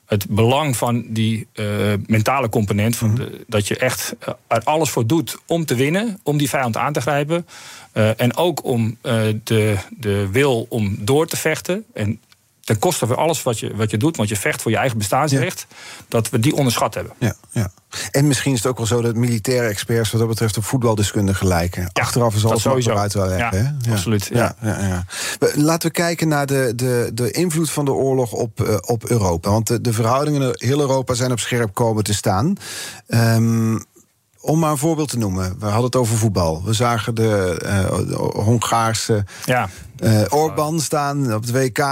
het 0.08 0.26
belang 0.30 0.78
van 0.78 1.06
die 1.08 1.48
eh, 1.54 1.66
mentale 2.06 2.50
component... 2.50 2.96
Van 2.96 3.16
de- 3.16 3.44
dat 3.48 3.68
je 3.68 3.78
echt 3.78 4.16
eh, 4.20 4.34
er 4.48 4.64
alles 4.64 4.90
voor 4.90 5.08
doet 5.08 5.38
om 5.46 5.66
te 5.66 5.76
winnen, 5.76 6.20
om 6.24 6.38
die 6.38 6.50
vijand 6.50 6.78
aan 6.78 6.94
te 6.94 7.02
grijpen... 7.02 7.48
eh, 7.92 8.22
en 8.22 8.36
ook 8.36 8.64
om 8.64 8.98
de, 9.44 9.76
de 9.98 10.28
wil 10.32 10.66
om 10.70 10.96
door 11.00 11.28
te 11.28 11.38
vechten... 11.38 11.86
En 11.94 12.20
ten 12.68 12.80
koste 12.80 13.08
van 13.08 13.16
alles 13.16 13.44
wat 13.44 13.60
je, 13.60 13.76
wat 13.76 13.92
je 13.92 13.98
doet, 13.98 14.18
want 14.18 14.30
je 14.30 14.36
vecht 14.36 14.62
voor 14.62 14.72
je 14.72 14.78
eigen 14.78 14.98
bestaansrecht, 14.98 15.68
dat 16.08 16.30
we 16.30 16.40
die 16.40 16.56
onderschat 16.56 16.94
hebben. 16.94 17.14
Ja, 17.18 17.36
ja. 17.52 17.72
En 18.12 18.28
misschien 18.28 18.52
is 18.52 18.58
het 18.58 18.68
ook 18.68 18.78
wel 18.78 18.86
zo 18.86 19.02
dat 19.02 19.16
militaire 19.16 19.68
experts 19.68 20.12
wat 20.12 20.20
dat 20.20 20.30
betreft 20.30 20.58
op 20.58 20.64
voetbaldeskundigen 20.64 21.48
lijken. 21.48 21.90
Achteraf 21.94 22.36
is 22.36 22.46
alles 22.46 22.62
sowieso. 22.62 22.94
uit 22.94 23.12
te 23.12 23.18
leggen. 23.18 23.58
Ja, 23.58 23.80
hè? 23.86 23.92
absoluut, 23.92 24.30
Ja, 24.34 24.56
ja, 24.62 25.06
Laten 25.54 25.88
we 25.88 25.94
kijken 25.94 26.28
naar 26.28 26.46
de, 26.46 26.74
de, 26.76 27.12
de 27.14 27.32
invloed 27.32 27.70
van 27.70 27.86
de 27.86 27.92
oorlog 27.92 28.32
op, 28.32 28.62
eh, 28.62 28.76
op 28.82 29.10
Europa. 29.10 29.50
Want 29.50 29.68
de, 29.68 29.82
de 29.82 29.94
verhoudingen 29.94 30.42
in 30.42 30.68
heel 30.68 30.80
Europa 30.80 31.14
zijn 31.14 31.32
op 31.32 31.40
scherp 31.40 31.74
komen 31.74 32.04
te 32.04 32.14
staan. 32.14 32.56
Ehm, 33.08 33.78
om 34.40 34.60
maar 34.60 34.72
een 34.72 34.78
voorbeeld 34.78 35.10
te 35.10 35.18
noemen. 35.18 35.56
We 35.60 35.66
hadden 35.66 35.86
het 35.86 35.96
over 35.96 36.18
voetbal. 36.18 36.64
We 36.64 36.74
zagen 36.74 37.16
de, 37.16 37.60
eh, 37.66 37.98
de 38.08 38.16
Hongaarse 38.16 39.26
Ja, 39.46 39.70
eh 40.00 40.22
Orbán 40.30 40.80
staan 40.80 41.34
op 41.34 41.42
het 41.42 41.52
WK. 41.52 41.86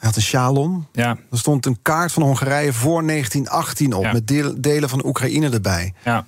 Hij 0.00 0.08
had 0.08 0.16
een 0.16 0.22
sjaal 0.22 0.54
om. 0.56 0.86
ja, 0.92 1.16
Er 1.30 1.38
stond 1.38 1.66
een 1.66 1.78
kaart 1.82 2.12
van 2.12 2.22
Hongarije 2.22 2.72
voor 2.72 3.02
1918 3.06 3.92
op. 3.94 4.02
Ja. 4.04 4.12
Met 4.12 4.28
deel- 4.28 4.54
delen 4.60 4.88
van 4.88 5.04
Oekraïne 5.06 5.50
erbij. 5.50 5.92
ja. 6.04 6.26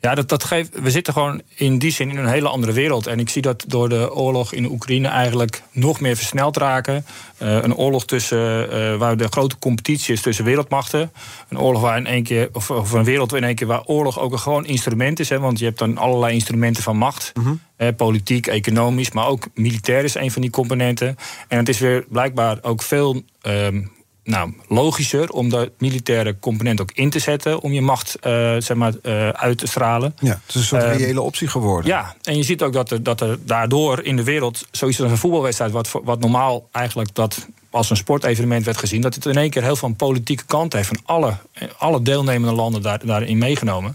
Ja, 0.00 0.14
dat, 0.14 0.28
dat 0.28 0.44
geeft, 0.44 0.80
we 0.80 0.90
zitten 0.90 1.12
gewoon 1.12 1.42
in 1.54 1.78
die 1.78 1.90
zin 1.90 2.10
in 2.10 2.16
een 2.16 2.28
hele 2.28 2.48
andere 2.48 2.72
wereld. 2.72 3.06
En 3.06 3.18
ik 3.18 3.28
zie 3.28 3.42
dat 3.42 3.64
door 3.66 3.88
de 3.88 4.14
oorlog 4.14 4.52
in 4.52 4.70
Oekraïne 4.70 5.08
eigenlijk 5.08 5.62
nog 5.72 6.00
meer 6.00 6.16
versneld 6.16 6.56
raken. 6.56 7.04
Eh, 7.36 7.62
een 7.62 7.74
oorlog 7.74 8.04
tussen, 8.04 8.70
eh, 8.70 8.96
waar 8.96 9.16
de 9.16 9.28
grote 9.28 9.58
competitie 9.58 10.14
is 10.14 10.20
tussen 10.20 10.44
wereldmachten. 10.44 11.12
Een 11.48 11.58
oorlog 11.58 11.82
waar 11.82 11.96
in 11.96 12.06
één 12.06 12.22
keer, 12.22 12.48
of, 12.52 12.70
of 12.70 12.92
een 12.92 13.04
wereld 13.04 13.34
in 13.34 13.44
één 13.44 13.54
keer 13.54 13.66
waar 13.66 13.84
oorlog 13.84 14.18
ook 14.18 14.32
een 14.32 14.38
gewoon 14.38 14.66
instrument 14.66 15.20
is. 15.20 15.28
Hè, 15.28 15.38
want 15.38 15.58
je 15.58 15.64
hebt 15.64 15.78
dan 15.78 15.98
allerlei 15.98 16.34
instrumenten 16.34 16.82
van 16.82 16.96
macht. 16.96 17.32
Eh, 17.76 17.88
politiek, 17.96 18.46
economisch, 18.46 19.10
maar 19.10 19.26
ook 19.26 19.46
militair 19.54 20.04
is 20.04 20.14
een 20.14 20.30
van 20.30 20.42
die 20.42 20.50
componenten. 20.50 21.16
En 21.48 21.58
het 21.58 21.68
is 21.68 21.78
weer 21.78 22.04
blijkbaar 22.08 22.58
ook 22.62 22.82
veel 22.82 23.22
ehm, 23.42 23.82
nou, 24.28 24.52
logischer 24.68 25.30
om 25.30 25.48
de 25.48 25.72
militaire 25.78 26.38
component 26.38 26.80
ook 26.80 26.92
in 26.94 27.10
te 27.10 27.18
zetten. 27.18 27.60
om 27.60 27.72
je 27.72 27.80
macht 27.80 28.14
eh, 28.14 28.56
zeg 28.58 28.76
maar, 28.76 28.92
eh, 29.02 29.28
uit 29.28 29.58
te 29.58 29.66
stralen. 29.66 30.14
Ja, 30.20 30.28
het 30.28 30.40
is 30.48 30.54
een 30.54 30.62
soort 30.62 30.82
Ehm, 30.82 30.96
reële 30.96 31.20
optie 31.20 31.48
geworden. 31.48 31.90
Ja, 31.90 32.14
en 32.22 32.36
je 32.36 32.42
ziet 32.42 32.62
ook 32.62 32.72
dat 32.72 32.90
er, 32.90 33.02
dat 33.02 33.20
er 33.20 33.38
daardoor 33.44 34.02
in 34.02 34.16
de 34.16 34.24
wereld 34.24 34.66
zoiets 34.70 35.00
als 35.00 35.10
een 35.10 35.16
voetbalwedstrijd, 35.16 35.72
wat, 35.72 35.90
wat 36.04 36.20
normaal 36.20 36.68
eigenlijk 36.72 37.14
dat 37.14 37.46
als 37.70 37.90
een 37.90 37.96
sportevenement 37.96 38.64
werd 38.64 38.76
gezien, 38.76 39.00
dat 39.00 39.14
het 39.14 39.26
in 39.26 39.36
één 39.36 39.50
keer 39.50 39.62
heel 39.62 39.76
veel 39.76 39.88
een 39.88 39.96
politieke 39.96 40.44
kant 40.44 40.72
heeft. 40.72 40.88
Van 40.88 41.00
alle, 41.04 41.36
alle 41.78 42.02
deelnemende 42.02 42.54
landen 42.54 42.82
daar, 42.82 43.06
daarin 43.06 43.38
meegenomen. 43.38 43.94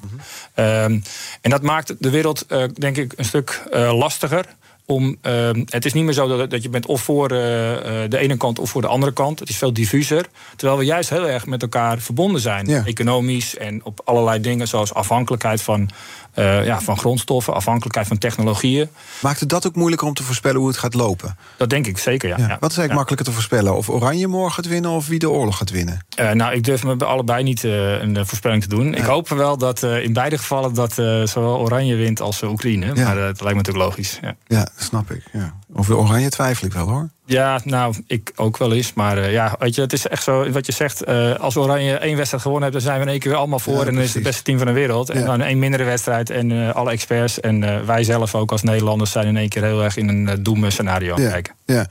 Ehm, 0.54 1.00
en 1.42 1.50
dat 1.50 1.62
maakt 1.62 1.96
de 2.00 2.10
wereld, 2.10 2.46
eh, 2.46 2.64
denk 2.74 2.98
ik, 2.98 3.14
een 3.16 3.26
stuk 3.26 3.64
lastiger. 3.72 4.46
Om, 4.86 5.18
ehm, 5.22 5.64
het 5.66 5.86
is 5.86 5.94
niet 5.94 6.04
meer 6.04 6.14
zo 6.14 6.38
dat, 6.38 6.50
dat 6.50 6.64
je 6.64 6.70
bent 6.70 6.86
of 6.86 7.02
voor 7.02 7.32
eh, 7.32 8.04
eh, 8.04 8.10
de 8.10 8.18
ene 8.18 8.38
kant 8.38 8.60
of 8.60 8.70
voor 8.70 8.82
de 8.82 8.88
andere 8.88 9.12
kant. 9.12 9.40
Het 9.40 9.50
is 9.50 9.58
veel 9.58 9.74
diffuser. 9.74 10.26
Terwijl 10.56 10.80
we 10.80 10.86
juist 10.86 11.10
heel 11.10 11.28
erg 11.28 11.46
met 11.46 11.62
elkaar 11.62 12.00
verbonden 12.00 12.42
zijn. 12.42 12.68
Ja. 12.68 12.86
Economisch 12.86 13.58
en 13.58 13.86
op 13.86 14.02
allerlei 14.04 14.40
dingen 14.40 14.68
zoals 14.68 14.94
afhankelijkheid 14.94 15.62
van, 15.62 15.90
eh, 16.34 16.66
ja, 16.66 16.82
van 16.82 16.98
grondstoffen, 16.98 17.54
afhankelijkheid 17.54 18.08
van 18.08 18.18
technologieën. 18.18 18.90
Maakt 19.22 19.40
het 19.40 19.50
dat 19.50 19.68
ook 19.68 19.76
moeilijker 19.76 20.08
om 20.08 20.14
te 20.14 20.24
voorspellen 20.24 20.60
hoe 20.60 20.68
het 20.68 20.78
gaat 20.78 20.94
lopen? 20.94 21.38
Dat 21.58 21.70
denk 21.70 21.88
ik 21.88 21.98
zeker, 21.98 22.30
ja. 22.30 22.38
Ja. 22.38 22.48
ja. 22.48 22.58
Wat 22.60 22.72
is 22.72 22.78
eigenlijk 22.78 22.90
Ja. 22.92 22.96
makkelijker 22.96 23.26
te 23.26 23.32
voorspellen? 23.32 23.76
Of 23.76 23.90
Oranje 23.90 24.28
morgen 24.28 24.54
gaat 24.54 24.68
winnen 24.68 24.92
of 24.92 25.08
wie 25.08 25.20
de 25.20 25.30
oorlog 25.30 25.58
gaat 25.58 25.70
winnen? 25.70 26.06
Eh, 26.16 26.32
nou, 26.32 26.54
ik 26.54 26.64
durf 26.64 26.84
me 26.84 26.96
bij 26.96 27.08
allebei 27.08 27.44
niet 27.44 27.64
eh, 27.64 28.02
een 28.02 28.26
voorspelling 28.26 28.62
te 28.62 28.70
doen. 28.70 28.94
Ik 28.94 29.04
hoop 29.04 29.30
wel 29.30 29.58
dat 29.58 29.84
in 29.84 30.14
beide 30.14 30.38
gevallen 30.38 30.74
dat 30.74 30.94
zowel 31.30 31.58
Oranje 31.60 31.96
wint 31.96 32.22
als 32.22 32.42
Oekraïne. 32.44 32.86
Maar 32.86 33.16
dat 33.16 33.42
lijkt 33.42 33.42
me 33.42 33.54
natuurlijk 33.54 33.86
logisch. 33.86 34.18
Ja. 34.22 34.36
Ja, 34.48 34.60
dat 34.60 34.72
snap 34.78 35.12
ik. 35.12 35.24
Ja. 35.34 35.54
Over 35.74 35.98
Oranje 35.98 36.30
twijfel 36.30 36.68
ik 36.68 36.74
wel 36.74 36.88
hoor. 36.88 37.10
Ja, 37.26 37.62
nou, 37.64 37.96
ik 38.08 38.32
ook 38.36 38.58
wel 38.58 38.74
eens. 38.74 38.94
Maar 38.94 39.18
eh, 39.18 39.32
ja, 39.32 39.56
weet 39.60 39.76
je, 39.76 39.82
het 39.82 39.94
is 39.94 40.08
echt 40.08 40.24
zo 40.24 40.52
wat 40.52 40.66
je 40.66 40.72
zegt. 40.72 41.04
eh, 41.04 41.36
als 41.36 41.56
Oranje 41.56 41.94
één 41.98 42.16
wedstrijd 42.16 42.44
gewonnen 42.44 42.72
heeft, 42.72 42.84
dan 42.84 42.92
zijn 42.94 43.00
we 43.02 43.06
in 43.06 43.12
één 43.12 43.20
keer 43.20 43.30
weer 43.32 43.40
allemaal 43.40 43.60
voor. 43.60 43.74
Ja, 43.74 43.86
en 43.86 43.94
dan 43.94 44.04
is 44.04 44.14
het 44.14 44.24
beste 44.24 44.44
team 44.44 44.58
van 44.58 44.68
de 44.68 44.74
wereld. 44.74 45.10
En 45.10 45.26
dan 45.26 45.42
één 45.42 45.60
mindere 45.60 45.84
wedstrijd. 45.84 46.30
En 46.30 46.52
eh, 46.52 46.76
alle 46.76 46.92
experts 46.92 47.40
en 47.40 47.86
wij 47.86 48.04
zelf 48.04 48.36
ook 48.36 48.52
als 48.52 48.64
Nederlanders 48.64 49.12
zijn 49.12 49.28
in 49.28 49.38
één 49.38 49.50
keer 49.50 49.64
heel 49.64 49.84
erg 49.84 49.98
in 49.98 50.08
een 50.10 50.28
uh, 50.28 50.34
doem-scenario 50.40 51.14
aan 51.14 51.22
het 51.22 51.26
Ja, 51.26 51.32
kijken. 51.32 51.54
ja. 51.66 51.88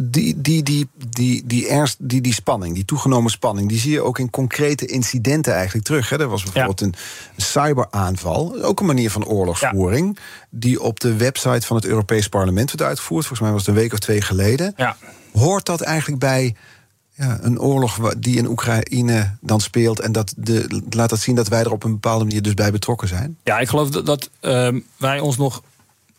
Die, 0.00 0.40
die, 0.40 0.62
die, 0.62 0.88
die, 1.08 1.42
die, 1.46 1.68
ernst, 1.68 1.96
die, 2.00 2.20
die 2.20 2.34
spanning, 2.34 2.74
die 2.74 2.84
toegenomen 2.84 3.30
spanning, 3.30 3.68
die 3.68 3.78
zie 3.78 3.92
je 3.92 4.00
ook 4.02 4.18
in 4.18 4.30
concrete 4.30 4.86
incidenten 4.86 5.54
eigenlijk 5.54 5.84
terug. 5.86 6.08
Hè. 6.08 6.20
Er 6.20 6.28
was 6.28 6.42
bijvoorbeeld 6.42 6.80
een 6.80 6.94
cyberaanval, 7.36 8.62
ook 8.62 8.80
een 8.80 8.86
manier 8.86 9.10
van 9.10 9.24
oorlogsvoering, 9.26 10.18
die 10.50 10.82
op 10.82 11.00
de 11.00 11.16
website 11.16 11.66
van 11.66 11.76
het 11.76 11.84
Europees 11.84 12.28
Parlement 12.28 12.70
werd 12.70 12.82
uitgevoerd. 12.88 13.26
Volgens 13.26 13.40
mij 13.40 13.50
was 13.50 13.66
het 13.66 13.76
een 13.76 13.82
week 13.82 13.92
of 13.92 13.98
twee 13.98 14.20
geleden. 14.20 14.63
Ja. 14.76 14.96
Hoort 15.32 15.66
dat 15.66 15.80
eigenlijk 15.80 16.20
bij 16.20 16.54
ja, 17.14 17.38
een 17.40 17.60
oorlog 17.60 18.14
die 18.18 18.36
in 18.36 18.46
Oekraïne 18.46 19.36
dan 19.40 19.60
speelt 19.60 20.00
en 20.00 20.12
dat 20.12 20.34
de, 20.36 20.82
laat 20.90 21.10
dat 21.10 21.20
zien 21.20 21.34
dat 21.34 21.48
wij 21.48 21.60
er 21.60 21.72
op 21.72 21.84
een 21.84 21.92
bepaalde 21.92 22.24
manier 22.24 22.42
dus 22.42 22.54
bij 22.54 22.72
betrokken 22.72 23.08
zijn? 23.08 23.36
Ja, 23.44 23.58
ik 23.58 23.68
geloof 23.68 23.90
dat, 23.90 24.06
dat 24.06 24.30
ehm, 24.40 24.80
wij 24.96 25.20
ons 25.20 25.36
nog 25.36 25.62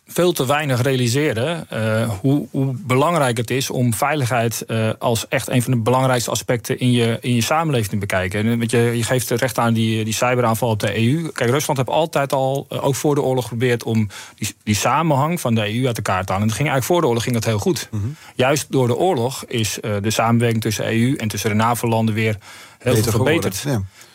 veel 0.06 0.32
te 0.32 0.46
weinig 0.46 0.82
realiseren 0.82 1.70
eh, 1.70 2.10
hoe, 2.20 2.46
hoe 2.50 2.74
belangrijk 2.78 3.36
het 3.36 3.50
is 3.50 3.70
om 3.70 3.94
veiligheid 3.94 4.62
eh, 4.62 4.90
als 4.98 5.28
echt 5.28 5.48
een 5.48 5.62
van 5.62 5.72
de 5.72 5.78
belangrijkste 5.78 6.30
aspecten 6.30 6.78
in 6.78 6.92
je, 6.92 7.18
in 7.20 7.34
je 7.34 7.40
samenleving 7.42 7.90
te 7.90 7.96
bekijken. 7.96 8.46
En, 8.46 8.58
weet 8.58 8.70
je, 8.70 8.78
je 8.78 9.02
geeft 9.02 9.30
recht 9.30 9.58
aan 9.58 9.74
die, 9.74 10.04
die 10.04 10.14
cyberaanval 10.14 10.68
op 10.68 10.80
de 10.80 10.96
EU. 10.98 11.30
Kijk, 11.32 11.50
Rusland 11.50 11.78
heeft 11.78 11.90
altijd 11.90 12.32
al, 12.32 12.66
eh, 12.68 12.84
ook 12.84 12.94
voor 12.94 13.14
de 13.14 13.22
oorlog, 13.22 13.42
geprobeerd 13.42 13.82
om 13.82 14.08
die, 14.36 14.54
die 14.62 14.74
samenhang 14.74 15.40
van 15.40 15.54
de 15.54 15.74
EU 15.74 15.86
uit 15.86 15.96
elkaar 15.96 16.24
te 16.24 16.32
halen. 16.32 16.42
En 16.42 16.48
dat 16.48 16.56
ging 16.56 16.68
eigenlijk 16.68 16.84
voor 16.84 17.00
de 17.00 17.06
oorlog 17.06 17.22
ging 17.22 17.34
dat 17.34 17.44
heel 17.44 17.58
goed. 17.58 17.88
Juist 18.34 18.66
door 18.70 18.86
de 18.86 18.96
oorlog 18.96 19.44
is 19.44 19.80
eh, 19.80 19.92
de 20.02 20.10
samenwerking 20.10 20.62
tussen 20.62 20.84
EU 20.84 21.14
en 21.16 21.28
tussen 21.28 21.50
de 21.50 21.56
NAVO-landen 21.56 22.14
weer 22.14 22.36
heel 22.78 22.94
Beter 22.94 23.10
veel 23.10 23.24
verbeterd. 23.24 23.64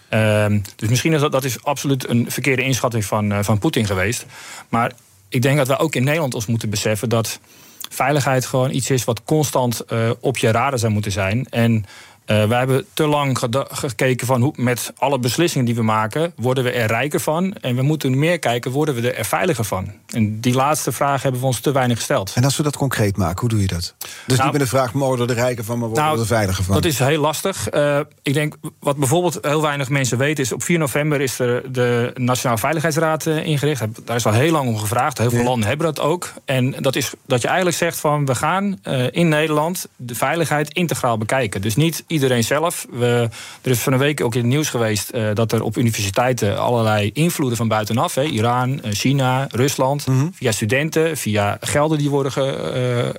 Ehm, 0.09 0.59
dus 0.75 0.89
misschien 0.89 1.13
is 1.13 1.21
dat, 1.21 1.31
dat 1.31 1.43
is 1.43 1.63
absoluut 1.63 2.09
een 2.09 2.31
verkeerde 2.31 2.63
inschatting 2.63 3.05
van, 3.05 3.31
eh, 3.31 3.39
van 3.41 3.59
Poetin 3.59 3.85
geweest. 3.85 4.25
Maar 4.69 4.91
ik 5.31 5.41
denk 5.41 5.57
dat 5.57 5.67
we 5.67 5.77
ook 5.77 5.95
in 5.95 6.03
Nederland 6.03 6.33
ons 6.33 6.45
moeten 6.45 6.69
beseffen 6.69 7.09
dat 7.09 7.39
veiligheid 7.89 8.45
gewoon 8.45 8.71
iets 8.71 8.89
is 8.89 9.03
wat 9.03 9.23
constant 9.23 9.79
eh, 9.79 10.09
op 10.19 10.37
je 10.37 10.51
radar 10.51 10.79
zou 10.79 10.91
moeten 10.91 11.11
zijn. 11.11 11.47
En 11.49 11.85
eh 12.31 12.47
wij 12.47 12.57
hebben 12.57 12.85
te 12.93 13.07
lang 13.07 13.39
gekeken 13.71 14.27
van 14.27 14.41
hoe 14.41 14.53
met 14.55 14.93
alle 14.97 15.19
beslissingen 15.19 15.65
die 15.65 15.75
we 15.75 15.81
maken, 15.83 16.33
worden 16.35 16.63
we 16.63 16.71
er 16.71 16.87
rijker 16.87 17.19
van. 17.19 17.53
En 17.61 17.75
we 17.75 17.81
moeten 17.81 18.19
meer 18.19 18.39
kijken, 18.39 18.71
worden 18.71 18.95
we 18.95 19.11
er 19.11 19.25
veiliger 19.25 19.63
van? 19.65 19.91
En 20.07 20.39
die 20.39 20.53
laatste 20.53 20.91
vraag 20.91 21.21
hebben 21.21 21.41
we 21.41 21.47
ons 21.47 21.59
te 21.59 21.71
weinig 21.71 21.97
gesteld. 21.97 22.31
En 22.35 22.43
als 22.43 22.57
we 22.57 22.63
dat 22.63 22.77
concreet 22.77 23.17
maken, 23.17 23.39
hoe 23.39 23.49
doe 23.49 23.61
je 23.61 23.67
dat? 23.67 23.95
Dus 23.99 24.37
Nou- 24.37 24.43
niet 24.43 24.51
met 24.51 24.61
de 24.61 24.67
vraag, 24.67 24.91
worden 24.91 25.27
we 25.27 25.33
er 25.33 25.39
rijker 25.39 25.63
van, 25.63 25.77
maar 25.79 25.87
worden 25.87 26.03
Nou, 26.05 26.15
we 26.15 26.21
er 26.21 26.27
veiliger 26.27 26.63
van? 26.63 26.73
Dat 26.75 26.85
is 26.85 26.99
heel 26.99 27.21
lastig. 27.21 27.69
Eh, 27.69 27.99
ik 28.21 28.33
denk, 28.33 28.55
wat 28.79 28.97
bijvoorbeeld 28.97 29.37
heel 29.41 29.61
weinig 29.61 29.89
mensen 29.89 30.17
weten, 30.17 30.43
is 30.43 30.51
op 30.51 30.63
4 30.63 30.77
november 30.79 31.21
is 31.21 31.39
er 31.39 31.71
de 31.73 32.11
Nationale 32.15 32.59
Veiligheidsraad 32.59 33.25
eh, 33.25 33.45
ingericht. 33.45 33.83
Daar 34.05 34.15
is 34.15 34.25
al 34.25 34.33
heel 34.33 34.51
lang 34.51 34.67
om 34.67 34.77
gevraagd. 34.77 35.17
Heel 35.17 35.29
veel 35.29 35.39
Ja. 35.39 35.45
landen 35.45 35.67
hebben 35.67 35.85
dat 35.85 35.99
ook. 35.99 36.33
En 36.45 36.71
dat 36.79 36.95
is 36.95 37.11
dat 37.25 37.41
je 37.41 37.47
eigenlijk 37.47 37.77
zegt 37.77 37.97
van 37.99 38.25
we 38.25 38.35
gaan 38.35 38.79
in 39.11 39.27
Nederland 39.29 39.87
de 39.95 40.15
veiligheid 40.15 40.73
integraal 40.73 41.17
bekijken. 41.17 41.61
Dus 41.61 41.75
niet 41.75 42.03
iedereen 42.07 42.19
zelf. 42.27 42.85
We, 42.91 43.29
er 43.61 43.71
is 43.71 43.79
van 43.79 43.93
een 43.93 43.99
week 43.99 44.21
ook 44.23 44.33
in 44.35 44.39
het 44.41 44.49
nieuws 44.49 44.69
geweest 44.69 45.09
eh, 45.09 45.23
dat 45.33 45.51
er 45.51 45.63
op 45.63 45.77
universiteiten 45.77 46.59
allerlei 46.59 47.09
invloeden 47.13 47.57
van 47.57 47.67
buitenaf, 47.67 48.15
hè, 48.15 48.23
Iran, 48.23 48.81
eh, 48.81 48.91
China, 48.91 49.47
Rusland, 49.51 50.05
via 50.33 50.51
studenten, 50.51 51.17
via 51.17 51.57
gelden 51.61 51.97
die 51.97 52.09
worden, 52.09 52.31
ge, 52.31 53.17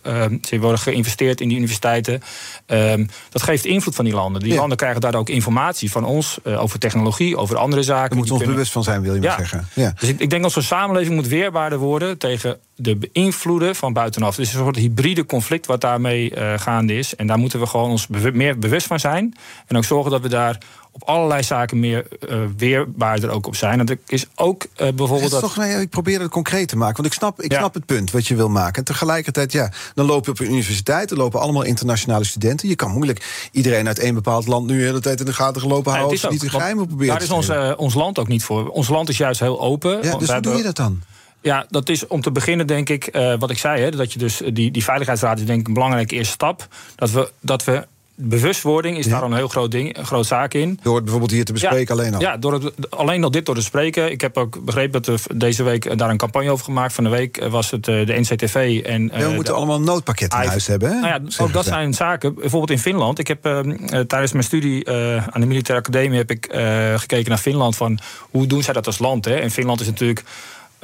eh, 0.50 0.60
worden 0.60 0.78
geïnvesteerd 0.78 1.40
in 1.40 1.48
die 1.48 1.56
universiteiten. 1.56 2.22
Ehm, 2.66 3.06
dat 3.30 3.42
geeft 3.42 3.64
invloed 3.64 3.94
van 3.94 4.04
die 4.04 4.14
landen. 4.14 4.40
Die 4.42 4.52
Ja. 4.52 4.58
landen 4.58 4.76
krijgen 4.76 5.00
daar 5.00 5.14
ook 5.14 5.28
informatie 5.28 5.90
van 5.90 6.04
ons 6.04 6.38
over 6.44 6.78
technologie, 6.78 7.36
over 7.36 7.56
andere 7.56 7.82
zaken. 7.82 8.08
Daar 8.08 8.18
moeten 8.18 8.34
we 8.34 8.40
ons 8.40 8.42
kunnen- 8.42 8.54
bewust 8.54 8.72
van 8.72 8.82
zijn, 8.82 9.02
wil 9.02 9.14
je 9.14 9.20
maar 9.20 9.30
Ja. 9.30 9.36
zeggen. 9.36 9.68
Ja. 9.74 9.92
dus 9.98 10.08
ik, 10.08 10.20
ik 10.20 10.30
denk 10.30 10.42
dat 10.42 10.56
onze 10.56 10.62
samenleving 10.68 11.14
moet 11.14 11.28
weerbaarder 11.28 11.78
worden 11.78 12.18
tegen 12.18 12.58
de 12.76 12.96
beïnvloeden 12.96 13.74
van 13.76 13.92
buitenaf. 13.92 14.36
Dus 14.36 14.52
een 14.52 14.58
soort 14.60 14.76
hybride 14.76 15.26
conflict 15.26 15.66
wat 15.66 15.80
daarmee 15.80 16.34
eh, 16.34 16.58
gaande 16.58 16.98
is. 16.98 17.16
En 17.16 17.26
daar 17.26 17.38
moeten 17.38 17.60
we 17.60 17.66
gewoon 17.66 17.90
ons 17.90 18.06
meer 18.32 18.58
bewust 18.58 18.86
van 18.86 19.00
zijn. 19.00 19.34
En 19.66 19.76
ook 19.76 19.84
zorgen 19.84 20.10
dat 20.10 20.20
we 20.20 20.28
daar 20.28 20.58
op 20.94 21.02
allerlei 21.04 21.42
zaken 21.42 21.80
meer 21.80 22.06
eh, 22.28 22.38
weerbaarder 22.56 23.30
ook 23.30 23.46
op 23.46 23.56
zijn. 23.56 23.86
Dat 23.86 23.96
is 24.06 24.26
ook 24.34 24.62
eh, 24.62 24.68
bijvoorbeeld 24.76 25.20
Het 25.20 25.24
is 25.24 25.30
dat. 25.30 25.40
toch, 25.40 25.56
nee, 25.56 25.80
ik 25.80 25.90
probeer 25.90 26.20
het 26.20 26.30
concreet 26.30 26.68
te 26.68 26.76
maken. 26.76 26.96
Want 26.96 27.06
ik 27.06 27.12
snap, 27.12 27.42
ik 27.42 27.52
Ja. 27.52 27.58
snap 27.58 27.74
het 27.74 27.86
punt 27.86 28.10
wat 28.10 28.26
je 28.26 28.36
wil 28.36 28.48
maken. 28.48 28.74
En 28.74 28.84
tegelijkertijd, 28.84 29.52
ja, 29.52 29.72
dan 29.94 30.06
loop 30.06 30.24
je 30.24 30.30
op 30.30 30.40
een 30.40 30.50
universiteit. 30.50 31.10
Er 31.10 31.16
lopen 31.16 31.40
allemaal 31.40 31.62
internationale 31.62 32.24
studenten. 32.24 32.68
Je 32.68 32.76
kan 32.76 32.90
moeilijk 32.90 33.48
iedereen 33.52 33.86
uit 33.86 33.98
één 33.98 34.14
bepaald 34.14 34.46
land 34.46 34.66
nu 34.66 34.78
de 34.78 34.84
hele 34.84 35.00
tijd 35.00 35.20
in 35.20 35.26
de 35.26 35.32
gaten 35.32 35.60
gelopen 35.60 35.92
houden. 35.92 36.20
het 36.20 36.30
niet 36.30 36.50
geheimen 36.50 36.76
want 36.76 36.88
proberen 36.88 37.12
Daar 37.12 37.22
is 37.22 37.28
te 37.28 37.34
ons, 37.34 37.76
ons 37.76 37.94
land 37.94 38.18
ook 38.18 38.28
niet 38.28 38.44
voor. 38.44 38.68
Ons 38.68 38.88
land 38.88 39.08
is 39.08 39.16
juist 39.16 39.40
heel 39.40 39.60
open. 39.60 40.02
Ja, 40.02 40.16
dus 40.16 40.30
hoe 40.30 40.40
doe 40.40 40.56
je 40.56 40.62
dat 40.62 40.76
dan? 40.76 41.02
Ja, 41.42 41.66
dat 41.68 41.88
is 41.88 42.06
om 42.06 42.20
te 42.20 42.30
beginnen, 42.30 42.66
denk 42.66 42.88
ik, 42.88 43.06
eh, 43.06 43.34
wat 43.38 43.50
ik 43.50 43.58
zei. 43.58 43.82
Hè, 43.82 43.90
dat 43.90 44.12
je 44.12 44.18
dus 44.18 44.40
die, 44.52 44.70
die 44.70 44.84
veiligheidsraad 44.84 45.38
is 45.38 45.44
denk 45.46 45.60
ik 45.60 45.66
een 45.66 45.74
belangrijke 45.74 46.14
eerste 46.14 46.32
stap. 46.32 46.68
Dat 46.96 47.10
we, 47.10 47.30
dat 47.40 47.64
we 47.64 47.86
bewustwording 48.14 48.98
is 48.98 49.04
Ja. 49.04 49.10
daar 49.10 49.22
een 49.22 49.34
heel 49.34 49.48
groot 49.48 49.70
ding, 49.70 49.98
een 49.98 50.06
groot 50.06 50.26
zaak 50.26 50.54
in. 50.54 50.78
Door 50.82 50.94
het 50.94 51.02
bijvoorbeeld 51.02 51.32
hier 51.32 51.44
te 51.44 51.52
bespreken 51.52 51.94
alleen 51.94 52.14
al. 52.14 52.20
Ja, 52.20 52.36
door 52.36 52.52
het, 52.52 52.90
alleen 52.90 53.24
al 53.24 53.30
dit 53.30 53.46
door 53.46 53.54
te 53.54 53.62
spreken. 53.62 54.10
Ik 54.10 54.20
heb 54.20 54.36
ook 54.36 54.64
begrepen 54.64 55.02
dat 55.02 55.06
er 55.06 55.38
deze 55.38 55.62
week 55.62 55.84
eh, 55.84 55.96
daar 55.96 56.10
een 56.10 56.16
campagne 56.16 56.50
over 56.50 56.64
gemaakt. 56.64 56.92
Van 56.92 57.04
de 57.04 57.10
week 57.10 57.36
eh, 57.36 57.50
was 57.50 57.70
het 57.70 57.88
eh, 57.88 58.06
de 58.06 58.20
NCTV 58.20 58.80
en. 58.84 59.02
Ja, 59.12 59.18
we 59.18 59.24
eh, 59.24 59.34
moeten 59.34 59.54
allemaal 59.54 59.76
een 59.76 59.84
noodpakket 59.84 60.32
in 60.34 60.38
huis 60.38 60.66
hebben. 60.66 60.88
Hè? 60.88 61.00
nou 61.00 61.06
ja, 61.06 61.44
ook 61.44 61.52
dat 61.52 61.64
zijn 61.64 61.94
zaken. 61.94 62.34
Bijvoorbeeld 62.34 62.70
in 62.70 62.78
Finland. 62.78 63.18
Ik 63.18 63.28
heb 63.28 63.44
eh, 63.46 63.58
eh, 63.58 63.66
tijdens 64.06 64.32
mijn 64.32 64.44
studie 64.44 64.84
eh, 64.84 65.26
aan 65.28 65.40
de 65.40 65.46
militaire 65.46 65.86
academie 65.86 66.18
heb 66.18 66.30
ik 66.30 66.46
eh, 66.46 66.98
gekeken 66.98 67.28
naar 67.28 67.38
Finland 67.38 67.76
van 67.76 67.98
hoe 68.30 68.46
doen 68.46 68.62
zij 68.62 68.74
dat 68.74 68.86
als 68.86 68.98
land. 68.98 69.24
Hè? 69.24 69.34
En 69.34 69.50
Finland 69.50 69.80
is 69.80 69.86
natuurlijk. 69.86 70.22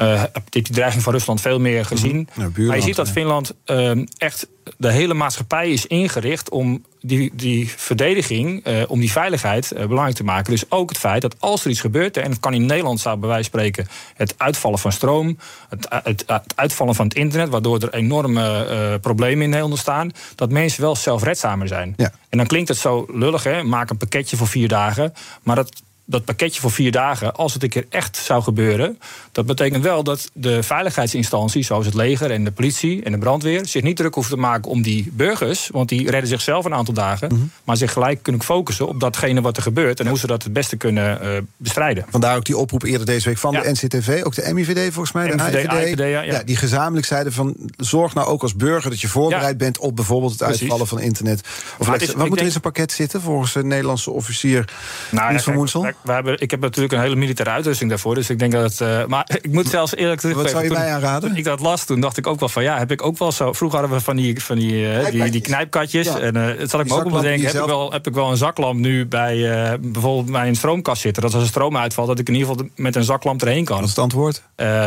Heeft 0.04 0.52
die 0.52 0.62
dreiging 0.62 1.02
van 1.02 1.12
Rusland 1.12 1.40
veel 1.40 1.60
meer 1.60 1.84
gezien. 1.84 2.18
Ja, 2.18 2.34
buurland, 2.34 2.66
maar 2.66 2.76
je 2.76 2.82
ziet 2.82 2.96
dat 2.96 3.06
ja. 3.06 3.12
Finland 3.12 3.54
eh, 3.64 3.90
echt 4.16 4.48
de 4.76 4.92
hele 4.92 5.14
maatschappij 5.14 5.70
is 5.70 5.86
ingericht 5.86 6.50
om 6.50 6.84
die, 7.00 7.32
die 7.34 7.72
verdediging, 7.76 8.64
eh, 8.64 8.82
om 8.88 9.00
die 9.00 9.12
veiligheid 9.12 9.72
eh, 9.72 9.86
belangrijk 9.86 10.16
te 10.16 10.24
maken. 10.24 10.52
Dus 10.52 10.70
ook 10.70 10.88
het 10.88 10.98
feit 10.98 11.22
dat 11.22 11.34
als 11.38 11.64
er 11.64 11.70
iets 11.70 11.80
gebeurt, 11.80 12.16
en 12.16 12.30
het 12.30 12.40
kan 12.40 12.54
in 12.54 12.66
Nederland 12.66 13.00
zou 13.00 13.16
bij 13.16 13.28
wijze 13.28 13.50
van 13.50 13.60
spreken 13.60 13.88
het 14.14 14.34
uitvallen 14.36 14.78
van 14.78 14.92
stroom, 14.92 15.38
het, 15.68 15.86
het, 16.04 16.24
het 16.26 16.52
uitvallen 16.54 16.94
van 16.94 17.06
het 17.06 17.16
internet, 17.16 17.48
waardoor 17.48 17.78
er 17.78 17.94
enorme 17.94 18.98
problemen 19.00 19.42
in 19.42 19.48
Nederland 19.48 19.72
ontstaan, 19.72 20.10
dat 20.34 20.50
mensen 20.50 20.82
wel 20.82 20.96
zelfredzamer 20.96 21.68
zijn. 21.68 21.94
Ja. 21.96 22.12
En 22.28 22.38
dan 22.38 22.46
klinkt 22.46 22.68
het 22.68 22.78
zo 22.78 23.06
lullig, 23.12 23.42
hè? 23.42 23.62
maak 23.62 23.90
een 23.90 23.96
pakketje 23.96 24.36
voor 24.36 24.48
vier 24.48 24.68
dagen. 24.68 25.14
Maar 25.42 25.56
dat, 25.56 25.82
dat 26.10 26.24
pakketje 26.24 26.60
voor 26.60 26.70
vier 26.70 26.92
dagen, 26.92 27.34
als 27.34 27.54
het 27.54 27.62
een 27.62 27.68
keer 27.68 27.86
echt 27.90 28.16
zou 28.16 28.42
gebeuren, 28.42 28.98
dat 29.32 29.46
betekent 29.46 29.82
wel 29.82 30.02
dat 30.02 30.30
de 30.34 30.62
veiligheidsinstanties, 30.62 31.66
zoals 31.66 31.86
het 31.86 31.94
leger 31.94 32.30
en 32.30 32.44
de 32.44 32.50
politie 32.52 33.02
en 33.02 33.12
de 33.12 33.18
brandweer, 33.18 33.66
zich 33.66 33.82
niet 33.82 33.96
druk 33.96 34.14
hoeven 34.14 34.34
te 34.34 34.40
maken 34.40 34.70
om 34.70 34.82
die 34.82 35.10
burgers, 35.12 35.68
want 35.72 35.88
die 35.88 36.10
redden 36.10 36.28
zichzelf 36.28 36.64
een 36.64 36.74
aantal 36.74 36.94
dagen, 36.94 37.28
Mhm. 37.34 37.42
maar 37.64 37.76
zich 37.76 37.92
gelijk 37.92 38.22
kunnen 38.22 38.42
focussen 38.42 38.88
op 38.88 39.00
datgene 39.00 39.40
wat 39.40 39.56
er 39.56 39.62
gebeurt 39.62 40.00
en 40.00 40.06
hoe 40.08 40.18
ze 40.18 40.26
dat 40.26 40.42
het 40.42 40.52
beste 40.52 40.76
kunnen 40.76 41.20
eh, 41.20 41.28
bestrijden. 41.56 42.04
Vandaar 42.10 42.36
ook 42.36 42.44
die 42.44 42.56
oproep 42.56 42.82
eerder 42.82 43.06
deze 43.06 43.28
week 43.28 43.38
van 43.38 43.52
Ja. 43.52 43.60
de 43.62 43.70
NCTV, 43.70 44.20
ook 44.24 44.34
de 44.34 44.50
MIVD 44.54 44.92
volgens 44.92 45.12
mij, 45.14 45.26
de 45.30 45.34
MIVD, 45.36 45.66
AIVD, 45.68 45.98
ja, 45.98 46.20
ja. 46.22 46.42
die 46.42 46.56
gezamenlijk 46.56 47.06
zeiden 47.06 47.32
van 47.32 47.54
zorg 47.76 48.14
nou 48.14 48.26
ook 48.26 48.42
als 48.42 48.54
burger 48.56 48.90
dat 48.90 49.00
je 49.00 49.08
voorbereid 49.08 49.58
bent 49.58 49.78
op 49.78 49.96
bijvoorbeeld 49.96 50.30
het 50.32 50.40
Precies. 50.40 50.60
uitvallen 50.60 50.86
van 50.86 51.00
internet. 51.00 51.40
Of 51.78 51.94
is- 51.94 52.12
wat 52.12 52.28
moet 52.28 52.38
er 52.38 52.44
in 52.44 52.50
zijn 52.50 52.62
pakket 52.62 52.92
zitten 52.92 53.20
volgens 53.20 53.52
de 53.52 53.64
Nederlandse 53.64 54.10
officier 54.10 54.64
Nou, 55.10 55.32
ja, 55.32 55.40
kijk, 55.82 55.96
we 56.02 56.12
hebben, 56.12 56.40
ik 56.40 56.50
heb 56.50 56.60
natuurlijk 56.60 56.92
een 56.92 57.00
hele 57.00 57.16
militaire 57.16 57.54
uitrusting 57.54 57.90
daarvoor. 57.90 58.14
Dus 58.14 58.30
ik 58.30 58.38
denk 58.38 58.52
dat 58.52 58.62
het. 58.62 58.80
Uh, 58.80 59.06
maar 59.06 59.38
ik 59.42 59.52
moet 59.52 59.68
zelfs 59.68 59.94
eerlijk 59.94 60.20
zeggen. 60.20 60.42
Wat 60.42 60.50
zou 60.50 60.64
je 60.64 60.70
mij 60.70 60.92
aanraden? 60.92 61.36
ik 61.36 61.44
dat 61.44 61.60
las, 61.60 61.84
toen 61.84 62.00
dacht 62.00 62.16
ik 62.16 62.26
ook 62.26 62.40
wel 62.40 62.48
van 62.48 62.62
ja, 62.62 62.78
heb 62.78 62.90
ik 62.90 63.02
ook 63.02 63.18
wel 63.18 63.32
zo. 63.32 63.52
Vroeger 63.52 63.78
hadden 63.78 63.96
we 63.98 64.04
van 64.04 64.16
die, 64.16 64.42
van 64.42 64.56
die, 64.56 64.72
uh, 64.72 65.10
die, 65.10 65.30
die 65.30 65.40
knijpkatjes. 65.40 66.06
En 66.06 66.36
uh, 66.36 66.46
het 66.58 66.70
zal 66.70 66.80
ik 66.80 66.88
me 66.88 66.94
ook 66.94 67.10
wel 67.10 67.20
denken. 67.20 67.46
Heb, 67.46 67.54
ik 67.54 67.66
wel, 67.66 67.92
heb 67.92 68.06
ik 68.06 68.14
wel 68.14 68.30
een 68.30 68.36
zaklamp 68.36 68.78
nu 68.78 69.06
bij 69.06 69.78
bijvoorbeeld 69.80 70.32
bij 70.32 70.48
een 70.48 70.56
stroomkast 70.56 71.02
zitten. 71.02 71.22
Dat 71.22 71.34
als 71.34 71.42
er 71.42 71.48
stroom 71.48 71.76
uitvalt, 71.76 72.08
dat 72.08 72.18
ik 72.18 72.28
in 72.28 72.34
ieder 72.34 72.48
geval 72.48 72.68
met 72.76 72.96
een 72.96 73.04
zaklamp 73.04 73.42
erheen 73.42 73.64
kan. 73.64 73.76
Wat 73.76 73.84
is 73.84 73.90
het 73.90 73.98
antwoord? 73.98 74.42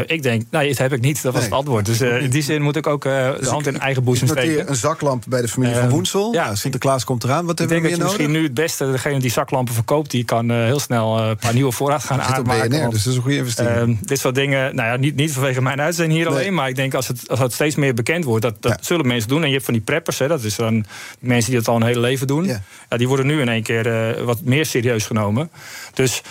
ik 0.05 0.23
denk, 0.23 0.43
nee, 0.51 0.67
dat 0.67 0.77
heb 0.77 0.93
ik 0.93 1.01
niet. 1.01 1.21
Dat 1.21 1.33
was 1.33 1.43
het 1.43 1.51
antwoord. 1.51 1.85
Dus 1.85 2.01
in 2.01 2.29
die 2.29 2.41
zin 2.41 2.61
moet 2.61 2.75
ik 2.75 2.87
ook 2.87 3.03
de 3.03 3.35
dus 3.39 3.47
hand 3.47 3.67
in 3.67 3.79
eigen 3.79 4.03
boezem 4.03 4.27
steken. 4.27 4.69
Een 4.69 4.75
zaklamp 4.75 5.23
bij 5.27 5.41
de 5.41 5.47
familie 5.47 5.75
van 5.75 5.89
Woensel. 5.89 6.33
Ja, 6.33 6.55
Sinterklaas 6.55 7.03
komt 7.03 7.23
eraan. 7.23 7.45
Wat 7.45 7.59
hebben 7.59 7.77
we 7.77 7.83
meer 7.83 7.91
nodig? 7.91 8.05
Misschien 8.07 8.31
nu 8.31 8.43
het 8.43 8.53
beste, 8.53 8.91
degene 8.91 9.19
die 9.19 9.31
zaklampen 9.31 9.73
verkoopt, 9.73 10.11
die 10.11 10.23
kan 10.23 10.51
heel 10.51 10.79
snel 10.79 11.00
een 11.01 11.37
paar 11.37 11.53
nieuwe 11.53 11.71
voorraad 11.71 12.03
gaan 12.03 12.21
aanmaken. 12.33 12.69
BNR, 12.69 12.89
dus 12.89 13.03
dat 13.03 13.11
is 13.11 13.15
een 13.15 13.21
goede 13.21 13.37
investering. 13.37 13.99
dit 14.05 14.19
soort 14.19 14.35
dingen, 14.35 14.75
nou 14.75 14.89
ja, 14.89 14.95
niet, 14.95 15.15
niet 15.15 15.31
vanwege 15.31 15.61
mijn 15.61 15.81
uitzending 15.81 16.19
hier 16.19 16.27
alleen, 16.27 16.53
maar 16.53 16.69
ik 16.69 16.75
denk 16.75 16.93
als 16.93 17.07
het, 17.07 17.29
als 17.29 17.39
het 17.39 17.53
steeds 17.53 17.75
meer 17.75 17.93
bekend 17.93 18.23
wordt, 18.23 18.41
dat, 18.41 18.61
dat 18.61 18.85
zullen 18.85 19.07
mensen 19.07 19.29
doen. 19.29 19.41
En 19.41 19.47
je 19.47 19.53
hebt 19.53 19.65
van 19.65 19.73
die 19.73 19.83
preppers, 19.83 20.19
hè, 20.19 20.27
dat 20.27 20.43
is 20.43 20.55
dan 20.55 20.85
mensen 21.19 21.51
die 21.51 21.59
dat 21.59 21.67
al 21.67 21.75
een 21.75 21.87
hele 21.87 21.99
leven 21.99 22.27
doen. 22.27 22.45
Ja. 22.45 22.61
die 22.97 23.07
worden 23.07 23.25
nu 23.25 23.41
in 23.41 23.49
één 23.49 23.63
keer 23.63 24.17
uh, 24.17 24.23
wat 24.23 24.41
meer 24.43 24.65
serieus 24.65 25.05
genomen. 25.05 25.51
Dus, 25.93 26.21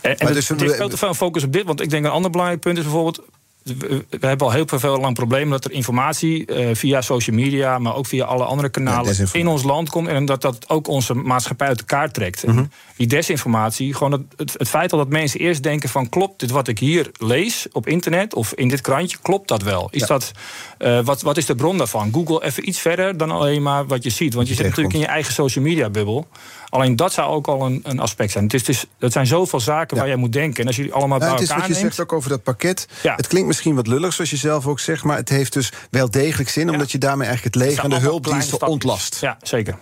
en, 0.00 0.18
en 0.18 0.32
dus 0.32 0.48
het, 0.48 0.62
is 0.62 0.76
veel 0.76 0.88
te 0.88 0.96
veel 0.96 1.14
focus 1.14 1.42
op 1.42 1.52
dit. 1.52 1.64
Want 1.64 1.80
ik 1.80 1.90
denk 1.90 2.04
een 2.04 2.10
ander 2.10 2.30
belangrijk 2.30 2.60
punt 2.60 2.76
is 2.76 2.82
bijvoorbeeld 2.82 3.22
we 3.62 4.26
hebben 4.26 4.46
al 4.46 4.52
heel 4.52 4.64
veel 4.66 5.00
lang 5.00 5.14
problemen 5.14 5.50
dat 5.50 5.64
er 5.64 5.72
informatie 5.72 6.46
uh, 6.46 6.74
via 6.74 7.00
social 7.00 7.36
media, 7.36 7.78
maar 7.78 7.94
ook 7.94 8.06
via 8.06 8.24
alle 8.24 8.44
andere 8.44 8.68
kanalen 8.68 9.28
in 9.32 9.46
ons 9.46 9.62
land 9.62 9.90
komt. 9.90 10.08
En 10.08 10.24
dat 10.24 10.42
dat 10.42 10.68
ook 10.68 10.88
onze 10.88 11.14
maatschappij 11.14 11.66
uit 11.66 11.78
elkaar 11.78 12.10
trekt. 12.10 12.46
Mm 12.46 12.54
-hmm. 12.54 12.70
Die 12.96 13.06
desinformatie, 13.06 13.94
gewoon 13.94 14.12
het, 14.12 14.22
het, 14.36 14.52
het, 14.58 14.68
feit 14.68 14.90
dat 14.90 15.08
mensen 15.08 15.40
eerst 15.40 15.62
denken: 15.62 15.88
van 15.88 16.08
klopt 16.08 16.40
dit 16.40 16.50
wat 16.50 16.68
ik 16.68 16.78
hier 16.78 17.10
lees 17.18 17.66
op 17.72 17.86
internet 17.86 18.34
of 18.34 18.52
in 18.52 18.68
dit 18.68 18.80
krantje, 18.80 19.18
klopt 19.22 19.48
dat 19.48 19.62
wel? 19.62 19.88
Is 19.90 20.06
dat, 20.06 20.32
uh, 20.78 21.00
wat, 21.04 21.22
wat 21.22 21.36
is 21.36 21.46
de 21.46 21.54
bron 21.54 21.78
daarvan? 21.78 22.12
Google 22.12 22.44
even 22.44 22.68
iets 22.68 22.78
verder 22.78 23.16
dan 23.16 23.30
alleen 23.30 23.62
maar 23.62 23.86
wat 23.86 24.02
je 24.02 24.10
ziet. 24.10 24.34
Want 24.34 24.48
je 24.48 24.54
zit 24.54 24.64
natuurlijk 24.64 24.94
in 24.94 25.00
je 25.00 25.06
eigen 25.06 25.32
social 25.32 25.64
media 25.64 25.90
bubbel. 25.90 26.28
Alleen 26.70 26.96
dat 26.96 27.12
zou 27.12 27.30
ook 27.30 27.46
al 27.46 27.66
een, 27.66 27.80
een 27.82 27.98
aspect 27.98 28.30
zijn. 28.30 28.44
Het, 28.44 28.68
is, 28.68 28.86
het 28.98 29.12
zijn 29.12 29.26
zoveel 29.26 29.60
zaken 29.60 29.96
waar 29.96 30.06
jij 30.06 30.16
moet 30.16 30.32
denken. 30.32 30.60
En 30.60 30.66
als 30.66 30.76
je 30.76 30.92
allemaal 30.92 31.18
nou, 31.18 31.18
bij 31.18 31.28
elkaar 31.28 31.40
Het 31.40 31.56
is 31.56 31.68
wat 31.68 31.76
je 31.76 31.82
zegt 31.82 32.00
ook 32.00 32.12
over 32.12 32.28
dat 32.30 32.42
pakket. 32.42 32.88
Ja. 33.02 33.14
Het 33.14 33.26
klinkt 33.26 33.48
misschien 33.48 33.74
wat 33.74 33.86
lullig, 33.86 34.12
zoals 34.12 34.30
je 34.30 34.36
zelf 34.36 34.66
ook 34.66 34.80
zegt... 34.80 35.04
maar 35.04 35.16
het 35.16 35.28
heeft 35.28 35.52
dus 35.52 35.72
wel 35.90 36.10
degelijk 36.10 36.48
zin... 36.48 36.70
omdat 36.70 36.92
je 36.92 36.98
daarmee 36.98 37.26
eigenlijk 37.26 37.54
het 37.54 37.64
leger 37.64 37.84
en 37.84 37.90
de 37.90 37.96
hulpdiensten 37.96 38.66
ontlast. 38.66 39.20
Ja, 39.20 39.36
zeker. 39.42 39.78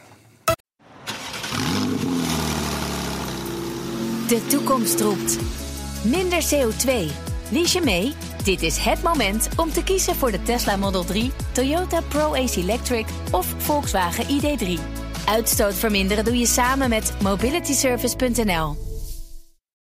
De 4.28 4.46
toekomst 4.46 5.00
roept. 5.00 5.38
Minder 6.02 6.42
CO2. 6.42 6.90
Lies 7.50 7.72
je 7.72 7.80
mee? 7.84 8.12
Dit 8.44 8.62
is 8.62 8.76
het 8.76 9.02
moment 9.02 9.48
om 9.56 9.72
te 9.72 9.84
kiezen 9.84 10.14
voor 10.14 10.30
de 10.30 10.42
Tesla 10.42 10.76
Model 10.76 11.04
3, 11.04 11.32
Toyota 11.52 12.00
Pro-Ace 12.00 12.60
Electric 12.60 13.06
of 13.30 13.54
Volkswagen 13.58 14.24
ID3. 14.24 14.97
Uitstoot 15.28 15.74
verminderen 15.74 16.24
doe 16.24 16.38
je 16.38 16.46
samen 16.46 16.88
met 16.88 17.12
mobilityservice.nl. 17.22 18.87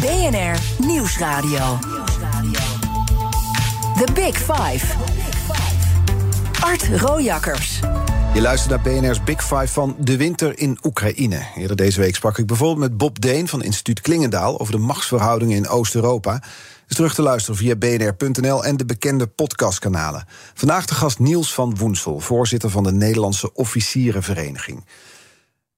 BNR 0.00 0.84
Nieuwsradio. 0.86 1.78
The 3.96 4.12
Big 4.14 4.36
Five. 4.36 4.86
Art 6.60 6.88
Rojakkers. 7.00 7.80
Je 8.34 8.40
luistert 8.40 8.70
naar 8.70 8.94
BNR's 8.94 9.24
Big 9.24 9.42
Five 9.42 9.66
van 9.66 9.96
de 9.98 10.16
winter 10.16 10.58
in 10.58 10.78
Oekraïne. 10.82 11.46
Eerder 11.56 11.76
deze 11.76 12.00
week 12.00 12.14
sprak 12.14 12.38
ik 12.38 12.46
bijvoorbeeld 12.46 12.88
met 12.88 12.96
Bob 12.96 13.20
Deen 13.20 13.48
van 13.48 13.62
instituut 13.62 14.00
Klingendaal... 14.00 14.60
over 14.60 14.72
de 14.72 14.78
machtsverhoudingen 14.78 15.56
in 15.56 15.68
Oost-Europa. 15.68 16.42
Is 16.88 16.96
terug 16.96 17.14
te 17.14 17.22
luisteren 17.22 17.58
via 17.58 17.76
bnr.nl 17.76 18.64
en 18.64 18.76
de 18.76 18.84
bekende 18.84 19.26
podcastkanalen. 19.26 20.24
Vandaag 20.54 20.86
de 20.86 20.94
gast 20.94 21.18
Niels 21.18 21.54
van 21.54 21.76
Woensel, 21.76 22.20
voorzitter 22.20 22.70
van 22.70 22.82
de 22.82 22.92
Nederlandse 22.92 23.54
Officierenvereniging. 23.54 24.84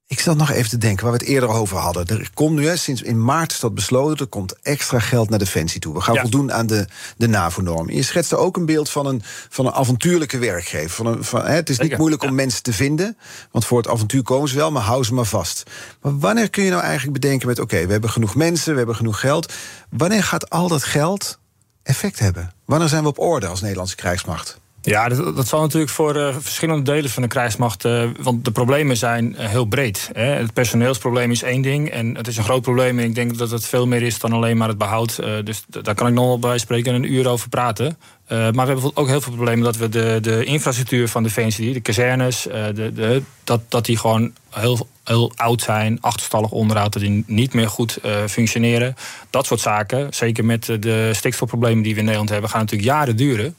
Ik 0.08 0.20
zat 0.20 0.36
nog 0.36 0.50
even 0.50 0.70
te 0.70 0.78
denken 0.78 1.04
waar 1.04 1.12
we 1.12 1.18
het 1.18 1.28
eerder 1.28 1.48
over 1.48 1.76
hadden. 1.76 2.06
Er 2.06 2.30
komt 2.34 2.56
nu, 2.56 2.66
hè, 2.66 2.76
sinds 2.76 3.02
in 3.02 3.24
maart 3.24 3.52
is 3.52 3.60
dat 3.60 3.74
besloten, 3.74 4.18
er 4.18 4.26
komt 4.26 4.54
extra 4.62 4.98
geld 4.98 5.30
naar 5.30 5.38
Defensie 5.38 5.80
toe. 5.80 5.94
We 5.94 6.00
gaan 6.00 6.16
voldoen 6.16 6.52
aan 6.52 6.66
de, 6.66 6.86
de 7.16 7.28
NAVO-norm. 7.28 7.90
Je 7.90 8.02
schetste 8.02 8.36
ook 8.36 8.56
een 8.56 8.66
beeld 8.66 8.90
van 8.90 9.06
een, 9.06 9.22
van 9.48 9.66
een 9.66 9.72
avontuurlijke 9.72 10.38
werkgever. 10.38 10.90
Van 10.90 11.06
een, 11.06 11.24
van, 11.24 11.40
hè, 11.40 11.54
het 11.54 11.68
is 11.68 11.78
niet 11.78 11.98
moeilijk 11.98 12.22
om 12.22 12.34
mensen 12.34 12.62
te 12.62 12.72
vinden, 12.72 13.16
want 13.50 13.64
voor 13.64 13.78
het 13.78 13.88
avontuur 13.88 14.22
komen 14.22 14.48
ze 14.48 14.56
wel, 14.56 14.70
maar 14.70 14.82
hou 14.82 15.04
ze 15.04 15.14
maar 15.14 15.24
vast. 15.24 15.62
Maar 16.00 16.18
wanneer 16.18 16.50
kun 16.50 16.64
je 16.64 16.70
nou 16.70 16.82
eigenlijk 16.82 17.20
bedenken 17.20 17.48
met, 17.48 17.58
oké, 17.58 17.86
we 17.86 17.92
hebben 17.92 18.10
genoeg 18.10 18.34
mensen, 18.34 18.70
we 18.70 18.78
hebben 18.78 18.96
genoeg 18.96 19.20
geld. 19.20 19.52
Wanneer 19.90 20.22
gaat 20.22 20.50
al 20.50 20.68
dat 20.68 20.84
geld 20.84 21.38
effect 21.82 22.18
hebben? 22.18 22.52
Wanneer 22.64 22.88
zijn 22.88 23.02
we 23.02 23.08
op 23.08 23.18
orde 23.18 23.46
als 23.46 23.60
Nederlandse 23.60 23.96
krijgsmacht? 23.96 24.60
Ja, 24.86 25.08
dat, 25.08 25.36
dat 25.36 25.48
zal 25.48 25.60
natuurlijk 25.60 25.92
voor 25.92 26.16
uh, 26.16 26.34
verschillende 26.38 26.82
delen 26.82 27.10
van 27.10 27.22
de 27.22 27.28
krijgsmacht. 27.28 27.84
Uh, 27.84 28.04
want 28.20 28.44
de 28.44 28.50
problemen 28.50 28.96
zijn 28.96 29.36
uh, 29.38 29.48
heel 29.48 29.64
breed. 29.64 30.10
Hè. 30.12 30.24
Het 30.24 30.52
personeelsprobleem 30.52 31.30
is 31.30 31.42
één 31.42 31.62
ding. 31.62 31.90
En 31.90 32.16
het 32.16 32.26
is 32.26 32.36
een 32.36 32.44
groot 32.44 32.62
probleem. 32.62 32.98
En 32.98 33.04
ik 33.04 33.14
denk 33.14 33.38
dat 33.38 33.50
het 33.50 33.66
veel 33.66 33.86
meer 33.86 34.02
is 34.02 34.18
dan 34.18 34.32
alleen 34.32 34.56
maar 34.56 34.68
het 34.68 34.78
behoud. 34.78 35.16
dus 35.44 35.64
daar 35.68 35.94
kan 35.94 36.06
ik 36.06 36.14
nog 36.14 36.26
wel 36.26 36.38
bij 36.38 36.58
spreken 36.58 36.94
en 36.94 37.02
een 37.02 37.12
uur 37.12 37.28
over 37.28 37.48
praten. 37.48 37.98
maar 38.28 38.52
we 38.52 38.72
hebben 38.72 38.90
ook 38.94 39.08
heel 39.08 39.20
veel 39.20 39.32
problemen 39.32 39.64
dat 39.64 39.76
we 39.76 39.88
de, 39.88 40.18
de 40.20 40.44
infrastructuur 40.44 41.08
van 41.08 41.22
Defensie, 41.22 41.72
de 41.72 41.80
kazernes, 41.80 42.42
de, 42.42 42.92
de, 42.94 43.22
dat, 43.44 43.60
dat 43.68 43.84
die 43.84 43.98
gewoon 43.98 44.32
heel, 44.50 44.88
heel 45.04 45.32
oud 45.36 45.62
zijn, 45.62 45.98
achterstallig 46.00 46.50
onderhoud, 46.50 46.92
dat 46.92 47.02
die 47.02 47.24
niet 47.26 47.54
meer 47.54 47.68
goed 47.68 47.98
functioneren. 48.26 48.96
Dat 49.30 49.46
soort 49.46 49.60
zaken, 49.60 50.14
zeker 50.14 50.44
met 50.44 50.64
de 50.80 51.10
stikstofproblemen 51.12 51.82
die 51.82 51.92
we 51.92 51.98
in 51.98 52.04
Nederland 52.04 52.30
hebben, 52.30 52.50
gaan 52.50 52.60
natuurlijk 52.60 52.88
jaren 52.88 53.16
duren. 53.16 53.56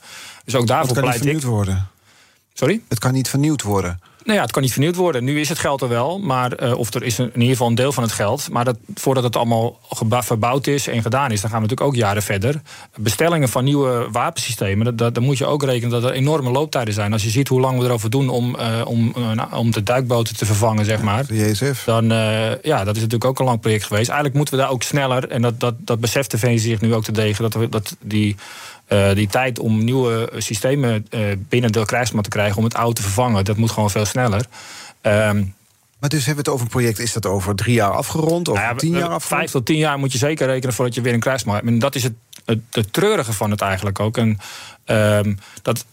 Dus 0.47 0.55
ook 0.55 0.67
daarvoor 0.67 0.95
het 0.95 0.99
kan 0.99 1.03
pleit 1.03 1.23
niet 1.23 1.23
vernieuwd 1.23 1.55
worden. 1.55 1.87
Sorry? 2.53 2.81
Het 2.87 2.99
kan 2.99 3.13
niet 3.13 3.29
vernieuwd 3.29 3.61
worden. 3.61 3.99
Nou 4.23 4.39
ja, 4.39 4.45
het 4.45 4.51
kan 4.51 4.61
niet 4.61 4.71
vernieuwd 4.71 4.95
worden. 4.95 5.23
Nu 5.23 5.39
is 5.39 5.49
het 5.49 5.59
geld 5.59 5.81
er 5.81 5.87
wel, 5.87 6.19
maar, 6.19 6.63
uh, 6.63 6.77
of 6.77 6.93
er 6.93 7.03
is 7.03 7.19
in 7.19 7.31
ieder 7.33 7.47
geval 7.47 7.67
een 7.67 7.75
deel 7.75 7.91
van 7.91 8.03
het 8.03 8.11
geld. 8.11 8.49
Maar 8.51 8.65
dat, 8.65 8.77
voordat 8.95 9.23
het 9.23 9.35
allemaal 9.35 9.79
verbouwd 10.09 10.67
is 10.67 10.87
en 10.87 11.01
gedaan 11.01 11.31
is, 11.31 11.41
dan 11.41 11.49
gaan 11.49 11.61
we 11.61 11.67
natuurlijk 11.67 11.95
ook 11.95 12.01
jaren 12.01 12.23
verder. 12.23 12.61
Bestellingen 12.95 13.49
van 13.49 13.63
nieuwe 13.63 14.07
wapensystemen, 14.11 14.85
dat, 14.85 14.97
dat, 14.97 15.13
dan 15.15 15.23
moet 15.23 15.37
je 15.37 15.45
ook 15.45 15.63
rekenen 15.63 15.89
dat 15.89 16.03
er 16.03 16.11
enorme 16.11 16.51
looptijden 16.51 16.93
zijn. 16.93 17.13
Als 17.13 17.23
je 17.23 17.29
ziet 17.29 17.47
hoe 17.47 17.59
lang 17.59 17.79
we 17.79 17.85
erover 17.85 18.09
doen 18.09 18.29
om, 18.29 18.55
uh, 18.55 18.81
om, 18.85 19.13
uh, 19.17 19.53
om 19.53 19.71
de 19.71 19.83
duikboten 19.83 20.37
te 20.37 20.45
vervangen, 20.45 20.85
zeg 20.85 21.01
maar. 21.01 21.33
JSF. 21.33 21.83
Dan, 21.85 22.05
ja, 22.61 22.83
dat 22.83 22.95
is 22.95 23.01
natuurlijk 23.01 23.25
ook 23.25 23.39
een 23.39 23.45
lang 23.45 23.59
project 23.59 23.83
geweest. 23.83 24.07
Eigenlijk 24.07 24.35
moeten 24.35 24.55
we 24.55 24.61
daar 24.61 24.71
ook 24.71 24.83
sneller, 24.83 25.29
en 25.29 25.41
dat, 25.41 25.59
dat, 25.59 25.73
dat 25.77 25.99
beseft 25.99 26.31
de 26.31 26.37
VNC 26.37 26.59
zich 26.59 26.81
nu 26.81 26.93
ook 26.93 27.03
te 27.03 27.11
degen, 27.11 27.43
dat, 27.43 27.53
we, 27.53 27.69
dat 27.69 27.95
die 28.01 28.35
uh, 28.87 29.13
die 29.13 29.27
tijd 29.27 29.59
om 29.59 29.83
nieuwe 29.83 30.29
systemen 30.37 31.07
uh, 31.09 31.21
binnen 31.37 31.71
de 31.71 31.85
krijgsmacht 31.85 32.23
te 32.23 32.29
krijgen 32.29 32.57
om 32.57 32.63
het 32.63 32.75
oude 32.75 32.95
te 32.95 33.01
vervangen, 33.01 33.45
dat 33.45 33.57
moet 33.57 33.71
gewoon 33.71 33.89
veel 33.89 34.05
sneller. 34.05 34.45
Um, 35.01 35.55
maar 35.99 36.09
dus 36.09 36.25
hebben 36.25 36.43
we 36.43 36.49
het 36.51 36.59
over 36.59 36.65
een 36.65 36.81
project, 36.81 36.99
is 36.99 37.13
dat 37.13 37.25
over 37.25 37.55
drie 37.55 37.73
jaar 37.73 37.91
afgerond? 37.91 38.49
Over 38.49 38.61
nou 38.61 38.73
ja, 38.73 38.79
tien 38.79 38.91
jaar 38.91 39.01
afgerond? 39.01 39.23
Vijf 39.23 39.51
tot 39.51 39.65
tien 39.65 39.77
jaar 39.77 39.99
moet 39.99 40.11
je 40.11 40.17
zeker 40.17 40.47
rekenen 40.47 40.75
voordat 40.75 40.95
je 40.95 41.01
weer 41.01 41.13
een 41.13 41.19
krijgsmacht 41.19 41.57
hebt. 41.57 41.71
En 41.71 41.79
dat 41.79 41.95
is 41.95 42.03
het, 42.03 42.13
het, 42.45 42.59
het 42.71 42.93
treurige 42.93 43.33
van 43.33 43.51
het 43.51 43.61
eigenlijk 43.61 43.99
ook. 43.99 44.17
En 44.17 44.39
um, 44.85 45.37
dat 45.61 45.85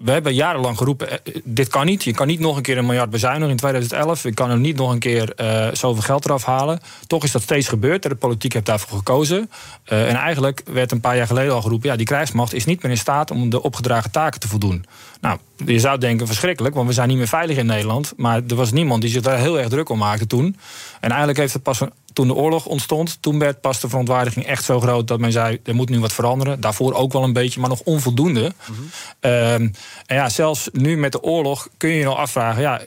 we 0.00 0.10
hebben 0.10 0.34
jarenlang 0.34 0.78
geroepen, 0.78 1.10
eh, 1.10 1.34
dit 1.44 1.68
kan 1.68 1.86
niet. 1.86 2.04
Je 2.04 2.12
kan 2.12 2.26
niet 2.26 2.40
nog 2.40 2.56
een 2.56 2.62
keer 2.62 2.78
een 2.78 2.86
miljard 2.86 3.10
bezuinigen 3.10 3.50
in 3.50 3.56
2011. 3.56 4.22
Je 4.22 4.34
kan 4.34 4.50
er 4.50 4.58
niet 4.58 4.76
nog 4.76 4.92
een 4.92 4.98
keer 4.98 5.32
uh, 5.36 5.68
zoveel 5.72 6.02
geld 6.02 6.24
eraf 6.24 6.44
halen. 6.44 6.80
Toch 7.06 7.24
is 7.24 7.32
dat 7.32 7.42
steeds 7.42 7.68
gebeurd. 7.68 8.02
De 8.02 8.14
politiek 8.14 8.52
heeft 8.52 8.66
daarvoor 8.66 8.98
gekozen. 8.98 9.50
Uh, 9.92 10.08
en 10.08 10.14
eigenlijk 10.14 10.62
werd 10.72 10.92
een 10.92 11.00
paar 11.00 11.16
jaar 11.16 11.26
geleden 11.26 11.54
al 11.54 11.62
geroepen... 11.62 11.90
ja, 11.90 11.96
die 11.96 12.06
krijgsmacht 12.06 12.54
is 12.54 12.64
niet 12.64 12.82
meer 12.82 12.90
in 12.90 12.98
staat 12.98 13.30
om 13.30 13.50
de 13.50 13.62
opgedragen 13.62 14.10
taken 14.10 14.40
te 14.40 14.48
voldoen. 14.48 14.84
Nou, 15.20 15.38
je 15.66 15.78
zou 15.78 15.98
denken 15.98 16.26
verschrikkelijk, 16.26 16.74
want 16.74 16.88
we 16.88 16.94
zijn 16.94 17.08
niet 17.08 17.16
meer 17.16 17.28
veilig 17.28 17.56
in 17.56 17.66
Nederland. 17.66 18.12
Maar 18.16 18.42
er 18.48 18.54
was 18.54 18.72
niemand 18.72 19.02
die 19.02 19.10
zich 19.10 19.22
daar 19.22 19.38
heel 19.38 19.58
erg 19.58 19.68
druk 19.68 19.88
om 19.88 19.98
maakte 19.98 20.26
toen. 20.26 20.56
En 21.00 21.08
eigenlijk 21.08 21.38
heeft 21.38 21.52
het 21.52 21.62
pas 21.62 21.80
toen 22.12 22.26
de 22.26 22.34
oorlog 22.34 22.66
ontstond, 22.66 23.18
toen 23.20 23.38
werd 23.38 23.60
pas 23.60 23.80
de 23.80 23.88
verontwaardiging 23.88 24.46
echt 24.46 24.64
zo 24.64 24.80
groot 24.80 25.08
dat 25.08 25.18
men 25.20 25.32
zei: 25.32 25.60
er 25.64 25.74
moet 25.74 25.88
nu 25.88 26.00
wat 26.00 26.12
veranderen. 26.12 26.60
Daarvoor 26.60 26.92
ook 26.94 27.12
wel 27.12 27.22
een 27.22 27.32
beetje, 27.32 27.60
maar 27.60 27.68
nog 27.68 27.80
onvoldoende. 27.84 28.52
Mhm. 28.64 28.80
Ehm, 29.20 29.68
en 30.06 30.16
ja, 30.16 30.28
zelfs 30.28 30.68
nu 30.72 30.96
met 30.96 31.12
de 31.12 31.22
oorlog 31.22 31.68
kun 31.76 31.90
je 31.90 31.98
je 31.98 32.04
nog 32.04 32.16
afvragen: 32.16 32.62
ja, 32.62 32.80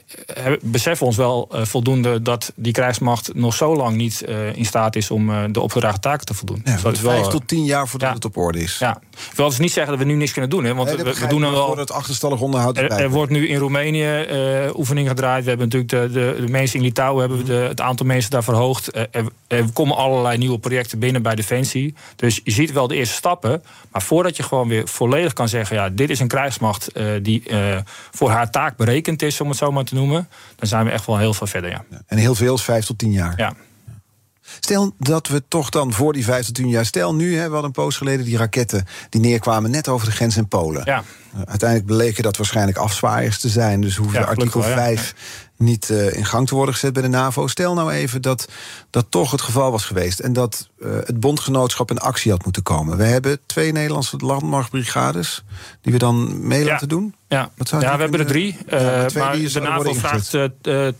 beseffen 0.62 0.98
we 1.00 1.04
ons 1.04 1.16
wel 1.16 1.48
eh, 1.52 1.62
voldoende 1.64 2.22
dat 2.22 2.52
die 2.54 2.72
krijgsmacht 2.72 3.34
nog 3.34 3.54
zo 3.54 3.76
lang 3.76 3.96
niet 3.96 4.22
eh, 4.22 4.56
in 4.56 4.64
staat 4.64 4.96
is 4.96 5.10
om 5.10 5.30
eh, 5.30 5.42
de 5.50 5.60
opgedragen 5.60 6.00
taken 6.00 6.26
te 6.26 6.34
voldoen? 6.34 6.60
Ja, 6.64 6.72
Dus 6.72 6.82
dat 6.82 6.92
is 6.92 7.00
wel, 7.00 7.10
vijf 7.12 7.24
eh, 7.24 7.30
tot 7.30 7.48
tien 7.48 7.64
jaar 7.64 7.88
voordat 7.88 8.14
het 8.14 8.24
op 8.24 8.36
orde 8.36 8.60
is. 8.62 8.76
ja. 8.78 9.00
Ik 9.30 9.36
wil 9.36 9.48
dus 9.48 9.58
niet 9.58 9.72
zeggen 9.72 9.92
dat 9.96 10.06
we 10.06 10.12
nu 10.12 10.18
niks 10.18 10.32
kunnen 10.32 10.50
doen, 10.50 10.64
hè, 10.64 10.74
want 10.74 10.88
Nee, 10.88 10.96
we, 10.96 11.14
we 11.20 11.26
doen 11.26 11.40
maar 11.40 11.50
wel. 11.50 11.66
voor 11.66 11.78
het 11.78 11.92
achterstallig 11.92 12.40
onderhoud 12.40 12.76
Er, 12.78 12.90
er 12.90 13.10
wordt 13.10 13.30
nu 13.32 13.48
in 13.48 13.56
Roemenië 13.58 14.02
eh 14.04 14.42
oefening 14.76 15.08
gedraaid. 15.08 15.42
We 15.44 15.48
hebben 15.48 15.68
natuurlijk 15.70 16.12
de, 16.12 16.20
de, 16.20 16.42
de 16.46 16.52
mensen 16.52 16.78
in 16.78 16.84
Litouwen 16.84 17.20
hebben 17.20 17.38
we 17.38 17.44
de, 17.44 17.52
het 17.68 17.80
aantal 17.80 18.06
mensen 18.06 18.30
daar 18.30 18.44
verhoogd. 18.44 18.90
Eh, 19.14 19.22
Er, 19.22 19.30
er 19.46 19.72
komen 19.72 19.96
allerlei 19.96 20.38
nieuwe 20.38 20.58
projecten 20.58 20.98
binnen 20.98 21.22
bij 21.22 21.34
Defensie. 21.34 21.94
Dus 22.16 22.40
je 22.44 22.50
ziet 22.50 22.72
wel 22.72 22.88
de 22.88 22.94
eerste 22.94 23.14
stappen. 23.14 23.62
Maar 23.92 24.02
voordat 24.02 24.36
je 24.36 24.42
gewoon 24.42 24.68
weer 24.68 24.88
volledig 24.88 25.32
kan 25.32 25.48
zeggen: 25.48 25.76
ja, 25.76 25.88
dit 25.88 26.10
is 26.10 26.20
een 26.20 26.28
krijgsmacht 26.28 26.92
eh, 26.92 27.06
die 27.22 27.48
eh, 27.48 27.78
voor 28.10 28.30
haar 28.30 28.50
taak 28.50 28.76
berekend 28.76 29.22
is, 29.22 29.40
om 29.40 29.48
het 29.48 29.58
zo 29.58 29.72
maar 29.72 29.84
te 29.84 29.94
noemen. 29.94 30.28
Dan 30.56 30.68
zijn 30.68 30.84
we 30.84 30.90
echt 30.90 31.06
wel 31.06 31.18
heel 31.18 31.34
veel 31.34 31.46
verder. 31.46 31.70
Ja. 31.70 31.84
En 32.06 32.18
heel 32.18 32.34
veel 32.34 32.54
is 32.54 32.62
vijf 32.62 32.84
tot 32.84 32.98
tien 32.98 33.12
jaar. 33.12 33.34
Ja. 33.36 33.52
Stel 34.60 34.94
dat 34.98 35.28
we 35.28 35.42
toch 35.48 35.70
dan 35.70 35.92
voor 35.92 36.12
die 36.12 36.24
vijf 36.24 36.46
tot 36.46 36.54
tien 36.54 36.68
jaar... 36.68 36.84
Stel 36.84 37.14
nu, 37.14 37.36
hè, 37.36 37.44
we 37.44 37.52
hadden 37.52 37.64
een 37.64 37.70
poos 37.70 37.96
geleden 37.96 38.24
die 38.24 38.36
raketten... 38.36 38.86
die 39.08 39.20
neerkwamen 39.20 39.70
net 39.70 39.88
over 39.88 40.06
de 40.06 40.12
grens 40.12 40.36
in 40.36 40.48
Polen. 40.48 40.82
Ja. 40.84 41.02
Uh, 41.34 41.40
uiteindelijk 41.44 41.90
bleken 41.90 42.22
dat 42.22 42.36
waarschijnlijk 42.36 42.76
afzwaaiers 42.76 43.40
te 43.40 43.48
zijn. 43.48 43.80
Dus 43.80 43.96
hoefde 43.96 44.18
Ja, 44.18 44.24
artikel 44.24 44.60
gelukkig 44.60 44.74
wel, 44.74 44.84
ja. 44.84 44.94
5 44.94 45.14
niet 45.56 45.88
uh, 45.90 46.16
in 46.16 46.24
gang 46.24 46.46
te 46.46 46.54
worden 46.54 46.74
gezet 46.74 46.92
bij 46.92 47.02
de 47.02 47.08
NAVO. 47.08 47.46
Stel 47.46 47.74
nou 47.74 47.90
even 47.90 48.22
dat 48.22 48.48
dat 48.90 49.06
toch 49.08 49.30
het 49.30 49.42
geval 49.42 49.70
was 49.70 49.84
geweest... 49.84 50.18
en 50.20 50.32
dat 50.32 50.68
uh, 50.78 50.92
het 51.04 51.20
bondgenootschap 51.20 51.90
in 51.90 51.98
actie 51.98 52.30
had 52.30 52.44
moeten 52.44 52.62
komen. 52.62 52.96
We 52.96 53.04
hebben 53.04 53.38
twee 53.46 53.72
Nederlandse 53.72 54.16
landmachtbrigades... 54.16 55.44
die 55.80 55.92
we 55.92 55.98
dan 55.98 56.46
mee 56.48 56.64
Ja. 56.64 56.70
laten 56.70 56.88
doen. 56.88 57.14
Ja, 57.28 57.50
ja 57.80 57.94
we 57.96 58.02
hebben 58.02 58.20
er 58.20 58.26
drie. 58.26 58.56
Ja, 58.68 58.76
eh, 58.76 59.14
maar 59.14 59.36
de 59.38 59.60
NAVO, 59.60 59.92
vraagt, 59.94 60.34
eh, 60.34 60.44
eh, 60.62 60.86
eh, 60.88 60.94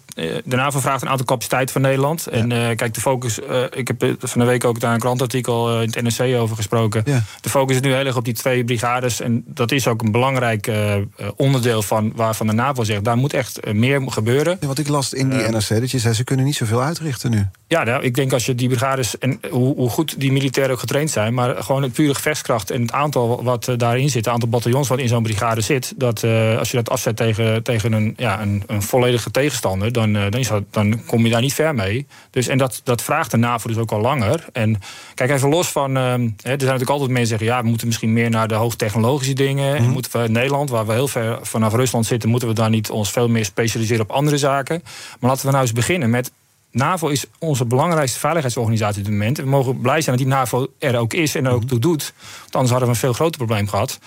de 0.44 0.56
NAVO 0.56 0.80
vraagt 0.80 1.02
een 1.02 1.08
aantal 1.08 1.26
capaciteiten 1.26 1.72
van 1.72 1.82
Nederland. 1.82 2.26
En 2.26 2.52
eh, 2.52 2.76
kijk, 2.76 2.94
de 2.94 3.00
focus. 3.00 3.40
eh, 3.40 3.62
ik 3.70 3.88
heb 3.88 4.16
van 4.18 4.40
de 4.40 4.46
week 4.46 4.64
ook 4.64 4.80
daar 4.80 4.94
een 4.94 5.00
krantartikel 5.00 5.68
eh, 5.74 5.82
in 5.82 5.90
het 5.94 6.18
NRC 6.18 6.36
over 6.36 6.56
gesproken. 6.56 7.04
De 7.40 7.48
focus 7.50 7.76
is 7.76 7.82
nu 7.82 7.94
heel 7.94 8.04
erg 8.06 8.16
op 8.16 8.24
die 8.24 8.34
twee 8.34 8.64
brigades. 8.64 9.20
En 9.20 9.44
dat 9.46 9.72
is 9.72 9.86
ook 9.88 10.02
een 10.02 10.12
belangrijk 10.12 10.66
eh, 10.66 10.94
eh, 10.94 11.02
onderdeel 11.36 11.82
van 11.82 12.12
waarvan 12.14 12.46
de 12.46 12.52
NAVO 12.52 12.84
zegt. 12.84 13.04
Daar 13.04 13.16
moet 13.16 13.32
echt 13.32 13.60
eh, 13.60 13.74
meer 13.74 14.02
gebeuren. 14.06 14.43
Ja, 14.50 14.66
wat 14.66 14.78
ik 14.78 14.88
las 14.88 15.12
in 15.12 15.28
die 15.28 15.42
Eh, 15.42 15.50
NRC, 15.50 15.68
dat 15.68 15.90
je 15.90 15.98
zei... 15.98 16.14
ze 16.14 16.24
kunnen 16.24 16.44
niet 16.44 16.54
zoveel 16.54 16.82
uitrichten 16.82 17.30
nu. 17.30 17.46
Ja, 17.66 17.84
nou, 17.84 18.02
ik 18.02 18.14
denk 18.14 18.32
als 18.32 18.46
je 18.46 18.54
die 18.54 18.68
brigades. 18.68 19.18
en 19.18 19.40
hoe, 19.50 19.74
hoe 19.74 19.90
goed 19.90 20.20
die 20.20 20.32
militairen 20.32 20.72
ook 20.72 20.80
getraind 20.80 21.10
zijn. 21.10 21.34
maar 21.34 21.62
gewoon 21.62 21.82
het 21.82 21.92
pure 21.92 22.14
gevechtskracht. 22.14 22.70
en 22.70 22.80
het 22.82 22.92
aantal 22.92 23.44
wat 23.44 23.68
eh, 23.68 23.74
daarin 23.78 24.10
zit. 24.10 24.24
het 24.24 24.34
aantal 24.34 24.48
bataljons 24.48 24.88
wat 24.88 24.98
in 24.98 25.08
zo'n 25.08 25.22
brigade 25.22 25.60
zit. 25.60 25.92
dat 25.96 26.22
eh, 26.22 26.58
als 26.58 26.70
je 26.70 26.76
dat 26.76 26.90
afzet 26.90 27.16
tegen, 27.16 27.62
tegen 27.62 27.92
een, 27.92 28.14
ja, 28.16 28.40
een, 28.40 28.62
een 28.66 28.82
volledige 28.82 29.30
tegenstander. 29.30 29.92
Dan, 29.92 30.12
dan, 30.12 30.32
is 30.32 30.48
dat, 30.48 30.62
dan 30.70 31.04
kom 31.06 31.24
je 31.24 31.30
daar 31.30 31.40
niet 31.40 31.54
ver 31.54 31.74
mee. 31.74 32.06
Dus, 32.30 32.48
en 32.48 32.58
dat, 32.58 32.80
dat 32.84 33.02
vraagt 33.02 33.30
de 33.30 33.36
NAVO 33.36 33.68
dus 33.68 33.78
ook 33.78 33.92
al 33.92 34.00
langer. 34.00 34.44
En 34.52 34.80
kijk, 35.14 35.30
even 35.30 35.48
los 35.48 35.68
van. 35.68 35.96
er 35.96 36.14
zijn 36.16 36.32
natuurlijk 36.46 36.90
altijd 36.90 37.10
mensen 37.10 37.14
die 37.14 37.26
zeggen. 37.26 37.46
ja, 37.46 37.62
we 37.62 37.68
moeten 37.68 37.86
misschien 37.86 38.12
meer 38.12 38.30
naar 38.30 38.48
de 38.48 38.54
hoogtechnologische 38.54 39.34
dingen. 39.34 39.76
En 39.76 39.90
moeten 39.90 40.20
we 40.20 40.26
in 40.26 40.32
Nederland, 40.32 40.70
waar 40.70 40.86
we 40.86 40.92
heel 40.92 41.08
ver 41.08 41.38
vanaf 41.42 41.72
Rusland 41.74 42.06
zitten. 42.06 42.28
moeten 42.28 42.48
we 42.48 42.54
daar 42.54 42.70
niet 42.70 42.90
ons 42.90 43.10
veel 43.10 43.28
meer 43.28 43.44
specialiseren 43.44 44.02
op 44.02 44.10
andere 44.10 44.33
zaken. 44.38 44.82
Maar 45.20 45.30
laten 45.30 45.46
we 45.46 45.52
nou 45.52 45.62
eens 45.62 45.72
beginnen 45.72 46.10
met. 46.10 46.32
NAVO 46.70 47.08
is 47.08 47.24
onze 47.38 47.64
belangrijkste 47.64 48.18
veiligheidsorganisatie 48.18 48.98
op 48.98 49.04
dit 49.04 49.12
moment. 49.12 49.36
We 49.36 49.44
mogen 49.44 49.80
blij 49.80 50.00
zijn 50.00 50.16
dat 50.16 50.26
die 50.26 50.34
NAVO 50.34 50.66
er 50.78 50.96
ook 50.96 51.12
is 51.12 51.34
en 51.34 51.46
er 51.46 51.52
ook 51.52 51.64
toe 51.64 51.78
doet. 51.78 52.12
Want 52.40 52.54
anders 52.54 52.70
hadden 52.70 52.88
we 52.88 52.94
een 52.94 53.00
veel 53.00 53.12
groter 53.12 53.36
probleem 53.36 53.68
gehad. 53.68 53.98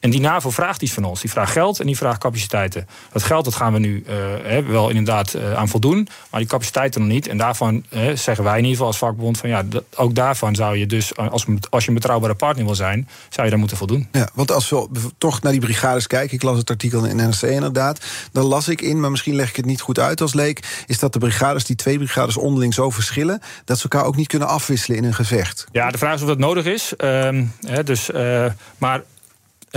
En 0.00 0.10
die 0.10 0.20
NAVO 0.20 0.50
vraagt 0.50 0.82
iets 0.82 0.92
van 0.92 1.04
ons. 1.04 1.20
Die 1.20 1.30
vraagt 1.30 1.52
geld 1.52 1.80
en 1.80 1.86
die 1.86 1.96
vraagt 1.96 2.18
capaciteiten. 2.18 2.86
Dat 3.12 3.22
geld 3.22 3.44
dat 3.44 3.54
gaan 3.54 3.72
we 3.72 3.78
nu 3.78 4.02
eh, 4.02 4.58
wel 4.58 4.88
inderdaad 4.88 5.34
eh, 5.34 5.52
aan 5.54 5.68
voldoen. 5.68 6.08
Maar 6.30 6.40
die 6.40 6.48
capaciteiten 6.48 7.00
nog 7.00 7.10
niet. 7.10 7.28
En 7.28 7.38
daarvan 7.38 7.84
eh, 7.88 8.00
zeggen 8.14 8.44
wij 8.44 8.52
in 8.52 8.58
ieder 8.64 8.70
geval 8.70 8.86
als 8.86 8.98
vakbond... 8.98 9.38
van 9.38 9.48
ja, 9.48 9.62
dat- 9.62 9.84
ook 9.94 10.14
daarvan 10.14 10.54
zou 10.54 10.76
je 10.76 10.86
dus, 10.86 11.16
als, 11.16 11.46
als 11.70 11.82
je 11.82 11.88
een 11.88 11.94
betrouwbare 11.94 12.34
partner 12.34 12.64
wil 12.64 12.74
zijn... 12.74 13.08
zou 13.28 13.42
je 13.44 13.50
daar 13.50 13.58
moeten 13.58 13.76
voldoen. 13.76 14.08
Ja, 14.12 14.28
want 14.34 14.50
als 14.52 14.70
we 14.70 14.88
toch 15.18 15.42
naar 15.42 15.52
die 15.52 15.60
brigades 15.60 16.06
kijken, 16.06 16.34
ik 16.36 16.42
las 16.42 16.58
het 16.58 16.70
artikel 16.70 17.04
in 17.04 17.16
NRC 17.16 17.42
inderdaad, 17.42 18.04
dan 18.32 18.44
las 18.44 18.68
ik 18.68 18.80
in, 18.80 19.00
maar 19.00 19.10
misschien 19.10 19.34
leg 19.34 19.48
ik 19.48 19.56
het 19.56 19.64
niet 19.64 19.80
goed 19.80 19.98
uit 19.98 20.20
als 20.20 20.34
leek, 20.34 20.84
is 20.86 20.98
dat 20.98 21.12
de 21.12 21.18
brigades, 21.18 21.64
die 21.64 21.76
twee 21.76 21.98
brigades 21.98 22.36
onderling 22.36 22.74
zo 22.74 22.90
verschillen, 22.90 23.40
dat 23.64 23.76
ze 23.78 23.82
elkaar 23.88 24.04
ook 24.08 24.16
niet 24.16 24.28
kunnen 24.28 24.48
afwisselen 24.48 24.98
in 24.98 25.04
een 25.04 25.14
gevecht. 25.14 25.64
Ja, 25.72 25.90
de 25.90 25.98
vraag 25.98 26.14
is 26.14 26.20
of 26.20 26.28
dat 26.28 26.38
nodig 26.38 26.64
is. 26.64 26.96
Ehm, 26.96 27.44
hè, 27.66 27.82
dus, 27.84 28.10
eh, 28.10 28.44
maar 28.78 29.02